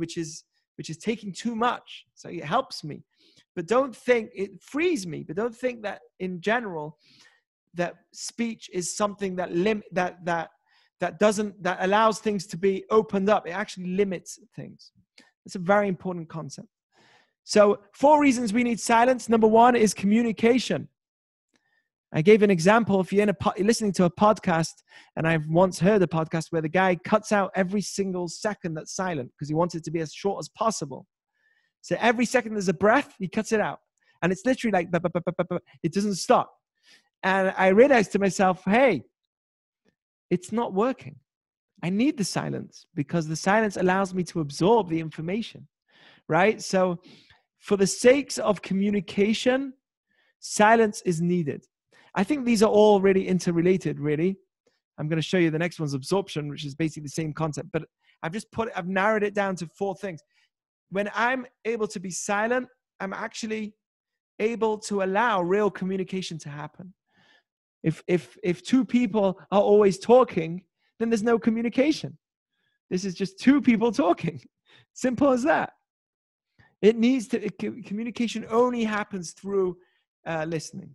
which 0.00 0.16
is 0.16 0.44
which 0.76 0.90
is 0.90 0.96
taking 0.96 1.32
too 1.32 1.54
much. 1.54 2.06
So 2.14 2.28
it 2.28 2.44
helps 2.44 2.82
me. 2.82 3.04
But 3.54 3.66
don't 3.66 3.94
think 3.94 4.30
it 4.34 4.62
frees 4.62 5.06
me. 5.06 5.24
But 5.26 5.36
don't 5.36 5.54
think 5.54 5.82
that 5.82 6.00
in 6.18 6.40
general 6.40 6.96
that 7.74 7.94
speech 8.12 8.70
is 8.72 8.96
something 8.96 9.36
that 9.36 9.52
lim 9.54 9.82
that 9.92 10.24
that 10.24 10.50
that 11.00 11.18
doesn't 11.18 11.62
that 11.62 11.78
allows 11.80 12.18
things 12.18 12.46
to 12.48 12.56
be 12.56 12.84
opened 12.90 13.28
up. 13.28 13.46
It 13.46 13.52
actually 13.52 13.88
limits 13.88 14.38
things. 14.56 14.92
It's 15.46 15.54
a 15.54 15.58
very 15.58 15.88
important 15.88 16.28
concept. 16.28 16.68
So, 17.44 17.80
four 17.92 18.20
reasons 18.20 18.52
we 18.52 18.62
need 18.62 18.78
silence. 18.78 19.28
Number 19.28 19.46
one 19.46 19.74
is 19.74 19.94
communication. 19.94 20.88
I 22.12 22.22
gave 22.22 22.42
an 22.42 22.50
example. 22.50 23.00
If 23.00 23.12
you're, 23.12 23.22
in 23.22 23.28
a, 23.28 23.36
you're 23.56 23.66
listening 23.66 23.92
to 23.92 24.04
a 24.04 24.10
podcast, 24.10 24.72
and 25.16 25.26
I've 25.26 25.46
once 25.48 25.78
heard 25.78 26.02
a 26.02 26.06
podcast 26.06 26.46
where 26.50 26.62
the 26.62 26.68
guy 26.68 26.96
cuts 26.96 27.30
out 27.30 27.52
every 27.54 27.80
single 27.80 28.28
second 28.28 28.74
that's 28.74 28.94
silent 28.94 29.30
because 29.32 29.48
he 29.48 29.54
wants 29.54 29.74
it 29.74 29.84
to 29.84 29.90
be 29.90 30.00
as 30.00 30.12
short 30.12 30.40
as 30.40 30.48
possible. 30.48 31.06
So 31.82 31.96
every 32.00 32.26
second 32.26 32.54
there's 32.54 32.68
a 32.68 32.74
breath, 32.74 33.14
he 33.18 33.28
cuts 33.28 33.52
it 33.52 33.60
out. 33.60 33.78
And 34.22 34.32
it's 34.32 34.44
literally 34.44 34.72
like, 34.72 34.88
it 35.82 35.92
doesn't 35.92 36.16
stop. 36.16 36.52
And 37.22 37.54
I 37.56 37.68
realized 37.68 38.12
to 38.12 38.18
myself, 38.18 38.62
hey, 38.64 39.04
it's 40.30 40.52
not 40.52 40.74
working. 40.74 41.16
I 41.82 41.90
need 41.90 42.18
the 42.18 42.24
silence 42.24 42.86
because 42.94 43.26
the 43.26 43.36
silence 43.36 43.76
allows 43.76 44.12
me 44.14 44.22
to 44.24 44.40
absorb 44.40 44.88
the 44.88 45.00
information, 45.00 45.66
right? 46.28 46.60
So, 46.60 46.98
for 47.58 47.76
the 47.76 47.86
sakes 47.86 48.38
of 48.38 48.62
communication, 48.62 49.74
silence 50.38 51.02
is 51.04 51.20
needed. 51.20 51.66
I 52.14 52.24
think 52.24 52.44
these 52.44 52.62
are 52.62 52.70
all 52.70 53.00
really 53.00 53.26
interrelated, 53.26 54.00
really. 54.00 54.36
I'm 54.98 55.08
going 55.08 55.16
to 55.16 55.22
show 55.22 55.38
you 55.38 55.50
the 55.50 55.58
next 55.58 55.80
one's 55.80 55.94
absorption, 55.94 56.48
which 56.48 56.64
is 56.64 56.74
basically 56.74 57.04
the 57.04 57.10
same 57.10 57.32
concept, 57.32 57.68
but 57.72 57.84
I've 58.22 58.32
just 58.32 58.50
put 58.52 58.68
I've 58.76 58.88
narrowed 58.88 59.22
it 59.22 59.34
down 59.34 59.56
to 59.56 59.66
four 59.66 59.94
things. 59.94 60.20
When 60.90 61.10
I'm 61.14 61.46
able 61.64 61.86
to 61.88 62.00
be 62.00 62.10
silent, 62.10 62.68
I'm 63.00 63.12
actually 63.12 63.74
able 64.38 64.78
to 64.78 65.02
allow 65.02 65.42
real 65.42 65.70
communication 65.70 66.38
to 66.38 66.48
happen. 66.48 66.92
If 67.82 68.02
if 68.06 68.36
if 68.42 68.62
two 68.62 68.84
people 68.84 69.40
are 69.50 69.62
always 69.62 69.98
talking, 69.98 70.64
then 70.98 71.08
there's 71.08 71.22
no 71.22 71.38
communication. 71.38 72.18
This 72.90 73.04
is 73.04 73.14
just 73.14 73.38
two 73.38 73.60
people 73.60 73.92
talking. 73.92 74.40
Simple 74.92 75.30
as 75.30 75.44
that. 75.44 75.72
It 76.82 76.96
needs 76.96 77.28
to 77.28 77.42
it, 77.42 77.58
communication 77.58 78.44
only 78.50 78.84
happens 78.84 79.32
through 79.32 79.78
uh, 80.26 80.44
listening. 80.46 80.94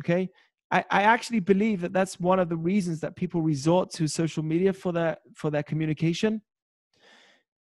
Okay. 0.00 0.30
I, 0.70 0.84
I 0.90 1.02
actually 1.02 1.40
believe 1.40 1.80
that 1.80 1.92
that's 1.92 2.20
one 2.20 2.38
of 2.38 2.48
the 2.48 2.56
reasons 2.56 3.00
that 3.00 3.16
people 3.16 3.42
resort 3.42 3.90
to 3.92 4.06
social 4.06 4.42
media 4.42 4.72
for 4.72 4.92
their 4.92 5.16
for 5.34 5.50
their 5.50 5.62
communication 5.62 6.42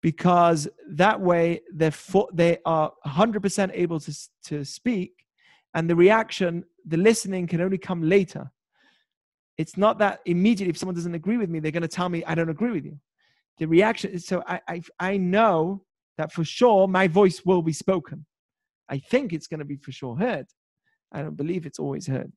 because 0.01 0.67
that 0.91 1.19
way 1.19 1.61
they're 1.73 1.91
for, 1.91 2.29
they 2.33 2.59
are 2.65 2.91
100% 3.05 3.71
able 3.73 3.99
to, 3.99 4.15
to 4.45 4.63
speak 4.63 5.25
and 5.73 5.89
the 5.89 5.95
reaction 5.95 6.63
the 6.85 6.97
listening 6.97 7.47
can 7.47 7.61
only 7.61 7.77
come 7.77 8.01
later. 8.01 8.49
It's 9.57 9.75
not 9.75 9.99
that 9.99 10.21
immediately 10.25 10.69
if 10.69 10.77
someone 10.77 10.95
doesn't 10.95 11.15
agree 11.15 11.37
with 11.37 11.49
me 11.49 11.59
they're 11.59 11.71
going 11.71 11.81
to 11.81 11.87
tell 11.87 12.09
me 12.09 12.23
i 12.25 12.35
don't 12.35 12.49
agree 12.49 12.71
with 12.71 12.85
you. 12.85 12.97
The 13.57 13.65
reaction 13.65 14.11
is 14.11 14.25
so 14.25 14.43
I, 14.47 14.61
I 14.67 14.81
i 14.99 15.17
know 15.17 15.83
that 16.17 16.31
for 16.31 16.43
sure 16.43 16.87
my 16.87 17.07
voice 17.07 17.43
will 17.43 17.61
be 17.61 17.73
spoken. 17.73 18.25
I 18.87 18.99
think 18.99 19.33
it's 19.33 19.47
going 19.47 19.59
to 19.59 19.65
be 19.65 19.77
for 19.77 19.91
sure 19.91 20.15
heard 20.15 20.47
I 21.11 21.21
don't 21.21 21.35
believe 21.35 21.65
it's 21.65 21.79
always 21.79 22.07
heard. 22.07 22.31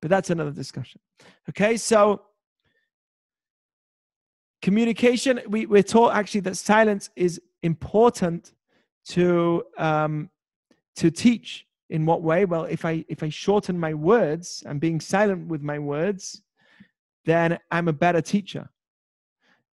But 0.00 0.10
that's 0.10 0.30
another 0.30 0.50
discussion. 0.50 1.00
Okay, 1.48 1.76
so 1.76 2.22
communication, 4.62 5.40
we, 5.48 5.66
we're 5.66 5.82
taught 5.82 6.14
actually 6.14 6.40
that 6.42 6.56
silence 6.56 7.10
is 7.16 7.40
important 7.62 8.52
to 9.06 9.64
um, 9.76 10.30
to 10.96 11.10
teach. 11.10 11.64
In 11.90 12.04
what 12.04 12.20
way? 12.20 12.44
Well, 12.44 12.64
if 12.64 12.84
I 12.84 13.02
if 13.08 13.22
I 13.22 13.30
shorten 13.30 13.78
my 13.80 13.94
words, 13.94 14.62
I'm 14.66 14.78
being 14.78 15.00
silent 15.00 15.48
with 15.48 15.62
my 15.62 15.78
words, 15.78 16.42
then 17.24 17.58
I'm 17.70 17.88
a 17.88 17.94
better 17.94 18.20
teacher. 18.20 18.68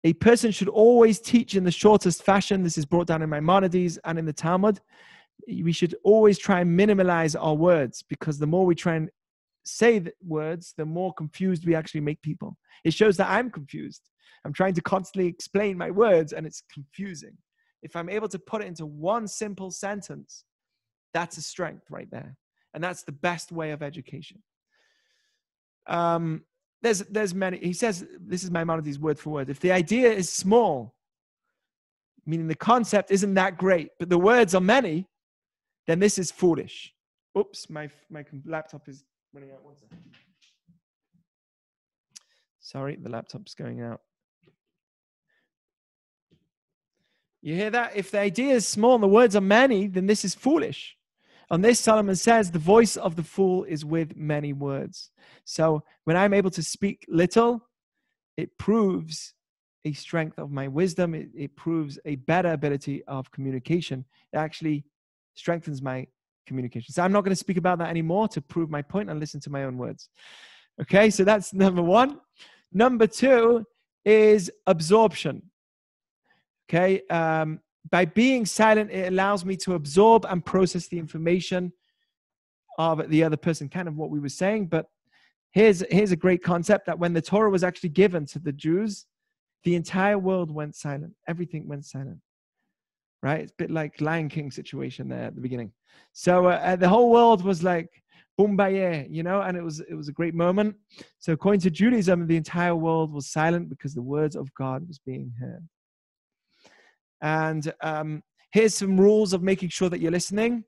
A 0.05 0.13
person 0.13 0.51
should 0.51 0.69
always 0.69 1.19
teach 1.19 1.55
in 1.55 1.65
the 1.65 1.71
shortest 1.71 2.23
fashion. 2.23 2.63
This 2.63 2.77
is 2.77 2.85
brought 2.85 3.07
down 3.07 3.21
in 3.21 3.29
Maimonides 3.29 3.97
and 4.05 4.17
in 4.17 4.25
the 4.25 4.31
Talmud 4.31 4.79
we 5.47 5.71
should 5.71 5.95
always 6.03 6.37
try 6.37 6.61
and 6.61 6.75
minimize 6.75 7.35
our 7.35 7.53
words 7.53 8.03
because 8.09 8.39
the 8.39 8.47
more 8.47 8.65
we 8.65 8.75
try 8.75 8.95
and 8.95 9.09
say 9.63 9.99
the 9.99 10.13
words, 10.25 10.73
the 10.77 10.85
more 10.85 11.13
confused 11.13 11.65
we 11.65 11.75
actually 11.75 12.01
make 12.01 12.21
people. 12.21 12.57
It 12.83 12.93
shows 12.93 13.17
that 13.17 13.29
I'm 13.29 13.49
confused. 13.49 14.01
I'm 14.43 14.53
trying 14.53 14.73
to 14.75 14.81
constantly 14.81 15.27
explain 15.27 15.77
my 15.77 15.91
words 15.91 16.33
and 16.33 16.45
it's 16.45 16.63
confusing. 16.71 17.37
If 17.81 17.95
I'm 17.95 18.09
able 18.09 18.27
to 18.29 18.39
put 18.39 18.61
it 18.61 18.67
into 18.67 18.85
one 18.85 19.27
simple 19.27 19.71
sentence, 19.71 20.43
that's 21.13 21.37
a 21.37 21.41
strength 21.41 21.85
right 21.89 22.09
there. 22.11 22.35
And 22.73 22.83
that's 22.83 23.03
the 23.03 23.11
best 23.11 23.51
way 23.51 23.71
of 23.71 23.81
education. 23.81 24.41
Um, 25.87 26.43
there's, 26.81 26.99
there's 26.99 27.33
many, 27.33 27.57
he 27.57 27.73
says, 27.73 28.05
this 28.19 28.43
is 28.43 28.51
Maimonides 28.51 28.99
word 28.99 29.17
for 29.17 29.31
word. 29.31 29.49
If 29.49 29.59
the 29.59 29.71
idea 29.71 30.11
is 30.11 30.29
small, 30.29 30.93
meaning 32.25 32.47
the 32.47 32.55
concept 32.55 33.11
isn't 33.11 33.33
that 33.35 33.57
great, 33.57 33.89
but 33.97 34.09
the 34.09 34.17
words 34.17 34.53
are 34.53 34.61
many, 34.61 35.07
then 35.87 35.99
this 35.99 36.17
is 36.17 36.31
foolish. 36.31 36.93
Oops, 37.37 37.69
my, 37.69 37.89
my 38.09 38.23
laptop 38.45 38.87
is 38.87 39.03
running 39.33 39.51
out. 39.51 39.63
One 39.63 39.75
second. 39.75 39.99
Sorry, 42.59 42.95
the 42.95 43.09
laptop's 43.09 43.53
going 43.53 43.81
out. 43.81 44.01
You 47.41 47.53
hear 47.53 47.69
that? 47.69 47.95
If 47.95 48.09
the 48.09 48.19
idea 48.19 48.55
is 48.55 48.67
small 48.67 48.95
and 48.95 49.03
the 49.03 49.07
words 49.07 49.35
are 49.35 49.41
many, 49.41 49.85
then 49.85 50.07
this 50.07 50.25
is 50.25 50.33
foolish. 50.33 50.97
On 51.51 51.61
this, 51.61 51.79
Solomon 51.79 52.15
says, 52.15 52.49
the 52.49 52.57
voice 52.57 52.97
of 52.97 53.15
the 53.15 53.23
fool 53.23 53.65
is 53.65 53.85
with 53.85 54.15
many 54.15 54.51
words. 54.51 55.11
So 55.43 55.83
when 56.05 56.17
I'm 56.17 56.33
able 56.33 56.49
to 56.49 56.63
speak 56.63 57.05
little, 57.07 57.69
it 58.35 58.57
proves 58.57 59.35
a 59.85 59.93
strength 59.93 60.39
of 60.39 60.49
my 60.49 60.67
wisdom. 60.67 61.13
It, 61.13 61.29
it 61.35 61.55
proves 61.55 61.99
a 62.05 62.15
better 62.15 62.51
ability 62.51 63.03
of 63.03 63.31
communication. 63.31 64.05
It 64.33 64.37
actually 64.37 64.85
strengthens 65.35 65.81
my 65.81 66.07
communication. 66.45 66.93
So 66.93 67.03
I'm 67.03 67.11
not 67.11 67.23
going 67.23 67.31
to 67.31 67.35
speak 67.35 67.57
about 67.57 67.79
that 67.79 67.89
anymore 67.89 68.27
to 68.29 68.41
prove 68.41 68.69
my 68.69 68.81
point 68.81 69.09
and 69.09 69.19
listen 69.19 69.39
to 69.41 69.49
my 69.49 69.63
own 69.63 69.77
words. 69.77 70.09
Okay, 70.81 71.09
so 71.09 71.23
that's 71.23 71.53
number 71.53 71.81
one. 71.81 72.19
Number 72.71 73.07
two 73.07 73.65
is 74.03 74.51
absorption. 74.67 75.43
Okay, 76.69 77.01
um, 77.09 77.59
by 77.91 78.05
being 78.05 78.45
silent, 78.45 78.91
it 78.91 79.11
allows 79.11 79.45
me 79.45 79.55
to 79.57 79.75
absorb 79.75 80.25
and 80.25 80.43
process 80.43 80.87
the 80.87 80.97
information 80.97 81.71
of 82.77 83.09
the 83.09 83.23
other 83.23 83.37
person, 83.37 83.69
kind 83.69 83.87
of 83.87 83.95
what 83.95 84.09
we 84.09 84.19
were 84.19 84.29
saying. 84.29 84.67
But 84.67 84.87
here's, 85.51 85.83
here's 85.89 86.11
a 86.11 86.17
great 86.17 86.43
concept 86.43 86.87
that 86.87 86.99
when 86.99 87.13
the 87.13 87.21
Torah 87.21 87.49
was 87.49 87.63
actually 87.63 87.89
given 87.89 88.25
to 88.27 88.39
the 88.39 88.51
Jews, 88.51 89.05
the 89.63 89.75
entire 89.75 90.17
world 90.17 90.51
went 90.51 90.75
silent. 90.75 91.13
Everything 91.27 91.67
went 91.67 91.85
silent 91.85 92.19
right? 93.25 93.41
It's 93.41 93.51
a 93.51 93.55
bit 93.63 93.71
like 93.71 93.99
Lion 93.99 94.29
King 94.29 94.51
situation 94.51 95.09
there 95.09 95.25
at 95.25 95.35
the 95.35 95.41
beginning. 95.41 95.71
So 96.13 96.45
uh, 96.45 96.61
uh 96.63 96.75
the 96.75 96.87
whole 96.87 97.09
world 97.11 97.43
was 97.43 97.63
like 97.63 97.89
boombaye, 98.39 99.07
you 99.09 99.23
know, 99.23 99.41
and 99.41 99.57
it 99.57 99.63
was 99.63 99.79
it 99.91 99.95
was 99.95 100.09
a 100.09 100.17
great 100.19 100.35
moment. 100.35 100.75
So 101.23 101.33
according 101.33 101.61
to 101.61 101.71
Judaism, 101.71 102.27
the 102.27 102.37
entire 102.37 102.75
world 102.75 103.11
was 103.11 103.27
silent 103.39 103.69
because 103.69 103.93
the 103.95 104.09
words 104.15 104.35
of 104.35 104.53
God 104.53 104.87
was 104.87 104.99
being 104.99 105.33
heard. 105.41 105.67
And 107.21 107.73
um, 107.81 108.21
here's 108.51 108.75
some 108.75 108.99
rules 108.99 109.33
of 109.33 109.41
making 109.41 109.69
sure 109.69 109.89
that 109.89 109.99
you're 110.01 110.19
listening. 110.19 110.63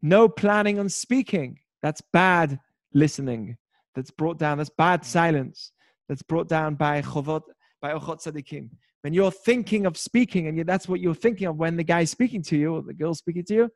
No 0.00 0.28
planning 0.28 0.78
on 0.78 0.88
speaking. 0.88 1.58
That's 1.82 2.02
bad 2.12 2.58
listening. 2.94 3.58
That's 3.94 4.10
brought 4.10 4.38
down. 4.38 4.56
That's 4.58 4.76
bad 4.86 5.04
silence. 5.04 5.72
That's 6.08 6.22
brought 6.22 6.48
down 6.48 6.76
by 6.76 7.02
chovot 7.02 7.42
by 7.82 7.92
Orchot 7.92 8.18
Tzadikim 8.22 8.70
when 9.02 9.14
you're 9.14 9.30
thinking 9.30 9.86
of 9.86 9.96
speaking 9.96 10.48
and 10.48 10.66
that's 10.66 10.88
what 10.88 11.00
you're 11.00 11.14
thinking 11.14 11.46
of 11.46 11.56
when 11.56 11.76
the 11.76 11.84
guy's 11.84 12.10
speaking 12.10 12.42
to 12.42 12.56
you 12.56 12.74
or 12.74 12.82
the 12.82 12.94
girl's 12.94 13.18
speaking 13.18 13.44
to 13.44 13.54
you, 13.54 13.70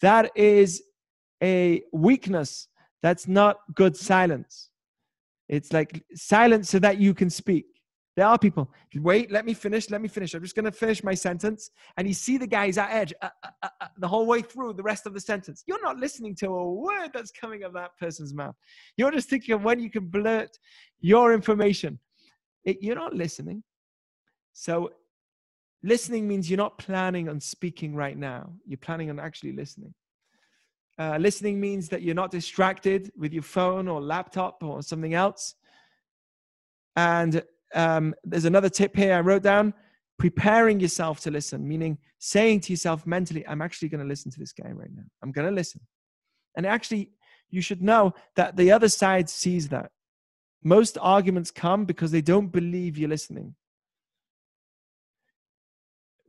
that 0.00 0.30
is 0.36 0.82
a 1.42 1.82
weakness. 1.92 2.68
That's 3.02 3.26
not 3.26 3.56
good 3.74 3.96
silence. 3.96 4.70
It's 5.48 5.72
like 5.72 6.04
silence 6.14 6.70
so 6.70 6.78
that 6.80 6.98
you 6.98 7.14
can 7.14 7.30
speak. 7.30 7.66
There 8.14 8.26
are 8.26 8.38
people, 8.38 8.70
wait, 8.94 9.30
let 9.30 9.46
me 9.46 9.54
finish, 9.54 9.88
let 9.88 10.02
me 10.02 10.08
finish. 10.08 10.34
I'm 10.34 10.42
just 10.42 10.54
going 10.54 10.66
to 10.66 10.72
finish 10.72 11.02
my 11.02 11.14
sentence. 11.14 11.70
And 11.96 12.06
you 12.06 12.12
see 12.12 12.36
the 12.36 12.46
guy's 12.46 12.76
at 12.76 12.90
edge 12.90 13.14
uh, 13.22 13.30
uh, 13.42 13.48
uh, 13.62 13.68
uh, 13.80 13.86
the 13.96 14.08
whole 14.08 14.26
way 14.26 14.42
through 14.42 14.74
the 14.74 14.82
rest 14.82 15.06
of 15.06 15.14
the 15.14 15.20
sentence. 15.20 15.64
You're 15.66 15.82
not 15.82 15.96
listening 15.96 16.34
to 16.36 16.48
a 16.48 16.72
word 16.72 17.10
that's 17.14 17.30
coming 17.30 17.64
out 17.64 17.68
of 17.68 17.74
that 17.74 17.96
person's 17.98 18.34
mouth. 18.34 18.54
You're 18.98 19.12
just 19.12 19.30
thinking 19.30 19.54
of 19.54 19.64
when 19.64 19.80
you 19.80 19.90
can 19.90 20.08
blurt 20.08 20.58
your 21.00 21.32
information. 21.32 21.98
It, 22.64 22.78
you're 22.82 22.96
not 22.96 23.14
listening. 23.14 23.62
So 24.52 24.92
listening 25.82 26.28
means 26.28 26.50
you're 26.50 26.56
not 26.56 26.78
planning 26.78 27.28
on 27.28 27.40
speaking 27.40 27.94
right 27.94 28.16
now. 28.16 28.52
You're 28.66 28.78
planning 28.78 29.10
on 29.10 29.18
actually 29.18 29.52
listening. 29.52 29.94
Uh, 30.98 31.16
listening 31.18 31.60
means 31.60 31.88
that 31.88 32.02
you're 32.02 32.14
not 32.14 32.30
distracted 32.30 33.10
with 33.16 33.32
your 33.32 33.42
phone 33.42 33.88
or 33.88 34.00
laptop 34.00 34.62
or 34.62 34.82
something 34.82 35.14
else. 35.14 35.54
And 36.96 37.42
um, 37.74 38.14
there's 38.24 38.44
another 38.44 38.68
tip 38.68 38.94
here 38.94 39.14
I 39.14 39.20
wrote 39.20 39.42
down. 39.42 39.72
preparing 40.18 40.78
yourself 40.78 41.18
to 41.18 41.32
listen, 41.32 41.66
meaning 41.66 41.98
saying 42.20 42.60
to 42.60 42.72
yourself 42.72 43.04
mentally, 43.06 43.44
I'm 43.48 43.60
actually 43.60 43.88
going 43.88 44.02
to 44.02 44.06
listen 44.06 44.30
to 44.30 44.38
this 44.38 44.52
guy 44.52 44.70
right 44.70 44.90
now. 44.94 45.02
I'm 45.20 45.32
going 45.32 45.48
to 45.48 45.52
listen. 45.52 45.80
And 46.56 46.64
actually, 46.64 47.10
you 47.50 47.60
should 47.60 47.82
know 47.82 48.14
that 48.36 48.56
the 48.56 48.70
other 48.70 48.88
side 48.88 49.28
sees 49.28 49.68
that. 49.70 49.90
Most 50.62 50.96
arguments 51.00 51.50
come 51.50 51.84
because 51.86 52.12
they 52.12 52.20
don't 52.20 52.52
believe 52.52 52.96
you're 52.96 53.08
listening. 53.08 53.56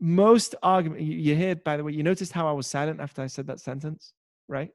Most 0.05 0.53
argument 0.61 1.01
you 1.01 1.33
hear, 1.33 1.55
by 1.55 1.77
the 1.77 1.83
way, 1.85 1.93
you 1.93 2.03
noticed 2.03 2.33
how 2.33 2.45
I 2.45 2.51
was 2.51 2.67
silent 2.67 2.99
after 2.99 3.21
I 3.21 3.27
said 3.27 3.47
that 3.47 3.61
sentence, 3.61 4.11
right? 4.49 4.69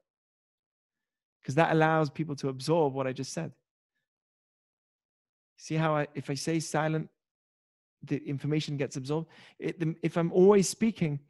Because 1.42 1.54
that 1.56 1.70
allows 1.70 2.08
people 2.08 2.34
to 2.36 2.48
absorb 2.48 2.94
what 2.94 3.06
I 3.06 3.12
just 3.12 3.34
said. 3.34 3.52
See 5.58 5.74
how 5.74 5.94
I, 5.94 6.06
if 6.14 6.30
I 6.30 6.34
say 6.34 6.60
silent, 6.60 7.10
the 8.02 8.16
information 8.26 8.78
gets 8.78 8.96
absorbed. 8.96 9.28
It, 9.58 9.78
the, 9.78 9.94
if 10.02 10.16
I'm 10.16 10.32
always 10.32 10.66
speaking, 10.66 11.20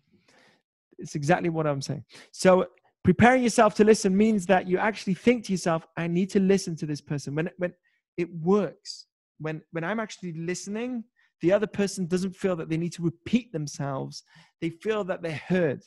it's 0.96 1.16
exactly 1.16 1.48
what 1.48 1.66
I'm 1.66 1.82
saying. 1.82 2.04
So 2.30 2.68
preparing 3.02 3.42
yourself 3.42 3.74
to 3.76 3.84
listen 3.84 4.16
means 4.16 4.46
that 4.46 4.68
you 4.68 4.78
actually 4.78 5.14
think 5.14 5.46
to 5.46 5.52
yourself, 5.52 5.84
I 5.96 6.06
need 6.06 6.30
to 6.30 6.40
listen 6.40 6.76
to 6.76 6.86
this 6.86 7.00
person. 7.00 7.34
When 7.34 7.50
when 7.56 7.72
it 8.16 8.32
works, 8.32 9.06
when 9.40 9.62
when 9.72 9.82
I'm 9.82 9.98
actually 9.98 10.34
listening, 10.34 11.02
the 11.40 11.52
other 11.52 11.66
person 11.66 12.06
doesn't 12.06 12.36
feel 12.36 12.56
that 12.56 12.68
they 12.68 12.76
need 12.76 12.92
to 12.94 13.02
repeat 13.02 13.52
themselves. 13.52 14.24
They 14.60 14.70
feel 14.70 15.04
that 15.04 15.22
they're 15.22 15.32
heard. 15.32 15.82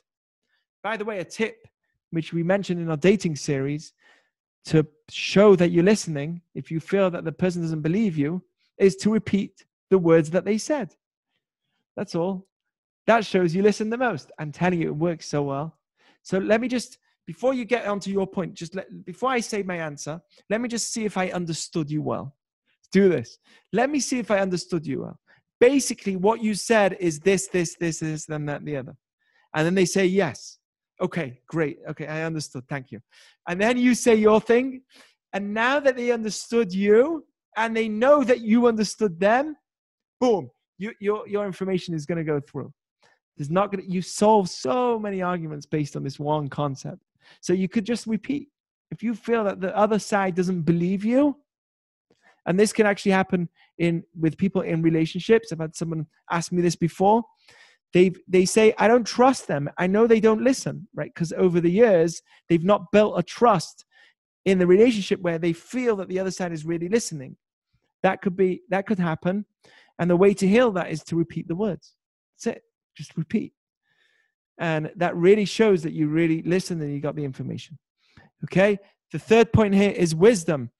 By 0.83 0.97
the 0.97 1.05
way, 1.05 1.19
a 1.19 1.25
tip 1.25 1.67
which 2.11 2.33
we 2.33 2.43
mentioned 2.43 2.79
in 2.79 2.89
our 2.89 2.97
dating 2.97 3.35
series 3.35 3.93
to 4.65 4.85
show 5.09 5.55
that 5.55 5.71
you're 5.71 5.83
listening, 5.83 6.41
if 6.55 6.69
you 6.71 6.79
feel 6.79 7.09
that 7.09 7.25
the 7.25 7.31
person 7.31 7.61
doesn't 7.61 7.81
believe 7.81 8.17
you, 8.17 8.43
is 8.77 8.95
to 8.97 9.11
repeat 9.11 9.65
the 9.89 9.97
words 9.97 10.29
that 10.31 10.45
they 10.45 10.57
said. 10.57 10.95
That's 11.95 12.15
all. 12.15 12.47
That 13.07 13.25
shows 13.25 13.55
you 13.55 13.63
listen 13.63 13.89
the 13.89 13.97
most. 13.97 14.31
I'm 14.39 14.51
telling 14.51 14.81
you, 14.81 14.87
it 14.87 14.95
works 14.95 15.27
so 15.27 15.43
well. 15.43 15.77
So 16.23 16.37
let 16.37 16.61
me 16.61 16.67
just, 16.67 16.99
before 17.25 17.53
you 17.53 17.65
get 17.65 17.85
onto 17.85 18.11
your 18.11 18.27
point, 18.27 18.53
just 18.53 18.75
let, 18.75 19.05
before 19.05 19.31
I 19.31 19.39
say 19.39 19.63
my 19.63 19.77
answer, 19.77 20.21
let 20.49 20.61
me 20.61 20.69
just 20.69 20.93
see 20.93 21.05
if 21.05 21.17
I 21.17 21.29
understood 21.29 21.89
you 21.89 22.01
well. 22.01 22.35
Let's 22.77 22.87
do 22.91 23.09
this. 23.09 23.39
Let 23.73 23.89
me 23.89 23.99
see 23.99 24.19
if 24.19 24.29
I 24.31 24.39
understood 24.39 24.85
you 24.85 25.01
well. 25.01 25.19
Basically, 25.61 26.17
what 26.17 26.43
you 26.43 26.53
said 26.55 26.97
is 26.99 27.19
this, 27.19 27.47
this, 27.47 27.75
this, 27.75 27.99
this, 27.99 28.25
then 28.25 28.45
that, 28.47 28.65
the 28.65 28.75
other. 28.75 28.95
And 29.53 29.65
then 29.65 29.75
they 29.75 29.85
say 29.85 30.05
yes. 30.05 30.57
Okay, 30.99 31.39
great. 31.47 31.77
Okay, 31.89 32.07
I 32.07 32.23
understood. 32.23 32.63
Thank 32.67 32.91
you. 32.91 32.99
And 33.47 33.61
then 33.61 33.77
you 33.77 33.95
say 33.95 34.15
your 34.15 34.41
thing. 34.41 34.81
And 35.33 35.53
now 35.53 35.79
that 35.79 35.95
they 35.95 36.11
understood 36.11 36.73
you 36.73 37.25
and 37.55 37.77
they 37.77 37.87
know 37.87 38.23
that 38.23 38.41
you 38.41 38.67
understood 38.67 39.19
them, 39.19 39.55
boom, 40.19 40.49
you, 40.77 40.93
your, 40.99 41.27
your 41.27 41.45
information 41.45 41.93
is 41.93 42.05
going 42.05 42.17
to 42.17 42.23
go 42.23 42.39
through. 42.39 42.73
There's 43.37 43.51
not 43.51 43.71
going 43.71 43.85
to, 43.85 43.91
you 43.91 44.01
solve 44.01 44.49
so 44.49 44.99
many 44.99 45.21
arguments 45.21 45.65
based 45.65 45.95
on 45.95 46.03
this 46.03 46.19
one 46.19 46.49
concept. 46.49 47.01
So 47.39 47.53
you 47.53 47.69
could 47.69 47.85
just 47.85 48.07
repeat. 48.07 48.49
If 48.89 49.01
you 49.01 49.13
feel 49.15 49.43
that 49.45 49.61
the 49.61 49.75
other 49.77 49.99
side 49.99 50.35
doesn't 50.35 50.63
believe 50.63 51.05
you, 51.05 51.37
and 52.45 52.59
this 52.59 52.73
can 52.73 52.85
actually 52.85 53.11
happen 53.11 53.49
in 53.77 54.03
with 54.19 54.37
people 54.37 54.61
in 54.61 54.81
relationships. 54.81 55.51
I've 55.51 55.59
had 55.59 55.75
someone 55.75 56.07
ask 56.29 56.51
me 56.51 56.61
this 56.61 56.75
before. 56.75 57.23
They 57.93 58.13
they 58.27 58.45
say 58.45 58.73
i 58.77 58.87
don't 58.87 59.05
trust 59.05 59.47
them. 59.47 59.69
I 59.77 59.87
know 59.87 60.07
they 60.07 60.19
don't 60.19 60.43
listen 60.43 60.87
right? 60.95 61.11
Because 61.13 61.33
over 61.33 61.59
the 61.59 61.71
years 61.71 62.21
they've 62.49 62.63
not 62.63 62.91
built 62.91 63.19
a 63.19 63.23
trust 63.23 63.85
in 64.45 64.57
the 64.57 64.67
relationship 64.67 65.21
where 65.21 65.37
they 65.37 65.53
feel 65.53 65.95
that 65.97 66.09
the 66.09 66.19
other 66.19 66.31
side 66.31 66.51
is 66.51 66.65
really 66.65 66.89
listening. 66.89 67.35
That 68.03 68.21
could 68.21 68.35
be 68.35 68.61
that 68.69 68.87
could 68.87 68.99
happen. 68.99 69.45
And 69.99 70.09
the 70.09 70.17
way 70.17 70.33
to 70.33 70.47
heal 70.47 70.71
that 70.71 70.89
is 70.89 71.03
to 71.03 71.15
repeat 71.15 71.47
the 71.47 71.55
words. 71.55 71.93
That's 72.35 72.57
it. 72.57 72.63
Just 72.95 73.15
repeat. 73.17 73.53
And 74.57 74.91
that 74.95 75.15
really 75.15 75.45
shows 75.45 75.83
that 75.83 75.93
you 75.93 76.07
really 76.07 76.41
listen 76.43 76.81
and 76.81 76.93
you 76.93 76.99
got 76.99 77.15
the 77.15 77.23
information. 77.23 77.77
Okay? 78.45 78.79
The 79.11 79.19
third 79.19 79.51
point 79.51 79.73
here 79.75 79.91
is 79.91 80.15
wisdom 80.15 80.71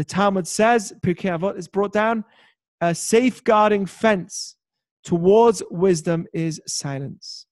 the 0.00 0.04
talmud 0.04 0.48
says 0.48 0.94
Pirkei 1.02 1.38
Avot 1.38 1.58
is 1.58 1.68
brought 1.68 1.92
down 1.92 2.24
a 2.80 2.94
safeguarding 2.94 3.84
fence 3.84 4.56
towards 5.04 5.62
wisdom 5.70 6.26
is 6.32 6.58
silence. 6.66 7.44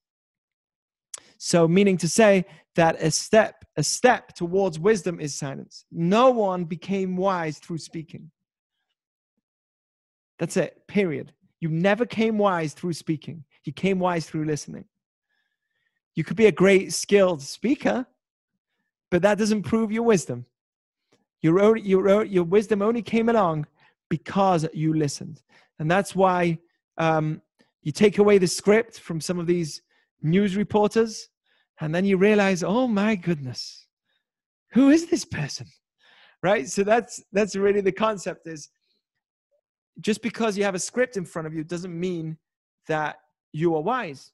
So, 1.36 1.68
meaning 1.68 1.99
to 1.99 2.09
say 2.09 2.46
that 2.74 2.96
a 3.03 3.11
step, 3.11 3.66
a 3.76 3.82
step 3.82 4.32
towards 4.32 4.78
wisdom 4.78 5.20
is 5.20 5.34
silence. 5.34 5.84
No 5.92 6.30
one 6.30 6.64
became 6.64 7.18
wise 7.18 7.59
through 7.59 7.76
speaking. 7.76 8.30
That's 10.38 10.57
it, 10.57 10.86
period. 10.88 11.34
You 11.61 11.68
never 11.68 12.07
came 12.07 12.38
wise 12.38 12.72
through 12.72 12.94
speaking, 12.94 13.44
you 13.64 13.74
came 13.74 13.99
wise 13.99 14.24
through 14.24 14.46
listening. 14.46 14.86
You 16.14 16.24
could 16.24 16.38
be 16.38 16.46
a 16.46 16.62
great 16.64 16.94
skilled 16.94 17.42
speaker, 17.42 18.07
but 19.11 19.20
that 19.20 19.36
doesn't 19.36 19.64
prove 19.64 19.92
your 19.92 20.05
wisdom. 20.05 20.46
Your, 21.41 21.76
your, 21.76 22.24
your 22.24 22.45
wisdom 22.45 22.82
only 22.82 23.03
came 23.03 23.28
along 23.28 23.66
because 24.09 24.66
you 24.72 24.95
listened. 24.95 25.43
And 25.78 25.91
that's 25.91 26.14
why 26.14 26.59
um, 26.97 27.41
you 27.82 27.93
take 27.93 28.18
away 28.18 28.39
the 28.39 28.47
script 28.47 28.99
from 29.01 29.20
some 29.20 29.39
of 29.39 29.47
these 29.47 29.82
news 30.22 30.57
reporters, 30.57 31.28
and 31.80 31.95
then 31.95 32.05
you 32.05 32.16
realize, 32.16 32.64
oh 32.64 32.89
my 32.89 33.14
goodness, 33.14 33.86
who 34.72 34.91
is 34.91 35.07
this 35.07 35.24
person? 35.24 35.66
Right? 36.43 36.68
So 36.68 36.82
that's 36.84 37.22
that's 37.32 37.57
really 37.57 37.80
the 37.80 37.93
concept 37.93 38.47
is 38.47 38.68
just 40.01 40.22
because 40.22 40.57
you 40.57 40.64
have 40.64 40.74
a 40.74 40.80
script 40.80 41.16
in 41.16 41.24
front 41.24 41.47
of 41.47 41.55
you 41.55 41.64
doesn't 41.64 41.99
mean 41.99 42.36
that 42.86 43.16
you 43.53 43.74
are 43.74 43.82
wise. 43.82 44.32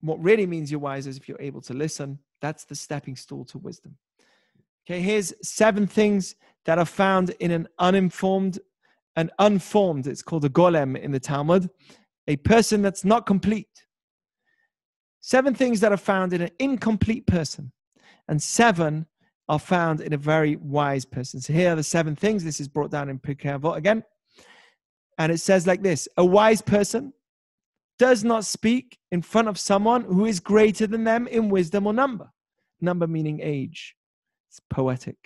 What 0.00 0.22
really 0.22 0.46
means 0.46 0.70
you're 0.70 0.80
wise 0.80 1.06
is 1.06 1.16
if 1.16 1.28
you're 1.28 1.40
able 1.40 1.60
to 1.62 1.74
listen. 1.74 2.18
That's 2.40 2.64
the 2.64 2.74
stepping 2.74 3.16
stool 3.16 3.44
to 3.46 3.58
wisdom. 3.58 3.96
Okay, 4.86 5.00
here's 5.00 5.34
seven 5.42 5.86
things 5.86 6.36
that 6.64 6.78
are 6.78 6.84
found 6.84 7.30
in 7.40 7.50
an 7.50 7.68
uninformed 7.78 8.58
an 9.16 9.30
unformed, 9.38 10.06
it's 10.06 10.22
called 10.22 10.44
a 10.44 10.48
golem 10.48 10.98
in 10.98 11.10
the 11.10 11.18
Talmud, 11.18 11.70
a 12.28 12.36
person 12.36 12.82
that's 12.82 13.04
not 13.04 13.26
complete. 13.26 13.86
Seven 15.20 15.54
things 15.54 15.80
that 15.80 15.90
are 15.90 15.96
found 15.96 16.32
in 16.32 16.42
an 16.42 16.50
incomplete 16.58 17.26
person, 17.26 17.72
and 18.28 18.40
seven 18.40 19.06
are 19.48 19.58
found 19.58 20.00
in 20.00 20.12
a 20.12 20.18
very 20.18 20.56
wise 20.56 21.04
person. 21.04 21.40
So 21.40 21.52
here 21.52 21.72
are 21.72 21.76
the 21.76 21.82
seven 21.82 22.14
things. 22.14 22.44
This 22.44 22.60
is 22.60 22.68
brought 22.68 22.90
down 22.90 23.08
in 23.08 23.18
Pirkei 23.18 23.58
Avot 23.58 23.76
again. 23.76 24.04
And 25.18 25.32
it 25.32 25.38
says 25.38 25.66
like 25.66 25.82
this 25.82 26.08
A 26.16 26.24
wise 26.24 26.60
person 26.60 27.12
does 27.98 28.22
not 28.22 28.44
speak 28.44 28.98
in 29.10 29.22
front 29.22 29.48
of 29.48 29.58
someone 29.58 30.02
who 30.02 30.26
is 30.26 30.40
greater 30.40 30.86
than 30.86 31.04
them 31.04 31.26
in 31.26 31.48
wisdom 31.48 31.86
or 31.86 31.94
number. 31.94 32.30
Number 32.80 33.06
meaning 33.06 33.40
age. 33.42 33.96
It's 34.56 34.64
poetic. 34.70 35.16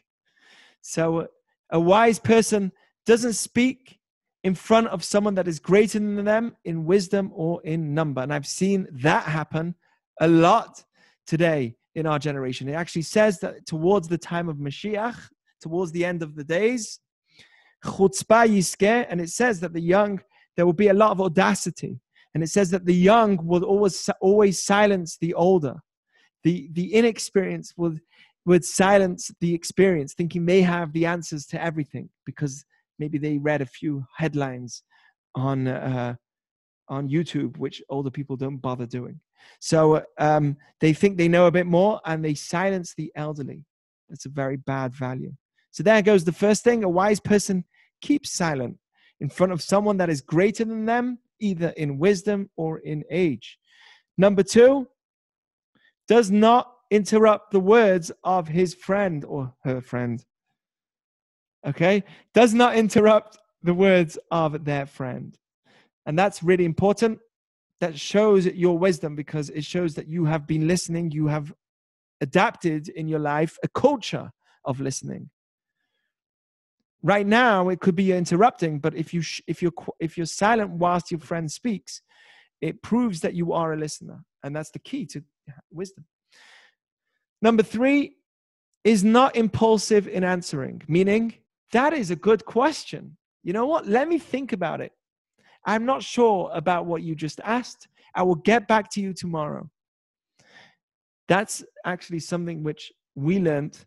So 0.83 1.29
a 1.71 1.79
wise 1.79 2.19
person 2.19 2.73
doesn't 3.07 3.35
speak 3.35 3.99
in 4.43 4.57
front 4.57 4.89
of 4.89 5.05
someone 5.05 5.37
that 5.37 5.47
is 5.47 5.61
greater 5.61 6.01
than 6.01 6.25
them 6.25 6.57
in 6.65 6.85
wisdom 6.85 7.31
or 7.33 7.63
in 7.63 7.95
number. 7.95 8.23
And 8.23 8.35
I've 8.35 8.47
seen 8.47 8.89
that 9.03 9.25
happen 9.25 9.77
a 10.21 10.27
lot 10.27 10.83
today 11.29 11.77
in 11.95 12.07
our 12.07 12.19
generation. 12.19 12.69
It 12.69 12.73
actually 12.73 13.03
says 13.03 13.39
that 13.41 13.67
towards 13.67 14.09
the 14.09 14.19
time 14.19 14.49
of 14.49 14.57
Mashiach, 14.57 15.29
towards 15.61 15.93
the 15.93 16.05
end 16.05 16.23
of 16.23 16.35
the 16.35 16.45
days, 16.45 16.99
and 17.85 19.21
it 19.21 19.31
says 19.31 19.61
that 19.61 19.73
the 19.73 19.81
young, 19.81 20.21
there 20.57 20.67
will 20.67 20.73
be 20.73 20.89
a 20.89 20.95
lot 20.95 21.13
of 21.13 21.21
audacity. 21.21 22.01
And 22.35 22.43
it 22.43 22.49
says 22.49 22.71
that 22.71 22.85
the 22.85 22.95
young 22.95 23.39
will 23.47 23.63
always, 23.63 24.11
always 24.21 24.63
silence 24.63 25.19
the 25.19 25.35
older. 25.35 25.77
The, 26.43 26.69
the 26.73 26.95
inexperienced 26.95 27.75
will, 27.77 27.97
would 28.51 28.65
silence 28.65 29.31
the 29.41 29.55
experience, 29.55 30.13
thinking 30.13 30.45
they 30.45 30.61
have 30.63 30.93
the 30.93 31.07
answers 31.07 31.47
to 31.47 31.63
everything 31.63 32.09
because 32.27 32.65
maybe 32.99 33.17
they 33.17 33.39
read 33.39 33.63
a 33.63 33.67
few 33.67 34.05
headlines 34.17 34.83
on 35.37 35.69
uh, 35.69 36.15
on 36.89 37.09
YouTube, 37.09 37.57
which 37.59 37.81
older 37.89 38.11
people 38.11 38.37
don't 38.37 38.57
bother 38.59 38.87
doing. 38.87 39.21
So 39.61 40.05
um, 40.19 40.57
they 40.81 40.93
think 40.93 41.17
they 41.17 41.29
know 41.29 41.47
a 41.47 41.53
bit 41.53 41.67
more, 41.67 42.01
and 42.05 42.25
they 42.25 42.35
silence 42.35 42.93
the 42.95 43.13
elderly. 43.15 43.65
That's 44.09 44.27
a 44.27 44.31
very 44.31 44.57
bad 44.57 44.93
value. 44.95 45.33
So 45.71 45.85
there 45.85 46.03
goes 46.03 46.25
the 46.25 46.33
first 46.33 46.65
thing: 46.65 46.83
a 46.83 46.89
wise 46.89 47.21
person 47.21 47.65
keeps 48.03 48.33
silent 48.33 48.77
in 49.21 49.29
front 49.29 49.53
of 49.53 49.63
someone 49.63 49.97
that 49.99 50.11
is 50.11 50.21
greater 50.21 50.65
than 50.65 50.87
them, 50.87 51.19
either 51.39 51.69
in 51.77 51.99
wisdom 51.99 52.51
or 52.57 52.81
in 52.81 53.05
age. 53.11 53.59
Number 54.19 54.43
two, 54.43 54.89
does 56.09 56.33
not 56.33 56.73
interrupt 56.91 57.53
the 57.53 57.61
words 57.61 58.11
of 58.25 58.49
his 58.49 58.75
friend 58.75 59.25
or 59.25 59.55
her 59.65 59.81
friend 59.81 60.25
okay, 61.67 62.05
does 62.35 62.55
not 62.55 62.77
interrupt 62.77 63.39
the 63.63 63.75
words 63.75 64.19
of 64.31 64.65
their 64.65 64.87
friend. 64.87 65.39
And 66.07 66.19
that's 66.19 66.43
really 66.43 66.65
important. 66.65 67.19
That 67.81 67.99
shows 67.99 68.47
your 68.47 68.79
wisdom 68.79 69.15
because 69.15 69.51
it 69.51 69.65
shows 69.65 69.95
that 69.95 70.09
you 70.09 70.27
have 70.27 70.47
been 70.47 70.67
listening, 70.67 71.11
you 71.11 71.29
have 71.29 71.53
adapted 72.21 72.89
in 72.89 73.09
your 73.09 73.19
life 73.19 73.57
a 73.63 73.69
culture 73.69 74.31
of 74.65 74.81
listening. 74.81 75.31
right 77.03 77.27
now 77.27 77.69
it 77.71 77.81
could 77.81 77.97
be 77.97 78.13
interrupting 78.13 78.79
but 78.79 78.95
if 78.95 79.15
you 79.15 79.23
sh- 79.23 79.41
if 79.47 79.63
qu- 79.63 79.93
if 80.01 80.17
you're 80.17 80.27
silent 80.27 80.71
whilst 80.71 81.11
your 81.11 81.21
friend 81.21 81.51
speaks 81.51 82.03
it 82.61 82.83
proves 82.83 83.21
that 83.21 83.35
you 83.35 83.53
are 83.53 83.73
a 83.73 83.77
listener 83.77 84.23
and 84.43 84.55
that's 84.55 84.71
the 84.71 84.79
key 84.79 85.07
to 85.07 85.23
wisdom 85.71 86.05
number 87.43 87.63
3 87.63 88.15
is 88.85 89.05
not 89.05 89.37
impulsive 89.37 90.09
in 90.09 90.25
answering 90.25 90.83
meaning 90.89 91.35
that 91.73 91.93
is 91.93 92.11
a 92.11 92.17
good 92.17 92.45
question. 92.45 93.17
You 93.43 93.53
know 93.53 93.67
what? 93.67 93.87
Let 93.87 94.09
me 94.09 94.19
think 94.19 94.53
about 94.53 94.81
it. 94.81 94.93
I'm 95.65 95.85
not 95.85 96.03
sure 96.03 96.51
about 96.53 96.87
what 96.87 97.03
you 97.03 97.15
just 97.15 97.41
asked. 97.45 97.89
I 98.15 98.23
will 98.23 98.35
get 98.35 98.67
back 98.67 98.91
to 98.93 99.01
you 99.01 99.13
tomorrow. 99.13 99.71
That's 101.29 101.65
actually 101.85 102.21
something 102.21 102.63
which 102.63 102.93
we 103.15 103.39
learned 103.39 103.79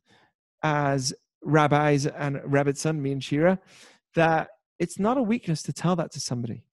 as 0.61 1.13
rabbis 1.41 2.05
and 2.05 2.37
Rebbetzin, 2.37 2.99
me 2.99 3.11
and 3.11 3.23
Shira, 3.23 3.59
that 4.15 4.49
it's 4.79 4.97
not 4.97 5.17
a 5.17 5.21
weakness 5.21 5.61
to 5.63 5.73
tell 5.73 5.95
that 5.97 6.11
to 6.13 6.21
somebody. 6.21 6.63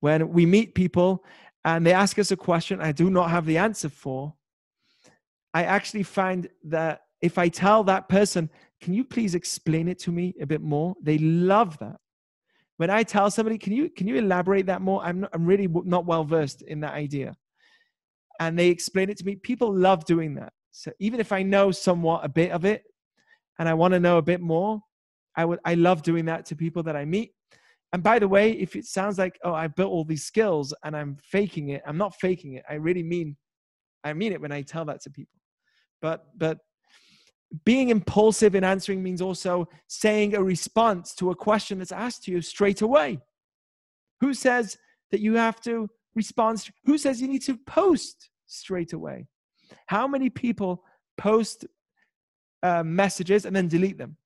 When 0.00 0.32
we 0.32 0.46
meet 0.46 0.74
people 0.74 1.24
and 1.64 1.84
they 1.84 1.92
ask 1.92 2.18
us 2.18 2.30
a 2.30 2.36
question 2.36 2.80
I 2.80 2.92
do 2.92 3.10
not 3.10 3.30
have 3.30 3.44
the 3.44 3.58
answer 3.58 3.90
for, 3.90 4.34
I 5.54 5.64
actually 5.64 6.02
find 6.02 6.48
that 6.64 7.02
if 7.20 7.38
I 7.38 7.48
tell 7.48 7.84
that 7.84 8.08
person, 8.08 8.50
can 8.80 8.94
you 8.94 9.04
please 9.04 9.34
explain 9.34 9.88
it 9.88 9.98
to 10.00 10.12
me 10.12 10.34
a 10.40 10.46
bit 10.46 10.60
more? 10.60 10.94
They 11.02 11.18
love 11.18 11.78
that. 11.78 11.96
When 12.76 12.90
I 12.90 13.02
tell 13.02 13.30
somebody, 13.30 13.58
can 13.58 13.72
you 13.72 13.90
can 13.90 14.06
you 14.06 14.16
elaborate 14.16 14.66
that 14.66 14.82
more? 14.82 15.02
I'm 15.02 15.20
not, 15.20 15.30
I'm 15.32 15.44
really 15.44 15.66
not 15.66 16.06
well 16.06 16.24
versed 16.24 16.62
in 16.62 16.80
that 16.80 16.94
idea. 16.94 17.34
And 18.38 18.56
they 18.56 18.68
explain 18.68 19.10
it 19.10 19.16
to 19.18 19.24
me. 19.24 19.34
People 19.34 19.74
love 19.74 20.04
doing 20.04 20.36
that. 20.36 20.52
So 20.70 20.92
even 21.00 21.18
if 21.18 21.32
I 21.32 21.42
know 21.42 21.72
somewhat 21.72 22.24
a 22.24 22.28
bit 22.28 22.52
of 22.52 22.64
it, 22.64 22.84
and 23.58 23.68
I 23.68 23.74
want 23.74 23.94
to 23.94 24.00
know 24.00 24.18
a 24.18 24.22
bit 24.22 24.40
more, 24.40 24.80
I 25.36 25.44
would 25.44 25.58
I 25.64 25.74
love 25.74 26.02
doing 26.02 26.24
that 26.26 26.46
to 26.46 26.56
people 26.56 26.82
that 26.84 26.96
I 26.96 27.04
meet. 27.04 27.32
And 27.92 28.02
by 28.02 28.18
the 28.18 28.28
way, 28.28 28.52
if 28.52 28.76
it 28.76 28.84
sounds 28.84 29.18
like 29.18 29.38
oh 29.42 29.54
I 29.54 29.66
built 29.66 29.90
all 29.90 30.04
these 30.04 30.24
skills 30.24 30.72
and 30.84 30.96
I'm 30.96 31.16
faking 31.22 31.70
it, 31.70 31.82
I'm 31.86 31.98
not 31.98 32.14
faking 32.20 32.54
it. 32.54 32.64
I 32.68 32.74
really 32.74 33.02
mean 33.02 33.36
I 34.04 34.12
mean 34.12 34.32
it 34.32 34.40
when 34.40 34.52
I 34.52 34.62
tell 34.62 34.84
that 34.84 35.02
to 35.02 35.10
people. 35.10 35.37
But 36.00 36.26
but 36.36 36.58
being 37.64 37.88
impulsive 37.88 38.54
in 38.54 38.64
answering 38.64 39.02
means 39.02 39.22
also 39.22 39.68
saying 39.86 40.34
a 40.34 40.42
response 40.42 41.14
to 41.14 41.30
a 41.30 41.34
question 41.34 41.78
that's 41.78 41.92
asked 41.92 42.24
to 42.24 42.30
you 42.30 42.42
straight 42.42 42.82
away. 42.82 43.20
Who 44.20 44.34
says 44.34 44.76
that 45.10 45.20
you 45.20 45.34
have 45.34 45.60
to 45.62 45.88
respond? 46.14 46.68
Who 46.84 46.98
says 46.98 47.22
you 47.22 47.28
need 47.28 47.42
to 47.42 47.56
post 47.56 48.30
straight 48.46 48.92
away? 48.92 49.26
How 49.86 50.06
many 50.06 50.28
people 50.28 50.84
post 51.16 51.66
uh, 52.62 52.82
messages 52.82 53.44
and 53.44 53.54
then 53.54 53.68
delete 53.68 53.98
them. 53.98 54.16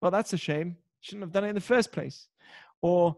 Well, 0.00 0.10
that's 0.10 0.32
a 0.32 0.38
shame. 0.38 0.76
Shouldn't 1.00 1.22
have 1.22 1.32
done 1.32 1.44
it 1.44 1.48
in 1.48 1.54
the 1.54 1.60
first 1.60 1.92
place. 1.92 2.28
Or 2.82 3.16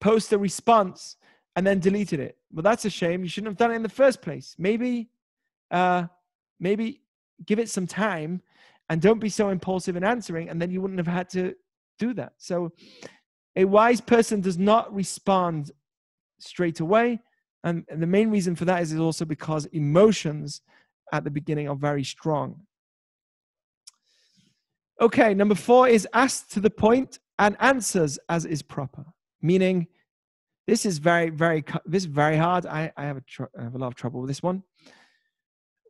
post 0.00 0.32
a 0.32 0.38
response 0.38 1.16
and 1.54 1.66
then 1.66 1.80
deleted 1.80 2.20
it. 2.20 2.36
Well, 2.52 2.62
that's 2.62 2.84
a 2.84 2.90
shame. 2.90 3.22
You 3.22 3.28
shouldn't 3.28 3.50
have 3.50 3.56
done 3.56 3.72
it 3.72 3.76
in 3.76 3.82
the 3.82 3.88
first 3.88 4.22
place. 4.22 4.54
Maybe, 4.58 5.08
uh, 5.70 6.04
maybe 6.60 7.02
give 7.44 7.58
it 7.58 7.68
some 7.68 7.86
time 7.86 8.42
and 8.88 9.00
don't 9.00 9.18
be 9.18 9.28
so 9.28 9.48
impulsive 9.48 9.96
in 9.96 10.04
answering, 10.04 10.48
and 10.48 10.60
then 10.60 10.70
you 10.70 10.80
wouldn't 10.80 10.98
have 10.98 11.06
had 11.06 11.28
to 11.30 11.54
do 11.98 12.14
that. 12.14 12.32
So, 12.38 12.72
a 13.56 13.64
wise 13.64 14.00
person 14.00 14.40
does 14.40 14.58
not 14.58 14.94
respond 14.94 15.72
straight 16.38 16.80
away. 16.80 17.20
And 17.64 17.84
the 17.90 18.06
main 18.06 18.30
reason 18.30 18.54
for 18.54 18.64
that 18.66 18.82
is 18.82 18.94
also 18.96 19.24
because 19.24 19.66
emotions 19.66 20.60
at 21.12 21.24
the 21.24 21.30
beginning 21.30 21.68
are 21.68 21.74
very 21.74 22.04
strong. 22.04 22.60
Okay, 25.00 25.34
number 25.34 25.54
four 25.54 25.88
is 25.88 26.06
asked 26.12 26.52
to 26.52 26.60
the 26.60 26.70
point 26.70 27.18
and 27.38 27.56
answers 27.60 28.18
as 28.28 28.44
is 28.44 28.62
proper. 28.62 29.04
Meaning, 29.42 29.88
this 30.66 30.86
is 30.86 30.98
very, 30.98 31.30
very, 31.30 31.64
this 31.84 32.04
is 32.04 32.06
very 32.06 32.36
hard. 32.36 32.66
I, 32.66 32.92
I 32.96 33.04
have 33.04 33.16
a, 33.16 33.20
tr- 33.22 33.44
I 33.58 33.64
have 33.64 33.74
a 33.74 33.78
lot 33.78 33.88
of 33.88 33.94
trouble 33.94 34.20
with 34.20 34.28
this 34.28 34.42
one. 34.42 34.62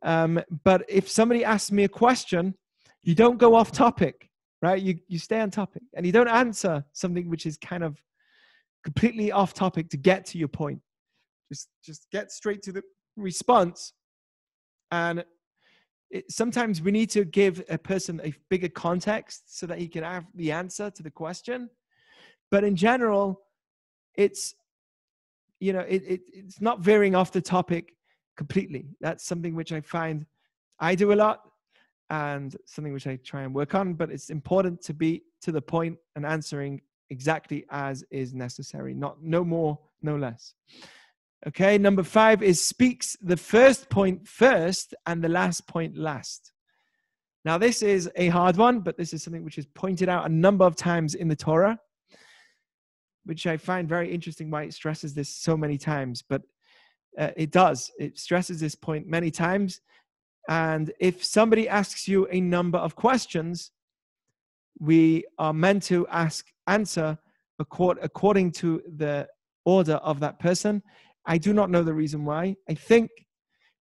Um, 0.03 0.41
but 0.63 0.83
if 0.87 1.09
somebody 1.09 1.43
asks 1.43 1.71
me 1.71 1.83
a 1.83 1.89
question, 1.89 2.55
you 3.03 3.15
don't 3.15 3.37
go 3.37 3.55
off 3.55 3.71
topic, 3.71 4.29
right? 4.61 4.81
You 4.81 4.99
you 5.07 5.19
stay 5.19 5.39
on 5.39 5.51
topic, 5.51 5.83
and 5.95 6.05
you 6.05 6.11
don't 6.11 6.27
answer 6.27 6.83
something 6.93 7.29
which 7.29 7.45
is 7.45 7.57
kind 7.57 7.83
of 7.83 8.01
completely 8.83 9.31
off 9.31 9.53
topic 9.53 9.89
to 9.89 9.97
get 9.97 10.25
to 10.27 10.37
your 10.37 10.47
point. 10.47 10.81
Just 11.51 11.69
just 11.83 12.07
get 12.11 12.31
straight 12.31 12.61
to 12.63 12.71
the 12.71 12.83
response, 13.15 13.93
and 14.91 15.23
it, 16.09 16.31
sometimes 16.31 16.81
we 16.81 16.91
need 16.91 17.09
to 17.11 17.25
give 17.25 17.63
a 17.69 17.77
person 17.77 18.21
a 18.23 18.33
bigger 18.49 18.69
context 18.69 19.57
so 19.57 19.65
that 19.67 19.77
he 19.77 19.87
can 19.87 20.03
have 20.03 20.25
the 20.35 20.51
answer 20.51 20.89
to 20.89 21.03
the 21.03 21.11
question. 21.11 21.69
But 22.49 22.63
in 22.63 22.75
general, 22.75 23.41
it's 24.15 24.55
you 25.59 25.73
know 25.73 25.81
it, 25.81 26.03
it 26.07 26.21
it's 26.31 26.61
not 26.61 26.79
veering 26.79 27.15
off 27.15 27.31
the 27.31 27.41
topic 27.41 27.96
completely. 28.37 28.85
That's 29.01 29.25
something 29.25 29.55
which 29.55 29.73
I 29.73 29.81
find 29.81 30.25
I 30.79 30.95
do 30.95 31.11
a 31.11 31.15
lot 31.15 31.41
and 32.09 32.55
something 32.65 32.93
which 32.93 33.07
I 33.07 33.17
try 33.17 33.41
and 33.41 33.53
work 33.53 33.75
on. 33.75 33.95
But 33.95 34.11
it's 34.11 34.29
important 34.29 34.81
to 34.83 34.93
be 34.93 35.23
to 35.41 35.51
the 35.51 35.61
point 35.61 35.97
and 36.15 36.25
answering 36.25 36.81
exactly 37.09 37.65
as 37.69 38.03
is 38.11 38.33
necessary, 38.33 38.93
not 38.93 39.21
no 39.21 39.43
more, 39.43 39.79
no 40.01 40.15
less. 40.15 40.53
Okay, 41.45 41.77
number 41.77 42.03
five 42.03 42.41
is 42.41 42.65
speaks 42.65 43.15
the 43.21 43.37
first 43.37 43.89
point 43.89 44.27
first 44.27 44.95
and 45.05 45.23
the 45.23 45.29
last 45.29 45.67
point 45.67 45.95
last. 45.95 46.51
Now, 47.45 47.57
this 47.57 47.81
is 47.81 48.09
a 48.15 48.27
hard 48.27 48.57
one, 48.57 48.79
but 48.81 48.97
this 48.97 49.13
is 49.13 49.23
something 49.23 49.45
which 49.45 49.57
is 49.57 49.67
pointed 49.67 50.09
out 50.09 50.25
a 50.25 50.29
number 50.29 50.65
of 50.65 50.75
times 50.75 51.13
in 51.15 51.27
the 51.27 51.35
Torah, 51.35 51.79
which 53.23 53.47
I 53.47 53.55
find 53.55 53.87
very 53.87 54.11
interesting 54.11 54.49
why 54.49 54.63
it 54.63 54.73
stresses 54.73 55.13
this 55.13 55.29
so 55.29 55.55
many 55.55 55.77
times. 55.77 56.23
But 56.27 56.41
uh, 57.17 57.31
it 57.35 57.51
does, 57.51 57.91
it 57.97 58.17
stresses 58.17 58.59
this 58.59 58.75
point 58.75 59.07
many 59.07 59.31
times. 59.31 59.81
And 60.49 60.91
if 60.99 61.23
somebody 61.23 61.67
asks 61.67 62.07
you 62.07 62.27
a 62.31 62.39
number 62.39 62.77
of 62.77 62.95
questions, 62.95 63.71
we 64.79 65.25
are 65.37 65.53
meant 65.53 65.83
to 65.83 66.07
ask, 66.07 66.45
answer 66.67 67.17
according 67.59 68.51
to 68.51 68.81
the 68.95 69.27
order 69.65 69.95
of 69.95 70.19
that 70.19 70.39
person 70.39 70.81
I 71.27 71.37
do 71.37 71.53
not 71.53 71.69
know 71.69 71.83
the 71.83 71.93
reason 71.93 72.23
why. 72.23 72.55
I 72.69 72.73
think 72.73 73.11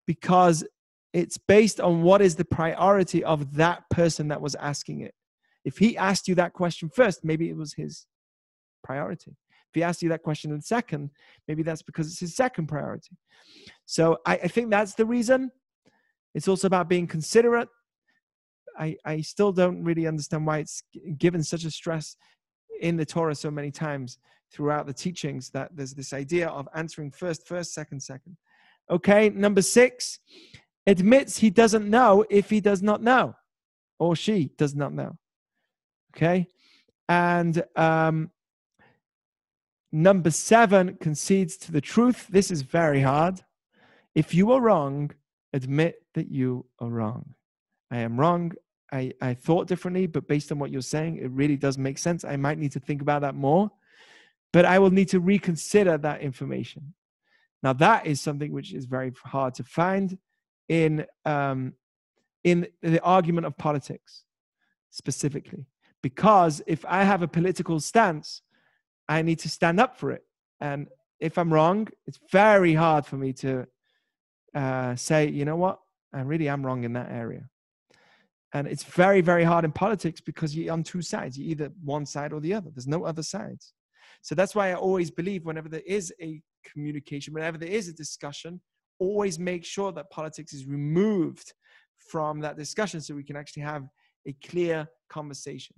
because 0.08 0.66
it's 1.14 1.38
based 1.38 1.80
on 1.80 2.02
what 2.02 2.22
is 2.22 2.36
the 2.36 2.44
priority 2.44 3.24
of 3.24 3.56
that 3.56 3.84
person 3.90 4.28
that 4.30 4.42
was 4.42 4.56
asking 4.56 5.02
it. 5.02 5.14
If 5.64 5.78
he 5.78 5.96
asked 5.96 6.28
you 6.28 6.36
that 6.36 6.54
question 6.54 6.90
first, 6.90 7.24
maybe 7.24 7.50
it 7.50 7.56
was 7.56 7.74
his 7.74 8.06
priority. 8.84 9.38
If 9.76 9.80
he 9.80 9.84
asked 9.84 10.02
you 10.02 10.08
that 10.08 10.24
question 10.24 10.54
in 10.54 10.62
second, 10.62 11.10
maybe 11.50 11.62
that's 11.62 11.82
because 11.82 12.08
it's 12.08 12.22
his 12.22 12.34
second 12.34 12.68
priority. 12.68 13.18
So 13.86 14.20
I, 14.26 14.36
I 14.36 14.48
think 14.48 14.70
that's 14.70 14.94
the 14.94 15.06
reason. 15.06 15.52
It's 16.34 16.48
also 16.48 16.68
about 16.68 16.88
being 16.88 17.08
considerate. 17.08 17.68
I, 18.80 18.96
I 19.04 19.20
still 19.20 19.52
don't 19.52 19.84
really 19.84 20.08
understand 20.08 20.46
why 20.46 20.60
it's 20.60 20.82
given 21.18 21.44
such 21.44 21.66
a 21.66 21.72
stress 21.72 22.16
in 22.80 22.96
the 22.96 23.06
Torah 23.06 23.36
so 23.36 23.52
many 23.52 23.70
times 23.70 24.18
throughout 24.50 24.88
the 24.88 24.94
teachings 24.94 25.50
that 25.50 25.72
there's 25.76 25.94
this 25.94 26.14
idea 26.14 26.48
of 26.48 26.70
answering 26.74 27.12
first, 27.12 27.46
first, 27.46 27.74
second, 27.74 28.00
second. 28.00 28.38
Okay, 28.90 29.28
number 29.30 29.62
six, 29.62 30.20
admits 30.88 31.38
he 31.38 31.50
doesn't 31.50 31.90
know 31.90 32.24
if 32.30 32.50
he 32.50 32.62
does 32.62 32.82
not 32.82 33.04
know 33.04 33.36
or 34.00 34.16
she 34.16 34.52
does 34.58 34.74
not 34.74 34.94
know. 34.94 35.18
Okay, 36.16 36.48
and 37.10 37.62
um, 37.76 38.32
number 39.96 40.32
seven, 40.32 40.98
concedes 41.00 41.58
to 41.58 41.72
the 41.72 41.82
truth. 41.82 42.28
This 42.30 42.52
is 42.52 42.62
very 42.62 43.02
hard. 43.02 43.42
If 44.14 44.34
you 44.34 44.52
are 44.52 44.62
wrong, 44.62 45.12
admit 45.54 46.04
that 46.14 46.30
you 46.30 46.66
are 46.80 46.90
wrong. 46.90 47.34
I 47.92 47.98
am 48.00 48.20
wrong. 48.20 48.54
I, 48.92 49.14
I 49.22 49.34
thought 49.34 49.68
differently, 49.68 50.08
but 50.08 50.28
based 50.28 50.52
on 50.52 50.60
what 50.60 50.72
you're 50.72 50.82
saying, 50.82 51.18
it 51.18 51.32
really 51.32 51.58
does 51.58 51.78
make 51.78 51.98
sense. 51.98 52.24
I 52.24 52.36
might 52.36 52.58
need 52.58 52.72
to 52.74 52.80
think 52.80 53.02
about 53.02 53.22
that 53.22 53.36
more 53.36 53.72
but 54.56 54.64
I 54.64 54.80
will 54.80 54.90
need 54.90 55.10
to 55.10 55.20
reconsider 55.20 55.98
that 55.98 56.22
information. 56.22 56.94
Now, 57.62 57.74
that 57.74 58.06
is 58.06 58.22
something 58.22 58.54
which 58.54 58.74
is 58.74 58.86
very 58.86 59.12
hard 59.26 59.54
to 59.56 59.66
find 59.66 60.18
in, 60.70 61.06
um, 61.26 61.74
in 62.46 62.68
the 62.82 63.02
argument 63.02 63.48
of 63.48 63.58
politics 63.58 64.24
specifically. 64.92 65.66
Because 66.02 66.62
if 66.68 66.86
I 66.88 67.04
have 67.04 67.22
a 67.22 67.28
political 67.28 67.82
stance, 67.82 68.44
I 69.08 69.22
need 69.22 69.40
to 69.40 69.50
stand 69.50 69.80
up 69.80 69.98
for 69.98 70.12
it. 70.12 70.24
And 70.62 70.88
if 71.20 71.38
I'm 71.38 71.54
wrong, 71.54 71.88
it's 72.08 72.20
very 72.32 72.74
hard 72.74 73.06
for 73.06 73.18
me 73.18 73.34
to 73.34 73.66
uh, 74.56 74.96
say, 74.96 75.30
you 75.30 75.46
know 75.46 75.56
what, 75.56 75.80
I 76.14 76.22
really 76.22 76.48
am 76.48 76.66
wrong 76.66 76.84
in 76.84 76.94
that 76.94 77.12
area. 77.12 77.48
And 78.54 78.68
it's 78.68 78.84
very, 78.84 79.22
very 79.22 79.44
hard 79.44 79.66
in 79.66 79.72
politics 79.72 80.22
because 80.22 80.56
you're 80.56 80.72
on 80.72 80.84
two 80.84 81.02
sides. 81.02 81.38
You're 81.38 81.52
either 81.52 81.72
one 81.84 82.06
side 82.06 82.32
or 82.32 82.40
the 82.40 82.54
other. 82.54 82.70
There's 82.74 82.88
no 82.88 83.04
other 83.04 83.24
sides. 83.24 83.74
So 84.22 84.34
that's 84.34 84.56
why 84.56 84.72
I 84.72 84.76
always 84.76 85.12
believe 85.12 85.46
whenever 85.46 85.68
there 85.68 85.84
is 85.86 86.14
a 86.22 86.42
communication, 86.64 87.34
whenever 87.34 87.58
there 87.58 87.70
is 87.70 87.90
a 87.90 87.94
discussion, 87.94 88.62
always 88.98 89.38
make 89.38 89.66
sure 89.66 89.92
that 89.92 90.10
politics 90.10 90.54
is 90.54 90.66
removed 90.66 91.54
from 91.98 92.40
that 92.40 92.58
discussion 92.58 93.02
so 93.02 93.14
we 93.14 93.24
can 93.24 93.36
actually 93.36 93.64
have 93.64 93.88
a 94.26 94.34
clear 94.46 94.88
conversation. 95.10 95.76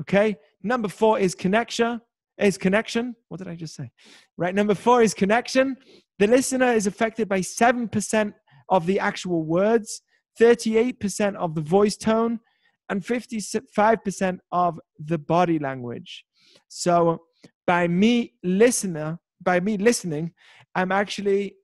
Okay. 0.00 0.36
Number 0.62 0.88
four 0.88 1.18
is 1.18 1.34
connection. 1.34 2.00
Is 2.38 2.58
connection. 2.58 3.14
What 3.28 3.38
did 3.38 3.48
I 3.48 3.54
just 3.54 3.74
say? 3.74 3.90
Right. 4.36 4.54
Number 4.54 4.74
four 4.74 5.02
is 5.02 5.14
connection. 5.14 5.76
The 6.18 6.26
listener 6.26 6.72
is 6.72 6.86
affected 6.86 7.28
by 7.28 7.40
7% 7.40 8.32
of 8.68 8.86
the 8.86 8.98
actual 8.98 9.42
words, 9.42 10.02
38% 10.40 11.36
of 11.36 11.54
the 11.54 11.60
voice 11.60 11.96
tone, 11.96 12.40
and 12.88 13.02
55% 13.02 14.38
of 14.50 14.80
the 14.98 15.18
body 15.18 15.58
language. 15.58 16.24
So 16.68 17.22
by 17.66 17.86
me 17.86 18.34
listener, 18.42 19.18
by 19.42 19.60
me 19.60 19.76
listening, 19.76 20.32
I'm 20.74 20.92
actually 20.92 21.56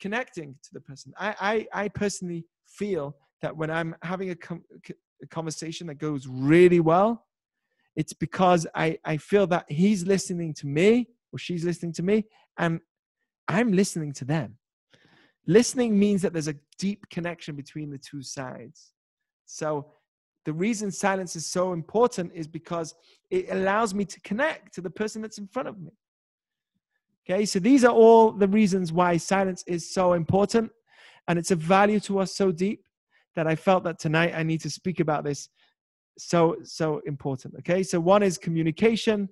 connecting 0.00 0.54
to 0.62 0.70
the 0.72 0.80
person. 0.80 1.12
I, 1.18 1.66
I, 1.72 1.84
I 1.84 1.88
personally 1.88 2.46
feel 2.68 3.16
that 3.42 3.56
when 3.56 3.70
I'm 3.70 3.94
having 4.02 4.30
a, 4.30 4.36
com- 4.36 4.64
a 5.22 5.26
conversation 5.26 5.86
that 5.88 5.98
goes 5.98 6.26
really 6.26 6.80
well, 6.80 7.25
it's 7.96 8.12
because 8.12 8.66
I, 8.74 8.98
I 9.04 9.16
feel 9.16 9.46
that 9.48 9.64
he's 9.68 10.06
listening 10.06 10.52
to 10.54 10.66
me 10.66 11.08
or 11.32 11.38
she's 11.38 11.64
listening 11.64 11.92
to 11.94 12.02
me 12.02 12.26
and 12.58 12.80
I'm 13.48 13.72
listening 13.72 14.12
to 14.14 14.24
them. 14.24 14.58
Listening 15.46 15.98
means 15.98 16.22
that 16.22 16.32
there's 16.32 16.48
a 16.48 16.56
deep 16.78 17.08
connection 17.08 17.56
between 17.56 17.90
the 17.90 17.98
two 17.98 18.22
sides. 18.22 18.92
So 19.46 19.92
the 20.44 20.52
reason 20.52 20.90
silence 20.90 21.36
is 21.36 21.46
so 21.46 21.72
important 21.72 22.32
is 22.34 22.46
because 22.46 22.94
it 23.30 23.46
allows 23.50 23.94
me 23.94 24.04
to 24.04 24.20
connect 24.20 24.74
to 24.74 24.80
the 24.80 24.90
person 24.90 25.22
that's 25.22 25.38
in 25.38 25.46
front 25.46 25.68
of 25.68 25.80
me. 25.80 25.92
Okay, 27.28 27.44
so 27.44 27.58
these 27.58 27.84
are 27.84 27.92
all 27.92 28.30
the 28.30 28.46
reasons 28.46 28.92
why 28.92 29.16
silence 29.16 29.64
is 29.66 29.92
so 29.92 30.12
important 30.12 30.70
and 31.26 31.38
it's 31.38 31.50
a 31.50 31.56
value 31.56 31.98
to 32.00 32.20
us 32.20 32.36
so 32.36 32.52
deep 32.52 32.84
that 33.34 33.46
I 33.46 33.56
felt 33.56 33.84
that 33.84 33.98
tonight 33.98 34.32
I 34.34 34.42
need 34.42 34.60
to 34.62 34.70
speak 34.70 35.00
about 35.00 35.24
this 35.24 35.48
so 36.18 36.56
so 36.62 37.00
important 37.06 37.54
okay 37.58 37.82
so 37.82 38.00
one 38.00 38.22
is 38.22 38.38
communication 38.38 39.28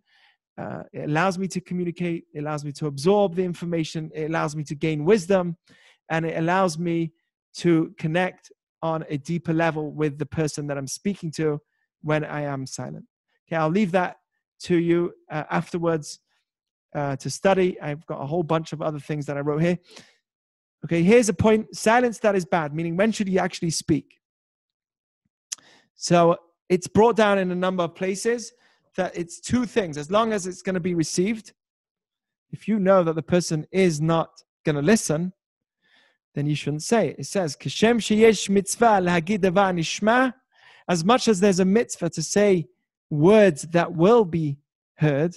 uh, 0.57 0.83
it 0.93 1.09
allows 1.09 1.39
me 1.39 1.49
to 1.49 1.61
communicate 1.61 2.25
it 2.33 2.41
allows 2.41 2.65
me 2.65 2.73
to 2.73 2.87
absorb 2.87 3.35
the 3.35 3.45
information 3.45 4.11
it 4.15 4.25
allows 4.25 4.55
me 4.55 4.63
to 4.63 4.75
gain 4.75 5.05
wisdom 5.05 5.57
and 6.11 6.27
it 6.27 6.37
allows 6.37 6.79
me 6.79 7.13
to 7.55 7.95
connect 7.99 8.53
on 8.83 9.05
a 9.09 9.17
deeper 9.17 9.53
level 9.53 9.93
with 9.93 10.19
the 10.19 10.27
person 10.27 10.67
that 10.67 10.77
i'm 10.77 10.87
speaking 10.87 11.31
to 11.31 11.59
when 12.03 12.25
i 12.25 12.43
am 12.43 12.67
silent 12.67 13.05
okay 13.47 13.57
i'll 13.57 13.71
leave 13.71 13.93
that 13.93 14.17
to 14.61 14.77
you 14.77 15.13
uh, 15.31 15.45
afterwards 15.51 16.21
uh, 16.95 17.17
to 17.17 17.29
study. 17.29 17.81
I've 17.81 18.07
got 18.07 18.21
a 18.21 18.27
whole 18.27 18.43
bunch 18.43 18.73
of 18.73 18.81
other 18.81 19.01
things 19.01 19.27
that 19.27 19.37
I 19.37 19.41
wrote 19.41 19.63
here. 19.63 19.79
Okay, 20.85 21.03
here's 21.03 21.29
a 21.29 21.35
point 21.35 21.75
silence 21.75 22.19
that 22.21 22.35
is 22.35 22.45
bad, 22.45 22.75
meaning 22.75 22.97
when 22.97 23.11
should 23.11 23.29
you 23.29 23.39
actually 23.39 23.71
speak? 23.71 24.19
So 25.95 26.37
it's 26.69 26.87
brought 26.87 27.17
down 27.17 27.39
in 27.39 27.51
a 27.51 27.55
number 27.55 27.83
of 27.83 27.95
places 27.95 28.53
that 28.97 29.17
it's 29.17 29.41
two 29.41 29.67
things. 29.67 29.99
As 29.99 30.11
long 30.11 30.33
as 30.33 30.47
it's 30.47 30.63
going 30.63 30.75
to 30.75 30.81
be 30.81 30.95
received, 30.95 31.53
if 32.53 32.69
you 32.69 32.79
know 32.79 33.03
that 33.03 33.15
the 33.15 33.23
person 33.23 33.67
is 33.73 34.01
not 34.01 34.43
going 34.65 34.77
to 34.77 34.83
listen, 34.83 35.33
then 36.35 36.47
you 36.47 36.55
shouldn't 36.55 36.83
say 36.83 37.09
it. 37.09 37.19
It 37.19 37.27
says, 37.27 37.57
sheyesh 37.57 38.49
mitzvah 38.49 40.35
as 40.87 41.05
much 41.05 41.29
as 41.29 41.41
there's 41.41 41.61
a 41.61 41.65
mitzvah 41.65 42.11
to 42.11 42.23
say 42.23 42.69
words 43.11 43.63
that 43.63 43.95
will 43.95 44.25
be 44.25 44.59
heard, 44.97 45.37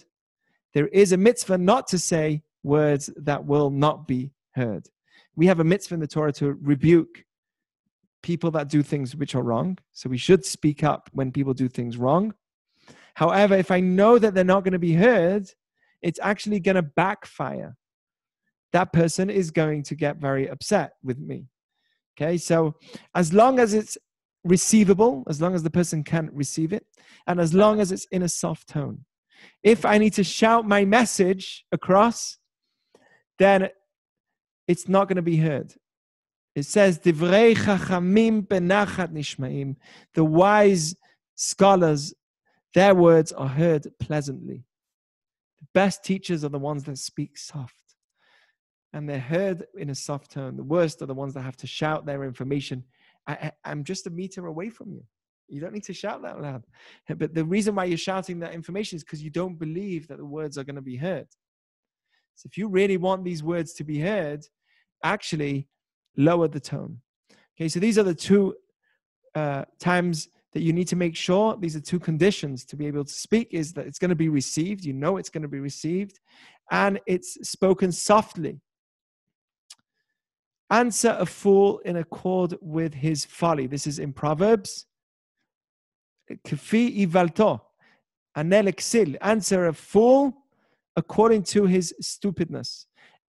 there 0.74 0.88
is 0.88 1.12
a 1.12 1.18
mitzvah 1.18 1.58
not 1.58 1.88
to 1.88 1.98
say 1.98 2.44
words 2.64 3.10
that 3.16 3.46
will 3.46 3.70
not 3.70 4.08
be 4.08 4.32
heard. 4.52 4.88
We 5.36 5.48
have 5.48 5.60
a 5.60 5.64
mitzvah 5.64 5.96
in 5.96 6.00
the 6.00 6.08
Torah 6.08 6.34
to 6.34 6.54
rebuke 6.62 7.24
people 8.28 8.52
that 8.52 8.68
do 8.68 8.84
things 8.84 9.16
which 9.16 9.36
are 9.36 9.42
wrong. 9.42 9.78
So 9.94 10.10
we 10.10 10.18
should 10.18 10.44
speak 10.44 10.84
up 10.84 11.10
when 11.14 11.32
people 11.32 11.54
do 11.54 11.70
things 11.70 11.96
wrong. 11.96 12.34
However, 13.14 13.56
if 13.56 13.72
I 13.72 13.80
know 13.80 14.20
that 14.20 14.34
they're 14.34 14.54
not 14.54 14.66
going 14.66 14.74
to 14.74 14.88
be 14.92 14.96
heard, 15.08 15.50
it's 16.02 16.20
actually 16.22 16.60
going 16.60 16.76
to 16.76 16.82
backfire. 16.82 17.78
That 18.74 18.92
person 18.92 19.30
is 19.30 19.50
going 19.50 19.84
to 19.84 19.96
get 19.96 20.18
very 20.18 20.46
upset 20.50 20.92
with 21.02 21.20
me. 21.20 21.46
Okay, 22.14 22.38
so 22.38 22.76
as 23.16 23.32
long 23.32 23.60
as 23.60 23.74
it's 23.74 23.98
receivable, 24.44 25.24
as 25.30 25.42
long 25.42 25.56
as 25.56 25.64
the 25.64 25.70
person 25.80 26.04
can 26.04 26.30
receive 26.34 26.74
it, 26.74 26.86
and 27.28 27.40
as 27.40 27.54
long 27.54 27.80
as 27.80 27.94
it's 27.94 28.08
in 28.12 28.24
a 28.24 28.30
soft 28.30 28.68
tone, 28.68 29.06
if 29.64 29.86
I 29.86 29.98
need 29.98 30.14
to 30.14 30.24
shout 30.26 30.68
my 30.68 30.84
message 30.84 31.64
across, 31.72 32.40
then 33.40 33.70
it's 34.68 34.90
not 34.90 35.08
going 35.08 35.16
to 35.24 35.32
be 35.34 35.38
heard. 35.38 35.74
It 36.58 36.66
says, 36.66 36.98
Divrei 36.98 37.56
chachamim 37.56 38.48
benachat 38.48 39.14
nishmaim. 39.14 39.76
The 40.16 40.24
wise 40.24 40.96
scholars, 41.36 42.16
their 42.74 42.96
words 42.96 43.32
are 43.32 43.48
heard 43.48 43.86
pleasantly. 44.00 44.66
The 45.60 45.68
best 45.76 46.04
teachers 46.04 46.44
are 46.44 46.50
the 46.50 46.58
ones 46.58 46.84
that 46.86 46.98
speak 46.98 47.38
soft. 47.38 47.76
And 48.92 49.08
they're 49.08 49.20
heard 49.20 49.68
in 49.78 49.92
a 49.92 49.96
soft 49.96 50.32
tone. 50.32 50.58
The 50.58 50.64
worst 50.64 51.00
are 51.04 51.06
the 51.06 51.14
ones 51.14 51.36
that 51.36 51.42
have 51.42 51.58
to 51.58 51.68
shout 51.68 52.08
their 52.08 52.24
information. 52.24 52.84
I, 53.28 53.52
am 53.64 53.84
just 53.84 54.08
a 54.08 54.10
meter 54.10 54.48
away 54.48 54.72
from 54.72 54.92
you. 54.92 55.04
You 55.48 55.62
don't 55.62 55.74
need 55.74 55.84
to 55.84 55.94
shout 55.94 56.24
that 56.24 56.42
loud. 56.42 56.64
But 57.08 57.36
the 57.36 57.46
reason 57.46 57.76
why 57.76 57.86
you're 57.86 58.00
shouting 58.00 58.40
that 58.40 58.56
information 58.56 58.96
is 58.96 59.04
because 59.04 59.22
you 59.22 59.30
don't 59.30 59.60
believe 59.60 60.08
that 60.08 60.18
the 60.18 60.26
words 60.26 60.58
are 60.58 60.64
going 60.64 60.76
to 60.78 60.82
be 60.82 60.98
heard. 60.98 61.28
So 62.34 62.48
if 62.48 62.58
you 62.58 62.68
really 62.68 62.98
want 62.98 63.24
these 63.24 63.44
words 63.44 63.74
to 63.74 63.84
be 63.84 64.00
heard, 64.00 64.44
actually 65.04 65.68
lower 66.18 66.48
the 66.48 66.60
tone. 66.60 67.00
Okay, 67.56 67.70
so 67.70 67.80
these 67.80 67.98
are 67.98 68.04
the 68.04 68.14
two 68.14 68.56
uh, 69.36 69.66
times 69.80 70.30
that 70.54 70.62
you 70.62 70.74
need 70.74 70.88
to 70.88 70.96
make 70.96 71.16
sure 71.16 71.56
these 71.58 71.76
are 71.76 71.82
two 71.82 72.00
conditions 72.00 72.66
to 72.66 72.76
be 72.76 72.88
able 72.88 73.06
to 73.06 73.14
speak 73.14 73.50
is 73.52 73.74
that 73.74 73.86
it's 73.86 74.00
going 74.00 74.10
to 74.10 74.16
be 74.16 74.30
received 74.30 74.84
you 74.84 74.94
know 74.94 75.18
it's 75.18 75.30
going 75.30 75.44
to 75.44 75.48
be 75.48 75.60
received 75.60 76.20
and 76.72 77.00
it's 77.06 77.38
spoken 77.48 77.92
softly 77.92 78.60
answer 80.72 81.16
a 81.20 81.26
fool 81.26 81.78
in 81.80 81.98
accord 81.98 82.56
with 82.62 82.94
his 82.96 83.24
folly 83.26 83.68
this 83.68 83.86
is 83.86 84.00
in 84.00 84.12
proverbs 84.12 84.88
Kfi 86.30 87.08
ivalto, 87.08 87.62
anel 88.36 89.18
answer 89.22 89.68
a 89.68 89.74
fool 89.74 90.34
according 90.96 91.44
to 91.44 91.66
his 91.66 91.94
stupidness. 92.02 92.88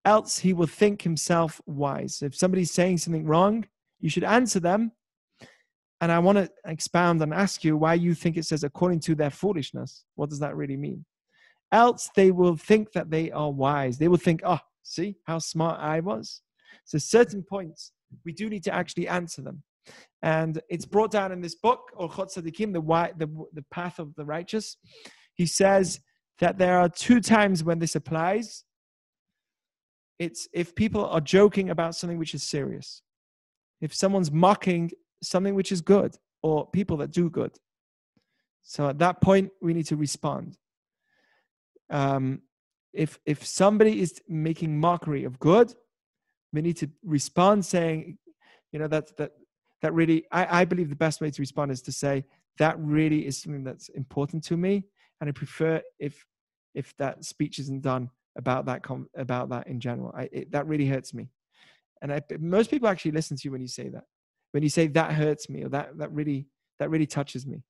Else 0.08 0.40
he 0.40 0.54
will 0.54 0.68
think 0.68 1.02
himself 1.02 1.60
wise. 1.66 2.22
If 2.22 2.34
somebody's 2.34 2.72
saying 2.72 3.00
something 3.00 3.26
wrong, 3.26 3.66
you 4.00 4.10
should 4.10 4.24
answer 4.24 4.62
them. 4.62 4.94
And 6.00 6.14
I 6.14 6.20
want 6.20 6.38
to 6.38 6.50
expound 6.66 7.22
and 7.22 7.34
ask 7.34 7.66
you 7.66 7.76
why 7.76 7.96
you 7.96 8.14
think 8.14 8.38
it 8.38 8.46
says 8.46 8.64
according 8.64 9.02
to 9.02 9.16
their 9.16 9.30
foolishness. 9.30 10.06
What 10.16 10.30
does 10.30 10.40
that 10.40 10.56
really 10.56 10.78
mean? 10.78 11.04
Else 11.74 12.10
they 12.16 12.32
will 12.32 12.56
think 12.56 12.94
that 12.94 13.10
they 13.10 13.32
are 13.32 13.52
wise. 13.52 13.98
They 13.98 14.08
will 14.08 14.16
think, 14.28 14.40
oh, 14.46 14.62
see 14.82 15.18
how 15.26 15.40
smart 15.40 15.78
I 15.82 16.00
was. 16.00 16.42
So 16.86 16.98
certain 16.98 17.44
points, 17.44 17.92
we 18.24 18.32
do 18.32 18.50
need 18.50 18.64
to 18.64 18.74
actually 18.74 19.10
answer 19.10 19.42
them. 19.42 19.62
And 20.22 20.62
it's 20.70 20.86
brought 20.86 21.12
down 21.12 21.34
in 21.34 21.42
this 21.42 21.56
book, 21.56 21.82
Orchot 22.00 22.34
Tzadikim, 22.34 22.72
the, 22.72 22.82
the, 23.18 23.28
the 23.52 23.66
path 23.72 24.00
of 24.00 24.16
the 24.16 24.24
righteous. 24.24 24.78
He 25.34 25.46
says 25.46 26.00
that 26.40 26.58
there 26.58 26.80
are 26.80 26.88
two 26.88 27.20
times 27.20 27.62
when 27.62 27.80
this 27.80 27.96
applies. 27.96 28.64
It's 30.20 30.48
if 30.54 30.76
people 30.76 31.06
are 31.06 31.22
joking 31.22 31.70
about 31.70 31.96
something 31.96 32.18
which 32.18 32.34
is 32.34 32.44
serious, 32.44 33.02
if 33.82 33.94
someone's 33.94 34.32
mocking 34.32 34.92
something 35.22 35.56
which 35.56 35.72
is 35.72 35.82
good, 35.82 36.16
or 36.44 36.68
people 36.70 36.98
that 36.98 37.12
do 37.12 37.30
good. 37.30 37.58
So 38.64 38.90
at 38.90 39.00
that 39.00 39.22
point, 39.22 39.52
we 39.62 39.74
need 39.74 39.88
to 39.88 39.96
respond. 39.96 40.58
Um, 41.90 42.42
if 42.94 43.20
if 43.26 43.46
somebody 43.46 44.02
is 44.02 44.22
making 44.28 44.80
mockery 44.80 45.24
of 45.24 45.40
good, 45.40 45.74
we 46.54 46.62
need 46.62 46.78
to 46.78 46.90
respond 47.04 47.66
saying, 47.66 48.18
you 48.72 48.80
know, 48.80 48.88
that 48.88 49.16
that 49.18 49.32
that 49.82 49.94
really 49.94 50.26
I, 50.32 50.62
I 50.62 50.66
believe 50.66 50.90
the 50.90 50.96
best 50.96 51.22
way 51.22 51.30
to 51.30 51.42
respond 51.42 51.72
is 51.72 51.82
to 51.84 51.92
say 51.92 52.26
that 52.58 52.78
really 52.80 53.26
is 53.26 53.38
something 53.38 53.64
that's 53.64 53.90
important 53.90 54.44
to 54.46 54.58
me 54.58 54.86
and 55.22 55.30
i 55.30 55.32
prefer 55.32 55.82
if 56.00 56.26
if 56.74 56.96
that 56.98 57.24
speech 57.24 57.60
isn't 57.60 57.82
done 57.82 58.10
about 58.38 58.66
that 58.68 58.84
com- 58.84 59.10
about 59.16 59.50
that 59.50 59.68
in 59.68 59.80
general. 59.80 60.14
I, 60.16 60.30
it, 60.32 60.52
that 60.52 60.68
really 60.68 60.88
hurts 60.88 61.14
me. 61.14 61.30
And 62.02 62.14
I, 62.14 62.22
most 62.40 62.70
people 62.70 62.88
actually 62.88 63.12
listen 63.12 63.36
to 63.38 63.42
you 63.46 63.52
when 63.52 63.62
you 63.62 63.68
say 63.68 63.90
that. 63.90 64.04
When 64.52 64.64
you 64.64 64.70
say 64.70 64.88
that 64.88 65.14
hurts 65.14 65.50
me 65.50 65.64
or 65.64 65.70
that 65.70 65.98
that 65.98 66.12
really 66.12 66.48
that 66.80 66.90
really 66.90 67.08
touches 67.08 67.46
me. 67.46 67.64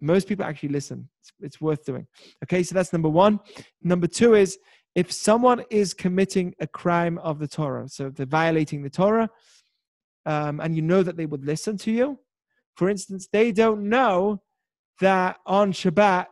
Most 0.00 0.28
people 0.28 0.44
actually 0.44 0.68
listen. 0.68 1.08
It's, 1.20 1.32
it's 1.40 1.60
worth 1.60 1.84
doing. 1.84 2.06
Okay 2.44 2.62
so 2.62 2.74
that's 2.74 2.92
number 2.92 3.08
one. 3.08 3.40
Number 3.82 4.06
two 4.06 4.34
is 4.34 4.58
if 4.94 5.10
someone 5.10 5.62
is 5.70 5.94
committing 5.94 6.54
a 6.60 6.66
crime 6.66 7.18
of 7.18 7.38
the 7.38 7.46
torah 7.48 7.86
so 7.86 8.08
they're 8.08 8.24
violating 8.24 8.82
the 8.82 8.88
torah 8.88 9.28
um, 10.26 10.60
and 10.60 10.74
you 10.74 10.82
know 10.82 11.02
that 11.02 11.16
they 11.16 11.24
would 11.26 11.46
listen 11.46 11.78
to 11.78 11.92
you. 11.92 12.18
For 12.76 12.90
instance, 12.90 13.28
they 13.32 13.52
don't 13.52 13.88
know 13.88 14.42
that 15.00 15.38
on 15.46 15.72
Shabbat 15.72 16.26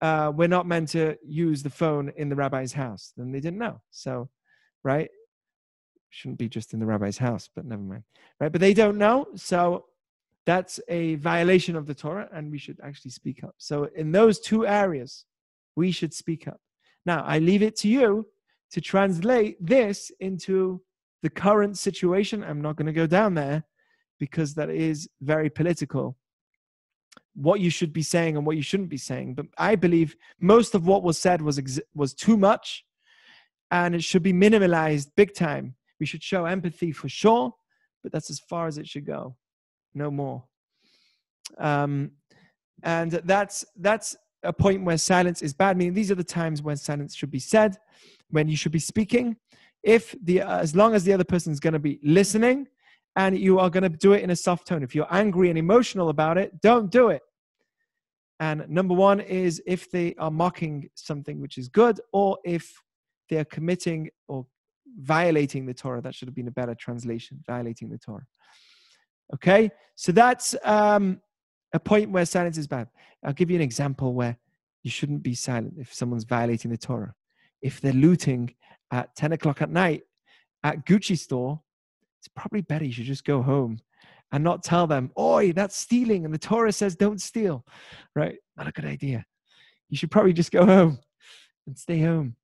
uh, 0.00 0.32
we're 0.34 0.48
not 0.48 0.66
meant 0.66 0.90
to 0.90 1.16
use 1.24 1.62
the 1.62 1.70
phone 1.70 2.12
in 2.16 2.28
the 2.28 2.36
rabbi's 2.36 2.72
house. 2.72 3.12
Then 3.16 3.32
they 3.32 3.40
didn't 3.40 3.58
know. 3.58 3.80
So, 3.90 4.28
right? 4.84 5.10
Shouldn't 6.10 6.38
be 6.38 6.48
just 6.48 6.72
in 6.72 6.80
the 6.80 6.86
rabbi's 6.86 7.18
house, 7.18 7.48
but 7.54 7.64
never 7.64 7.82
mind. 7.82 8.04
Right? 8.40 8.52
But 8.52 8.60
they 8.60 8.74
don't 8.74 8.98
know. 8.98 9.26
So 9.34 9.86
that's 10.46 10.80
a 10.88 11.16
violation 11.16 11.76
of 11.76 11.86
the 11.86 11.94
Torah, 11.94 12.28
and 12.32 12.50
we 12.50 12.58
should 12.58 12.78
actually 12.82 13.10
speak 13.10 13.44
up. 13.44 13.54
So, 13.58 13.84
in 13.94 14.12
those 14.12 14.40
two 14.40 14.66
areas, 14.66 15.26
we 15.76 15.90
should 15.90 16.14
speak 16.14 16.48
up. 16.48 16.60
Now, 17.04 17.22
I 17.24 17.38
leave 17.38 17.62
it 17.62 17.76
to 17.80 17.88
you 17.88 18.26
to 18.72 18.80
translate 18.80 19.56
this 19.60 20.10
into 20.20 20.80
the 21.22 21.30
current 21.30 21.76
situation. 21.76 22.44
I'm 22.44 22.62
not 22.62 22.76
going 22.76 22.86
to 22.86 22.92
go 22.92 23.06
down 23.06 23.34
there 23.34 23.64
because 24.18 24.54
that 24.54 24.70
is 24.70 25.08
very 25.20 25.50
political. 25.50 26.16
What 27.40 27.60
you 27.60 27.70
should 27.70 27.92
be 27.92 28.02
saying 28.02 28.36
and 28.36 28.44
what 28.44 28.56
you 28.56 28.62
shouldn't 28.62 28.88
be 28.88 28.96
saying. 28.96 29.34
But 29.34 29.46
I 29.56 29.76
believe 29.76 30.16
most 30.40 30.74
of 30.74 30.86
what 30.86 31.04
was 31.04 31.18
said 31.18 31.40
was 31.40 31.58
ex- 31.58 31.80
was 31.94 32.12
too 32.12 32.36
much, 32.36 32.84
and 33.70 33.94
it 33.94 34.02
should 34.02 34.24
be 34.24 34.32
minimalized 34.32 35.10
big 35.16 35.34
time. 35.34 35.76
We 36.00 36.06
should 36.06 36.22
show 36.22 36.46
empathy 36.46 36.90
for 36.90 37.08
sure, 37.08 37.54
but 38.02 38.10
that's 38.12 38.30
as 38.30 38.40
far 38.40 38.66
as 38.66 38.78
it 38.78 38.88
should 38.88 39.06
go, 39.06 39.36
no 39.94 40.10
more. 40.10 40.44
Um, 41.58 42.12
and 42.82 43.12
that's 43.12 43.64
that's 43.76 44.16
a 44.42 44.52
point 44.52 44.84
where 44.84 44.98
silence 44.98 45.42
is 45.42 45.54
bad. 45.54 45.76
I 45.76 45.78
mean, 45.78 45.94
these 45.94 46.10
are 46.10 46.16
the 46.16 46.24
times 46.24 46.62
when 46.62 46.76
silence 46.76 47.14
should 47.14 47.30
be 47.30 47.40
said, 47.40 47.76
when 48.30 48.48
you 48.48 48.56
should 48.56 48.72
be 48.72 48.78
speaking. 48.78 49.36
If 49.82 50.14
the 50.22 50.42
uh, 50.42 50.58
as 50.58 50.74
long 50.74 50.94
as 50.94 51.04
the 51.04 51.12
other 51.12 51.24
person 51.24 51.52
is 51.52 51.60
going 51.60 51.72
to 51.74 51.78
be 51.78 52.00
listening, 52.02 52.66
and 53.16 53.38
you 53.38 53.58
are 53.58 53.70
going 53.70 53.82
to 53.82 53.88
do 53.88 54.12
it 54.12 54.22
in 54.22 54.30
a 54.30 54.36
soft 54.36 54.66
tone. 54.66 54.82
If 54.82 54.94
you're 54.94 55.12
angry 55.12 55.48
and 55.50 55.58
emotional 55.58 56.08
about 56.08 56.38
it, 56.38 56.60
don't 56.60 56.90
do 56.90 57.08
it. 57.08 57.22
And 58.40 58.68
number 58.68 58.94
one 58.94 59.20
is 59.20 59.60
if 59.66 59.90
they 59.90 60.14
are 60.14 60.30
mocking 60.30 60.88
something 60.94 61.40
which 61.40 61.58
is 61.58 61.68
good, 61.68 62.00
or 62.12 62.38
if 62.44 62.72
they 63.28 63.36
are 63.36 63.44
committing 63.44 64.10
or 64.28 64.46
violating 65.00 65.66
the 65.66 65.74
Torah. 65.74 66.00
That 66.00 66.14
should 66.14 66.28
have 66.28 66.34
been 66.34 66.48
a 66.48 66.52
better 66.52 66.74
translation, 66.74 67.42
violating 67.46 67.90
the 67.90 67.98
Torah. 67.98 68.26
Okay, 69.34 69.70
so 69.94 70.12
that's 70.12 70.56
um, 70.64 71.20
a 71.74 71.80
point 71.80 72.10
where 72.10 72.24
silence 72.24 72.56
is 72.56 72.66
bad. 72.66 72.88
I'll 73.24 73.32
give 73.32 73.50
you 73.50 73.56
an 73.56 73.62
example 73.62 74.14
where 74.14 74.38
you 74.82 74.90
shouldn't 74.90 75.22
be 75.22 75.34
silent 75.34 75.74
if 75.78 75.92
someone's 75.92 76.24
violating 76.24 76.70
the 76.70 76.78
Torah. 76.78 77.14
If 77.60 77.80
they're 77.80 77.92
looting 77.92 78.54
at 78.90 79.14
10 79.16 79.32
o'clock 79.32 79.60
at 79.60 79.70
night 79.70 80.02
at 80.64 80.86
Gucci 80.86 81.18
store, 81.18 81.60
it's 82.20 82.28
probably 82.28 82.62
better 82.62 82.84
you 82.84 82.92
should 82.92 83.04
just 83.04 83.24
go 83.24 83.42
home 83.42 83.80
and 84.32 84.44
not 84.44 84.62
tell 84.62 84.86
them, 84.86 85.10
oi, 85.18 85.52
that's 85.52 85.76
stealing. 85.76 86.24
And 86.24 86.34
the 86.34 86.38
Torah 86.38 86.72
says 86.72 86.96
don't 86.96 87.20
steal, 87.20 87.64
right? 88.14 88.36
Not 88.56 88.68
a 88.68 88.72
good 88.72 88.84
idea. 88.84 89.24
You 89.88 89.96
should 89.96 90.10
probably 90.10 90.32
just 90.32 90.52
go 90.52 90.66
home 90.66 90.98
and 91.66 91.78
stay 91.78 92.00
home 92.00 92.36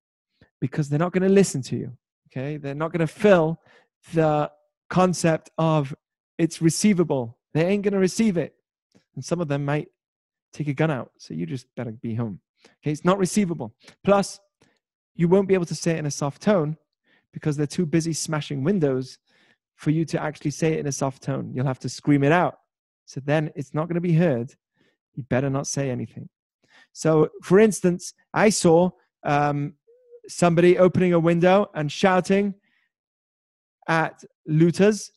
because 0.61 0.89
they're 0.89 0.99
not 0.99 1.13
going 1.13 1.23
to 1.23 1.29
listen 1.29 1.63
to 1.63 1.77
you. 1.77 1.93
Okay. 2.29 2.57
They're 2.57 2.75
not 2.75 2.93
going 2.93 3.01
to 3.01 3.07
fill 3.07 3.61
the 4.13 4.51
concept 4.89 5.51
of 5.59 5.95
it's 6.39 6.63
receivable. 6.63 7.37
They 7.53 7.67
ain't 7.67 7.83
going 7.83 7.93
to 7.93 8.01
receive 8.01 8.37
it. 8.37 8.55
And 9.15 9.25
some 9.25 9.41
of 9.41 9.49
them 9.49 9.65
might 9.65 9.89
take 10.53 10.69
a 10.69 10.75
gun 10.75 10.91
out. 10.91 11.13
So 11.19 11.35
you 11.35 11.47
just 11.47 11.67
better 11.77 11.93
be 11.93 12.15
home. 12.15 12.41
Okay. 12.83 12.93
It's 12.93 13.05
not 13.05 13.19
receivable. 13.19 13.75
Plus, 14.05 14.41
you 15.15 15.29
won't 15.29 15.49
be 15.49 15.55
able 15.55 15.67
to 15.67 15.75
say 15.75 15.93
it 15.93 15.99
in 15.99 16.07
a 16.07 16.11
soft 16.11 16.43
tone 16.43 16.77
because 17.33 17.57
they're 17.57 17.67
too 17.67 17.87
busy 17.87 18.13
smashing 18.13 18.65
windows 18.65 19.19
for 19.77 19.91
you 19.91 20.05
to 20.07 20.23
actually 20.23 20.51
say 20.51 20.75
it 20.75 20.81
in 20.81 20.87
a 20.87 20.93
soft 20.93 21.23
tone. 21.23 21.53
You'll 21.55 21.67
have 21.67 21.81
to 21.81 21.89
scream 21.89 22.23
it 22.25 22.33
out. 22.33 22.59
So 23.07 23.21
then 23.25 23.51
it's 23.55 23.75
not 23.75 23.89
going 23.89 23.97
to 23.97 24.01
be 24.01 24.15
heard. 24.15 24.55
You 25.15 25.23
better 25.25 25.51
not 25.51 25.67
say 25.67 25.91
anything. 25.91 26.29
So, 26.93 27.29
for 27.43 27.59
instance, 27.59 28.15
I 28.33 28.51
saw 28.51 28.91
um, 29.25 29.75
somebody 30.29 30.79
opening 30.79 31.13
a 31.13 31.19
window 31.19 31.71
and 31.75 31.91
shouting 31.91 32.55
at 33.89 34.25
looters, 34.47 35.11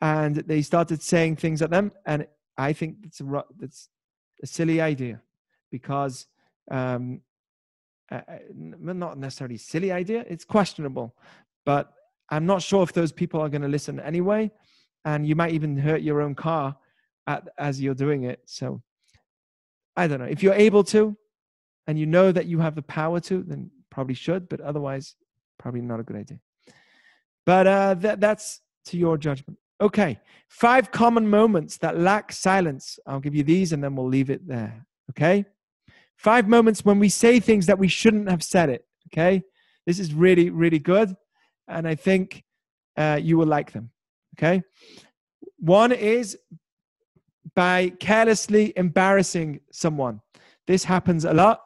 and 0.00 0.36
they 0.36 0.62
started 0.62 1.02
saying 1.02 1.36
things 1.36 1.62
at 1.62 1.70
them. 1.70 1.92
And 2.06 2.26
I 2.56 2.72
think 2.72 2.96
it's 3.04 3.20
a, 3.20 3.44
that's 3.58 3.88
a 4.42 4.46
silly 4.46 4.80
idea 4.80 5.20
because 5.70 6.26
um, 6.70 7.20
uh, 8.10 8.20
not 8.54 9.18
necessarily 9.18 9.56
silly 9.56 9.92
idea. 9.92 10.24
It's 10.28 10.44
questionable, 10.44 11.14
but 11.64 11.92
I'm 12.30 12.46
not 12.46 12.62
sure 12.62 12.82
if 12.82 12.92
those 12.92 13.12
people 13.12 13.40
are 13.40 13.48
going 13.48 13.62
to 13.62 13.68
listen 13.68 14.00
anyway, 14.00 14.50
and 15.04 15.26
you 15.26 15.36
might 15.36 15.52
even 15.52 15.76
hurt 15.76 16.02
your 16.02 16.22
own 16.22 16.34
car 16.34 16.76
at, 17.26 17.48
as 17.58 17.80
you're 17.80 17.94
doing 17.94 18.24
it. 18.24 18.40
So 18.46 18.82
I 19.96 20.06
don't 20.06 20.18
know. 20.20 20.26
If 20.26 20.42
you're 20.42 20.54
able 20.54 20.84
to, 20.84 21.16
and 21.86 21.98
you 21.98 22.06
know 22.06 22.32
that 22.32 22.46
you 22.46 22.58
have 22.60 22.74
the 22.74 22.82
power 22.82 23.20
to, 23.20 23.42
then 23.42 23.70
probably 23.90 24.14
should, 24.14 24.48
but 24.48 24.60
otherwise, 24.60 25.14
probably 25.58 25.82
not 25.82 26.00
a 26.00 26.02
good 26.02 26.16
idea. 26.16 26.38
But 27.44 27.66
uh, 27.66 27.94
that, 27.94 28.20
that's 28.20 28.60
to 28.86 28.96
your 28.96 29.18
judgment. 29.18 29.58
Okay, 29.80 30.20
five 30.48 30.92
common 30.92 31.28
moments 31.28 31.76
that 31.78 31.98
lack 31.98 32.32
silence. 32.32 32.98
I'll 33.06 33.20
give 33.20 33.34
you 33.34 33.42
these 33.42 33.72
and 33.72 33.82
then 33.82 33.96
we'll 33.96 34.06
leave 34.06 34.30
it 34.30 34.46
there. 34.46 34.86
Okay, 35.10 35.44
five 36.16 36.48
moments 36.48 36.84
when 36.84 37.00
we 37.00 37.08
say 37.08 37.40
things 37.40 37.66
that 37.66 37.78
we 37.78 37.88
shouldn't 37.88 38.30
have 38.30 38.44
said 38.44 38.70
it. 38.70 38.86
Okay, 39.12 39.42
this 39.86 39.98
is 39.98 40.14
really, 40.14 40.50
really 40.50 40.78
good. 40.78 41.16
And 41.72 41.88
I 41.88 41.94
think 41.94 42.44
uh, 42.96 43.18
you 43.22 43.38
will 43.38 43.46
like 43.46 43.72
them. 43.72 43.90
Okay, 44.36 44.62
one 45.58 45.92
is 45.92 46.38
by 47.54 47.90
carelessly 48.00 48.72
embarrassing 48.76 49.60
someone. 49.72 50.20
This 50.66 50.84
happens 50.84 51.24
a 51.24 51.32
lot. 51.32 51.60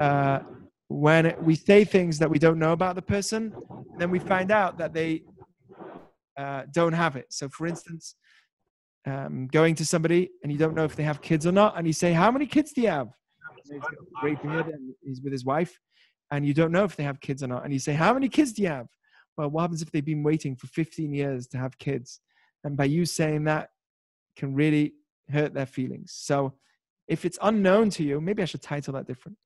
Uh, 0.00 0.40
when 0.88 1.34
we 1.42 1.54
say 1.54 1.84
things 1.84 2.18
that 2.18 2.30
we 2.30 2.38
don't 2.38 2.58
know 2.58 2.72
about 2.72 2.94
the 2.94 3.02
person, 3.02 3.52
then 3.98 4.10
we 4.10 4.18
find 4.18 4.50
out 4.50 4.78
that 4.78 4.92
they 4.92 5.22
uh, 6.36 6.62
don't 6.72 6.92
have 6.92 7.16
it. 7.16 7.26
So, 7.30 7.48
for 7.48 7.66
instance, 7.66 8.14
um, 9.06 9.46
going 9.48 9.74
to 9.76 9.86
somebody 9.86 10.30
and 10.42 10.52
you 10.52 10.58
don't 10.58 10.74
know 10.74 10.84
if 10.84 10.96
they 10.96 11.02
have 11.02 11.20
kids 11.20 11.46
or 11.46 11.52
not, 11.52 11.76
and 11.76 11.86
you 11.86 11.92
say, 11.92 12.12
"How 12.12 12.30
many 12.30 12.46
kids 12.46 12.72
do 12.72 12.82
you 12.82 12.88
have?" 12.88 13.08
And 13.70 13.82
he's 13.82 13.82
great 14.20 14.42
beard 14.42 14.66
and 14.66 14.94
he's 15.02 15.20
with 15.22 15.32
his 15.32 15.44
wife, 15.44 15.78
and 16.30 16.46
you 16.46 16.54
don't 16.54 16.72
know 16.72 16.84
if 16.84 16.96
they 16.96 17.02
have 17.04 17.20
kids 17.20 17.42
or 17.42 17.48
not, 17.48 17.64
and 17.64 17.72
you 17.72 17.78
say, 17.78 17.92
"How 17.92 18.12
many 18.14 18.28
kids 18.28 18.52
do 18.52 18.62
you 18.62 18.68
have?" 18.68 18.88
Well, 19.36 19.50
what 19.50 19.62
happens 19.62 19.82
if 19.82 19.90
they've 19.90 20.04
been 20.04 20.22
waiting 20.22 20.56
for 20.56 20.66
15 20.68 21.12
years 21.12 21.46
to 21.48 21.58
have 21.58 21.78
kids? 21.78 22.20
And 22.62 22.76
by 22.76 22.84
you 22.84 23.04
saying 23.04 23.44
that, 23.44 23.70
can 24.36 24.54
really 24.54 24.94
hurt 25.30 25.54
their 25.54 25.66
feelings. 25.66 26.12
So, 26.16 26.54
if 27.06 27.24
it's 27.24 27.38
unknown 27.42 27.90
to 27.90 28.02
you, 28.02 28.20
maybe 28.20 28.42
I 28.42 28.46
should 28.46 28.62
title 28.62 28.94
that 28.94 29.06
different. 29.06 29.36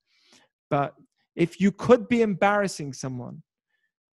But 0.70 0.94
if 1.34 1.60
you 1.60 1.72
could 1.72 2.08
be 2.08 2.22
embarrassing 2.22 2.92
someone, 2.92 3.42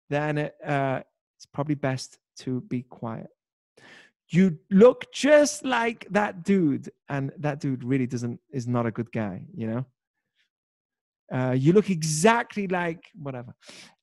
then 0.08 0.38
it, 0.38 0.54
uh, 0.64 1.00
it's 1.36 1.46
probably 1.46 1.74
best 1.74 2.18
to 2.38 2.62
be 2.62 2.82
quiet. 2.82 3.28
You 4.28 4.58
look 4.70 5.12
just 5.12 5.64
like 5.64 6.06
that 6.10 6.42
dude, 6.44 6.90
and 7.08 7.32
that 7.38 7.60
dude 7.60 7.84
really 7.84 8.06
doesn't 8.06 8.40
is 8.50 8.66
not 8.66 8.86
a 8.86 8.90
good 8.90 9.12
guy, 9.12 9.44
you 9.54 9.66
know. 9.66 9.86
Uh, 11.32 11.52
you 11.56 11.72
look 11.72 11.88
exactly 11.88 12.66
like 12.68 13.10
whatever, 13.14 13.54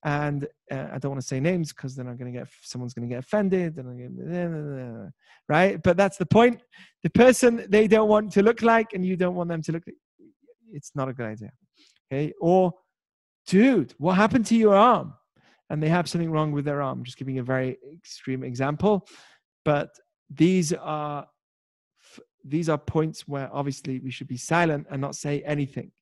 and 0.04 0.44
uh, 0.72 0.88
I 0.92 0.98
don't 0.98 1.12
want 1.12 1.20
to 1.20 1.26
say 1.26 1.38
names 1.38 1.72
because 1.72 1.94
then 1.94 2.08
I'm 2.08 2.16
going 2.16 2.32
to 2.32 2.38
get 2.38 2.48
someone's 2.62 2.94
going 2.94 3.08
to 3.08 3.14
get 3.14 3.22
offended, 3.22 3.76
and 3.76 5.12
right. 5.48 5.80
But 5.82 5.96
that's 5.96 6.16
the 6.16 6.26
point. 6.26 6.62
The 7.04 7.10
person 7.10 7.64
they 7.68 7.86
don't 7.86 8.08
want 8.08 8.32
to 8.32 8.42
look 8.42 8.62
like, 8.62 8.92
and 8.92 9.06
you 9.06 9.16
don't 9.16 9.36
want 9.36 9.50
them 9.50 9.62
to 9.62 9.72
look. 9.72 9.84
It's 10.72 10.90
not 10.96 11.08
a 11.08 11.12
good 11.12 11.26
idea. 11.26 11.52
Okay, 12.12 12.32
or 12.40 12.72
dude, 13.46 13.94
what 13.98 14.14
happened 14.14 14.46
to 14.46 14.56
your 14.56 14.74
arm? 14.74 15.14
And 15.70 15.82
they 15.82 15.88
have 15.88 16.08
something 16.08 16.30
wrong 16.30 16.52
with 16.52 16.64
their 16.64 16.82
arm. 16.82 17.04
Just 17.04 17.16
giving 17.16 17.38
a 17.38 17.42
very 17.42 17.78
extreme 17.94 18.42
example, 18.42 19.06
but 19.64 19.90
these 20.28 20.72
are 20.72 21.26
these 22.44 22.68
are 22.68 22.78
points 22.78 23.28
where 23.28 23.48
obviously 23.52 24.00
we 24.00 24.10
should 24.10 24.26
be 24.26 24.36
silent 24.36 24.88
and 24.90 25.00
not 25.00 25.14
say 25.14 25.42
anything. 25.42 25.92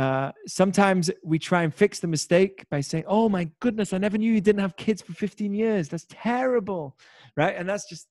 Uh, 0.00 0.32
sometimes 0.46 1.10
we 1.22 1.38
try 1.38 1.62
and 1.62 1.74
fix 1.74 2.00
the 2.00 2.06
mistake 2.06 2.64
by 2.70 2.80
saying, 2.80 3.04
"Oh 3.06 3.28
my 3.28 3.50
goodness, 3.60 3.92
I 3.92 3.98
never 3.98 4.16
knew 4.16 4.32
you 4.32 4.40
didn't 4.40 4.62
have 4.62 4.74
kids 4.76 5.02
for 5.02 5.12
15 5.12 5.52
years. 5.52 5.90
That's 5.90 6.06
terrible," 6.08 6.96
right? 7.36 7.54
And 7.54 7.68
that's 7.68 7.86
just 7.86 8.06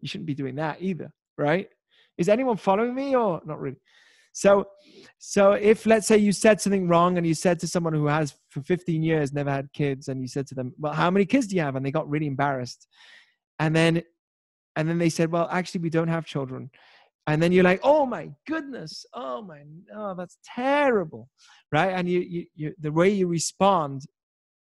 you 0.00 0.06
shouldn't 0.06 0.28
be 0.28 0.34
doing 0.34 0.54
that 0.56 0.80
either, 0.80 1.12
right? 1.36 1.68
Is 2.18 2.28
anyone 2.28 2.56
following 2.56 2.94
me 2.94 3.16
or 3.16 3.40
not 3.44 3.58
really? 3.58 3.80
So, 4.32 4.68
so 5.18 5.52
if 5.54 5.86
let's 5.86 6.06
say 6.06 6.18
you 6.18 6.30
said 6.30 6.60
something 6.60 6.86
wrong 6.86 7.18
and 7.18 7.26
you 7.26 7.34
said 7.34 7.58
to 7.60 7.66
someone 7.66 7.94
who 7.94 8.06
has 8.06 8.36
for 8.50 8.62
15 8.62 9.02
years 9.02 9.32
never 9.32 9.50
had 9.50 9.72
kids, 9.72 10.06
and 10.06 10.20
you 10.22 10.28
said 10.28 10.46
to 10.48 10.54
them, 10.54 10.72
"Well, 10.78 10.92
how 10.92 11.10
many 11.10 11.26
kids 11.26 11.48
do 11.48 11.56
you 11.56 11.62
have?" 11.62 11.74
and 11.74 11.84
they 11.84 11.90
got 11.90 12.08
really 12.08 12.28
embarrassed, 12.28 12.86
and 13.58 13.74
then, 13.74 14.04
and 14.76 14.88
then 14.88 14.98
they 14.98 15.10
said, 15.10 15.32
"Well, 15.32 15.48
actually, 15.50 15.80
we 15.80 15.90
don't 15.90 16.14
have 16.16 16.26
children." 16.26 16.70
And 17.26 17.42
then 17.42 17.52
you're 17.52 17.64
like, 17.64 17.80
"Oh 17.82 18.04
my 18.04 18.30
goodness! 18.46 19.06
Oh 19.14 19.40
my, 19.42 19.62
oh 19.94 20.14
that's 20.14 20.36
terrible!" 20.44 21.30
Right? 21.72 21.90
And 21.90 22.08
you, 22.08 22.20
you, 22.20 22.46
you 22.54 22.74
the 22.78 22.92
way 22.92 23.08
you 23.08 23.26
respond 23.26 24.02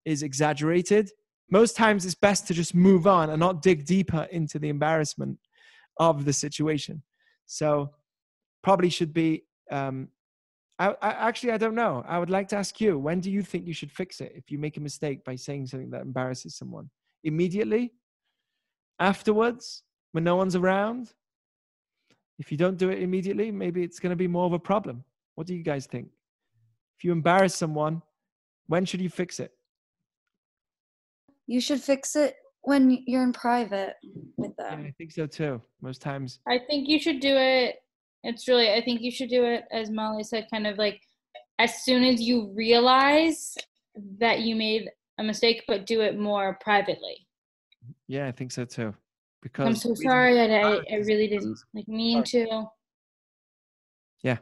is 0.05 0.23
exaggerated. 0.23 1.09
Most 1.51 1.75
times, 1.75 2.05
it's 2.05 2.15
best 2.15 2.47
to 2.47 2.53
just 2.53 2.75
move 2.75 3.07
on 3.07 3.29
and 3.29 3.39
not 3.39 3.61
dig 3.61 3.85
deeper 3.85 4.27
into 4.31 4.59
the 4.59 4.69
embarrassment 4.69 5.39
of 5.97 6.25
the 6.25 6.33
situation. 6.33 7.01
So, 7.45 7.91
probably 8.61 8.89
should 8.89 9.13
be 9.13 9.45
um, 9.71 10.09
I, 10.79 10.95
I, 11.01 11.09
actually 11.27 11.51
I 11.51 11.57
don't 11.57 11.75
know. 11.75 12.03
I 12.07 12.17
would 12.17 12.29
like 12.29 12.47
to 12.49 12.57
ask 12.57 12.79
you: 12.79 12.97
When 12.97 13.19
do 13.19 13.29
you 13.29 13.41
think 13.41 13.67
you 13.67 13.73
should 13.73 13.91
fix 13.91 14.21
it 14.21 14.31
if 14.35 14.49
you 14.49 14.57
make 14.57 14.77
a 14.77 14.81
mistake 14.81 15.23
by 15.25 15.35
saying 15.35 15.67
something 15.67 15.91
that 15.91 16.01
embarrasses 16.01 16.55
someone? 16.55 16.89
Immediately, 17.23 17.93
afterwards 18.99 19.83
when 20.11 20.23
no 20.23 20.35
one's 20.35 20.55
around. 20.55 21.13
If 22.39 22.51
you 22.51 22.57
don't 22.57 22.77
do 22.77 22.89
it 22.89 23.03
immediately, 23.03 23.51
maybe 23.51 23.83
it's 23.83 23.99
going 23.99 24.11
to 24.11 24.15
be 24.15 24.27
more 24.27 24.45
of 24.45 24.53
a 24.53 24.59
problem. 24.59 25.03
What 25.35 25.45
do 25.45 25.53
you 25.53 25.61
guys 25.61 25.85
think? 25.85 26.07
If 26.97 27.03
you 27.03 27.11
embarrass 27.11 27.55
someone, 27.55 28.01
when 28.67 28.85
should 28.85 29.01
you 29.01 29.09
fix 29.09 29.39
it? 29.39 29.51
You 31.47 31.59
should 31.59 31.81
fix 31.81 32.15
it 32.15 32.35
when 32.61 33.03
you're 33.05 33.23
in 33.23 33.33
private 33.33 33.95
with 34.37 34.53
Yeah. 34.57 34.71
I 34.71 34.93
think 34.97 35.11
so 35.11 35.27
too. 35.27 35.61
Most 35.81 36.01
times. 36.01 36.39
I 36.47 36.59
think 36.59 36.87
you 36.87 36.99
should 36.99 37.19
do 37.19 37.35
it. 37.35 37.75
It's 38.23 38.47
really, 38.47 38.71
I 38.73 38.81
think 38.83 39.01
you 39.01 39.11
should 39.11 39.29
do 39.29 39.43
it, 39.45 39.65
as 39.71 39.89
Molly 39.89 40.23
said, 40.23 40.47
kind 40.51 40.67
of 40.67 40.77
like 40.77 41.01
as 41.57 41.83
soon 41.83 42.03
as 42.03 42.21
you 42.21 42.51
realize 42.55 43.57
that 44.19 44.41
you 44.41 44.55
made 44.55 44.89
a 45.17 45.23
mistake, 45.23 45.63
but 45.67 45.85
do 45.85 46.01
it 46.01 46.17
more 46.17 46.57
privately. 46.61 47.27
Yeah, 48.07 48.27
I 48.27 48.31
think 48.31 48.51
so 48.51 48.65
too. 48.65 48.93
Because 49.41 49.67
I'm 49.67 49.75
so 49.75 49.93
sorry. 49.95 50.39
I, 50.39 50.61
I, 50.61 50.81
I 50.91 50.95
really 50.97 51.27
didn't 51.27 51.59
like 51.73 51.87
mean 51.87 52.23
to. 52.25 52.65
Yeah. 54.21 54.37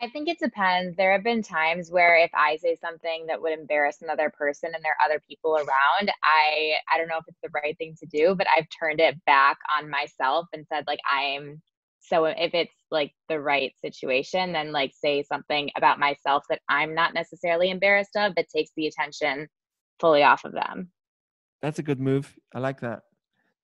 I 0.00 0.08
think 0.08 0.28
it 0.28 0.38
depends. 0.40 0.96
There 0.96 1.12
have 1.12 1.22
been 1.22 1.42
times 1.42 1.90
where 1.90 2.16
if 2.16 2.30
I 2.34 2.56
say 2.56 2.74
something 2.74 3.26
that 3.28 3.40
would 3.40 3.52
embarrass 3.52 4.02
another 4.02 4.30
person 4.30 4.72
and 4.74 4.82
there 4.84 4.96
are 5.00 5.06
other 5.06 5.22
people 5.28 5.54
around, 5.54 6.10
I 6.24 6.72
I 6.92 6.98
don't 6.98 7.06
know 7.08 7.18
if 7.18 7.24
it's 7.28 7.38
the 7.42 7.50
right 7.54 7.76
thing 7.78 7.94
to 8.00 8.06
do, 8.06 8.34
but 8.34 8.48
I've 8.56 8.66
turned 8.80 9.00
it 9.00 9.22
back 9.26 9.58
on 9.78 9.88
myself 9.88 10.46
and 10.52 10.66
said 10.66 10.84
like 10.88 10.98
I'm 11.08 11.62
so 12.00 12.24
if 12.24 12.52
it's 12.52 12.74
like 12.90 13.12
the 13.28 13.40
right 13.40 13.72
situation, 13.80 14.52
then 14.52 14.72
like 14.72 14.92
say 14.92 15.22
something 15.22 15.70
about 15.76 16.00
myself 16.00 16.42
that 16.48 16.60
I'm 16.68 16.94
not 16.94 17.14
necessarily 17.14 17.70
embarrassed 17.70 18.16
of, 18.16 18.34
but 18.34 18.46
takes 18.54 18.70
the 18.76 18.88
attention 18.88 19.48
fully 20.00 20.24
off 20.24 20.44
of 20.44 20.52
them. 20.52 20.90
That's 21.60 21.78
a 21.78 21.82
good 21.84 22.00
move. 22.00 22.34
I 22.52 22.58
like 22.58 22.80
that. 22.80 23.02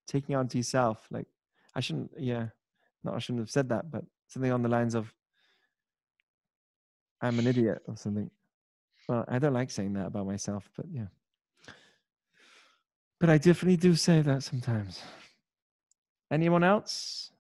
Taking 0.09 0.35
on 0.35 0.49
to 0.49 0.57
yourself. 0.57 1.07
Like 1.11 1.27
I 1.75 1.81
shouldn't 1.81 2.11
yeah. 2.19 2.47
No, 3.05 3.13
I 3.13 3.19
shouldn't 3.21 3.43
have 3.43 3.51
said 3.51 3.69
that, 3.69 3.91
but 3.91 4.05
something 4.27 4.51
on 4.51 4.63
the 4.63 4.69
lines 4.69 4.97
of 4.97 5.15
I'm 7.21 7.39
an 7.39 7.47
idiot 7.47 7.83
or 7.87 7.97
something. 7.97 8.31
Well, 9.09 9.25
I 9.29 9.39
don't 9.39 9.53
like 9.53 9.71
saying 9.71 9.93
that 9.95 10.07
about 10.07 10.27
myself, 10.27 10.69
but 10.77 10.87
yeah. 10.91 11.07
But 13.21 13.31
I 13.31 13.39
definitely 13.39 13.77
do 13.77 13.95
say 13.95 14.23
that 14.23 14.43
sometimes. 14.43 15.03
Anyone 16.31 16.63
else? 16.63 17.31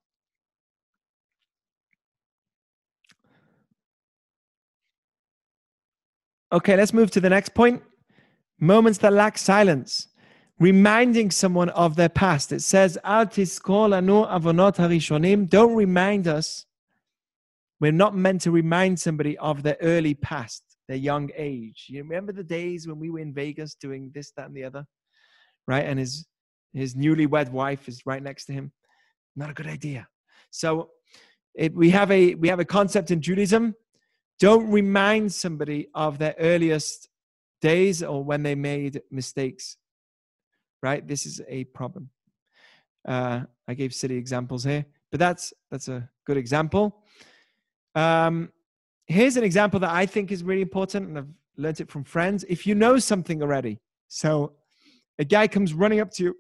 Okay, 6.51 6.77
let's 6.77 6.95
move 6.95 7.11
to 7.13 7.21
the 7.21 7.29
next 7.29 7.55
point. 7.55 7.83
Moments 8.59 8.99
that 9.01 9.13
lack 9.13 9.39
silence. 9.39 10.08
Reminding 10.59 11.31
someone 11.31 11.69
of 11.71 11.95
their 11.95 12.09
past. 12.09 12.51
It 12.51 12.63
says, 12.63 12.99
"Al 13.05 13.27
tizkor 13.27 13.89
lanu 13.91 14.29
avonot 14.29 14.77
harishonim." 14.77 15.49
Don't 15.49 15.77
remind 15.77 16.27
us. 16.27 16.67
We're 17.81 17.93
not 17.93 18.17
meant 18.17 18.41
to 18.43 18.51
remind 18.51 18.99
somebody 18.99 19.39
of 19.39 19.63
their 19.63 19.77
early 19.81 20.15
past, 20.15 20.65
their 20.89 20.97
young 20.97 21.31
age. 21.37 21.87
You 21.89 22.03
remember 22.03 22.33
the 22.33 22.43
days 22.43 22.89
when 22.89 22.99
we 22.99 23.09
were 23.09 23.21
in 23.21 23.33
Vegas 23.33 23.77
doing 23.77 24.11
this, 24.13 24.33
that, 24.37 24.47
and 24.47 24.57
the 24.57 24.65
other, 24.65 24.85
right? 25.69 25.85
And 25.85 25.99
his 25.99 26.27
his 26.73 26.97
newlywed 26.97 27.51
wife 27.51 27.89
is 27.89 28.05
right 28.05 28.23
next 28.23 28.47
to 28.47 28.53
him. 28.53 28.73
Not 29.37 29.51
a 29.51 29.55
good 29.55 29.69
idea. 29.69 30.09
So, 30.51 30.91
it, 31.55 31.73
we 31.73 31.91
have 31.91 32.11
a 32.11 32.35
we 32.35 32.49
have 32.49 32.59
a 32.59 32.65
concept 32.65 33.13
in 33.13 33.21
Judaism. 33.21 33.77
Don't 34.41 34.69
remind 34.71 35.33
somebody 35.33 35.89
of 35.95 36.19
their 36.19 36.35
earliest 36.39 37.09
days 37.61 38.03
or 38.03 38.25
when 38.25 38.43
they 38.43 38.57
made 38.57 39.03
mistakes 39.11 39.77
right? 40.83 41.07
This 41.07 41.27
is 41.27 41.41
a 41.49 41.65
problem. 41.65 42.11
Uh, 43.07 43.43
i 43.69 43.75
gave 43.75 43.95
city 43.95 44.17
examples 44.17 44.65
here 44.65 44.85
but 45.11 45.21
that's 45.21 45.53
that's 45.71 45.89
a 45.89 46.09
good 46.27 46.37
example. 46.37 47.05
Um, 47.95 48.51
here's 49.07 49.37
an 49.37 49.45
example 49.45 49.81
that 49.81 49.91
i 49.91 50.05
think 50.05 50.31
is 50.31 50.45
really 50.45 50.61
important 50.61 51.09
and 51.09 51.19
i've 51.19 51.29
learned 51.57 51.81
it 51.81 51.91
from 51.91 52.05
friends. 52.05 52.45
If 52.49 52.67
you 52.67 52.75
know 52.75 52.99
something 52.99 53.43
already 53.43 53.79
so 54.09 54.53
a 55.19 55.25
guy 55.25 55.49
comes 55.49 55.75
running 55.75 56.01
up 56.01 56.11
to 56.13 56.23
you 56.25 56.37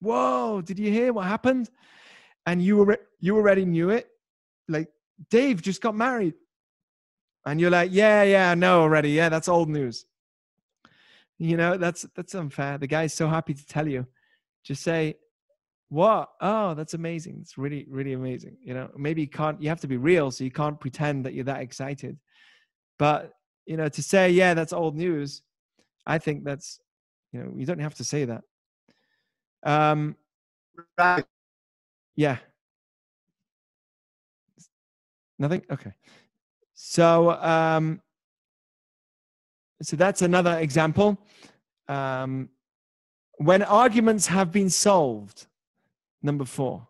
whoa 0.00 0.60
did 0.60 0.78
you 0.78 0.90
hear 0.90 1.12
what 1.12 1.26
happened? 1.26 1.70
And 2.46 2.62
you 2.62 2.76
were 2.78 2.98
you 3.20 3.36
already 3.36 3.64
knew 3.64 3.90
it. 3.90 4.08
Like 4.68 4.88
dave 5.30 5.62
just 5.62 5.80
got 5.80 5.94
married. 5.94 6.34
And 7.46 7.60
you're 7.60 7.70
like 7.70 7.90
yeah 7.92 8.22
yeah 8.24 8.50
i 8.50 8.54
know 8.54 8.82
already. 8.82 9.10
Yeah 9.10 9.28
that's 9.28 9.48
old 9.48 9.68
news 9.68 10.04
you 11.38 11.56
know 11.56 11.76
that's 11.76 12.06
that's 12.14 12.34
unfair. 12.34 12.78
The 12.78 12.86
guy's 12.86 13.14
so 13.14 13.28
happy 13.28 13.54
to 13.54 13.66
tell 13.66 13.86
you. 13.88 14.06
Just 14.64 14.82
say 14.82 15.16
what? 15.88 16.28
Oh 16.40 16.74
that's 16.74 16.94
amazing. 16.94 17.38
It's 17.40 17.56
really 17.56 17.86
really 17.88 18.12
amazing. 18.12 18.56
You 18.62 18.74
know 18.74 18.90
maybe 18.96 19.22
you 19.22 19.28
can't 19.28 19.60
you 19.62 19.68
have 19.68 19.80
to 19.80 19.88
be 19.88 19.96
real 19.96 20.30
so 20.30 20.44
you 20.44 20.50
can't 20.50 20.78
pretend 20.78 21.24
that 21.26 21.34
you're 21.34 21.44
that 21.44 21.60
excited. 21.60 22.18
But 22.98 23.32
you 23.66 23.76
know 23.76 23.88
to 23.88 24.02
say 24.02 24.30
yeah 24.30 24.54
that's 24.54 24.72
old 24.72 24.96
news 24.96 25.42
i 26.06 26.16
think 26.16 26.42
that's 26.42 26.80
you 27.32 27.38
know 27.40 27.52
you 27.54 27.66
don't 27.66 27.78
have 27.78 27.94
to 27.94 28.04
say 28.04 28.24
that. 28.24 28.42
Um 29.62 30.16
Right. 30.96 31.24
yeah. 32.16 32.38
Nothing? 35.38 35.62
Okay. 35.70 35.92
So 36.74 37.30
um 37.32 38.00
so 39.82 39.96
that's 39.96 40.22
another 40.22 40.58
example. 40.58 41.18
Um, 41.88 42.48
when 43.36 43.62
arguments 43.62 44.26
have 44.26 44.50
been 44.50 44.70
solved, 44.70 45.46
number 46.22 46.44
four, 46.44 46.86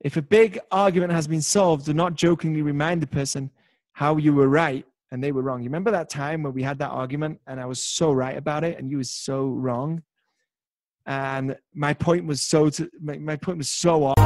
if 0.00 0.16
a 0.16 0.22
big 0.22 0.58
argument 0.70 1.12
has 1.12 1.26
been 1.26 1.42
solved, 1.42 1.86
do 1.86 1.94
not 1.94 2.14
jokingly 2.14 2.62
remind 2.62 3.02
the 3.02 3.06
person 3.06 3.50
how 3.92 4.16
you 4.16 4.32
were 4.32 4.48
right 4.48 4.86
and 5.10 5.22
they 5.22 5.32
were 5.32 5.42
wrong. 5.42 5.60
You 5.60 5.68
remember 5.68 5.90
that 5.90 6.08
time 6.08 6.42
when 6.42 6.54
we 6.54 6.62
had 6.62 6.78
that 6.78 6.90
argument 6.90 7.40
and 7.46 7.60
I 7.60 7.66
was 7.66 7.82
so 7.82 8.12
right 8.12 8.36
about 8.36 8.64
it 8.64 8.78
and 8.78 8.90
you 8.90 8.96
were 8.96 9.04
so 9.04 9.46
wrong? 9.46 10.02
And 11.06 11.56
my 11.74 11.94
point 11.94 12.26
was 12.26 12.42
so 12.42 12.70
to, 12.70 12.90
my, 13.00 13.18
my 13.18 13.36
point 13.36 13.58
was 13.58 13.68
so 13.68 14.04
off. 14.04 14.21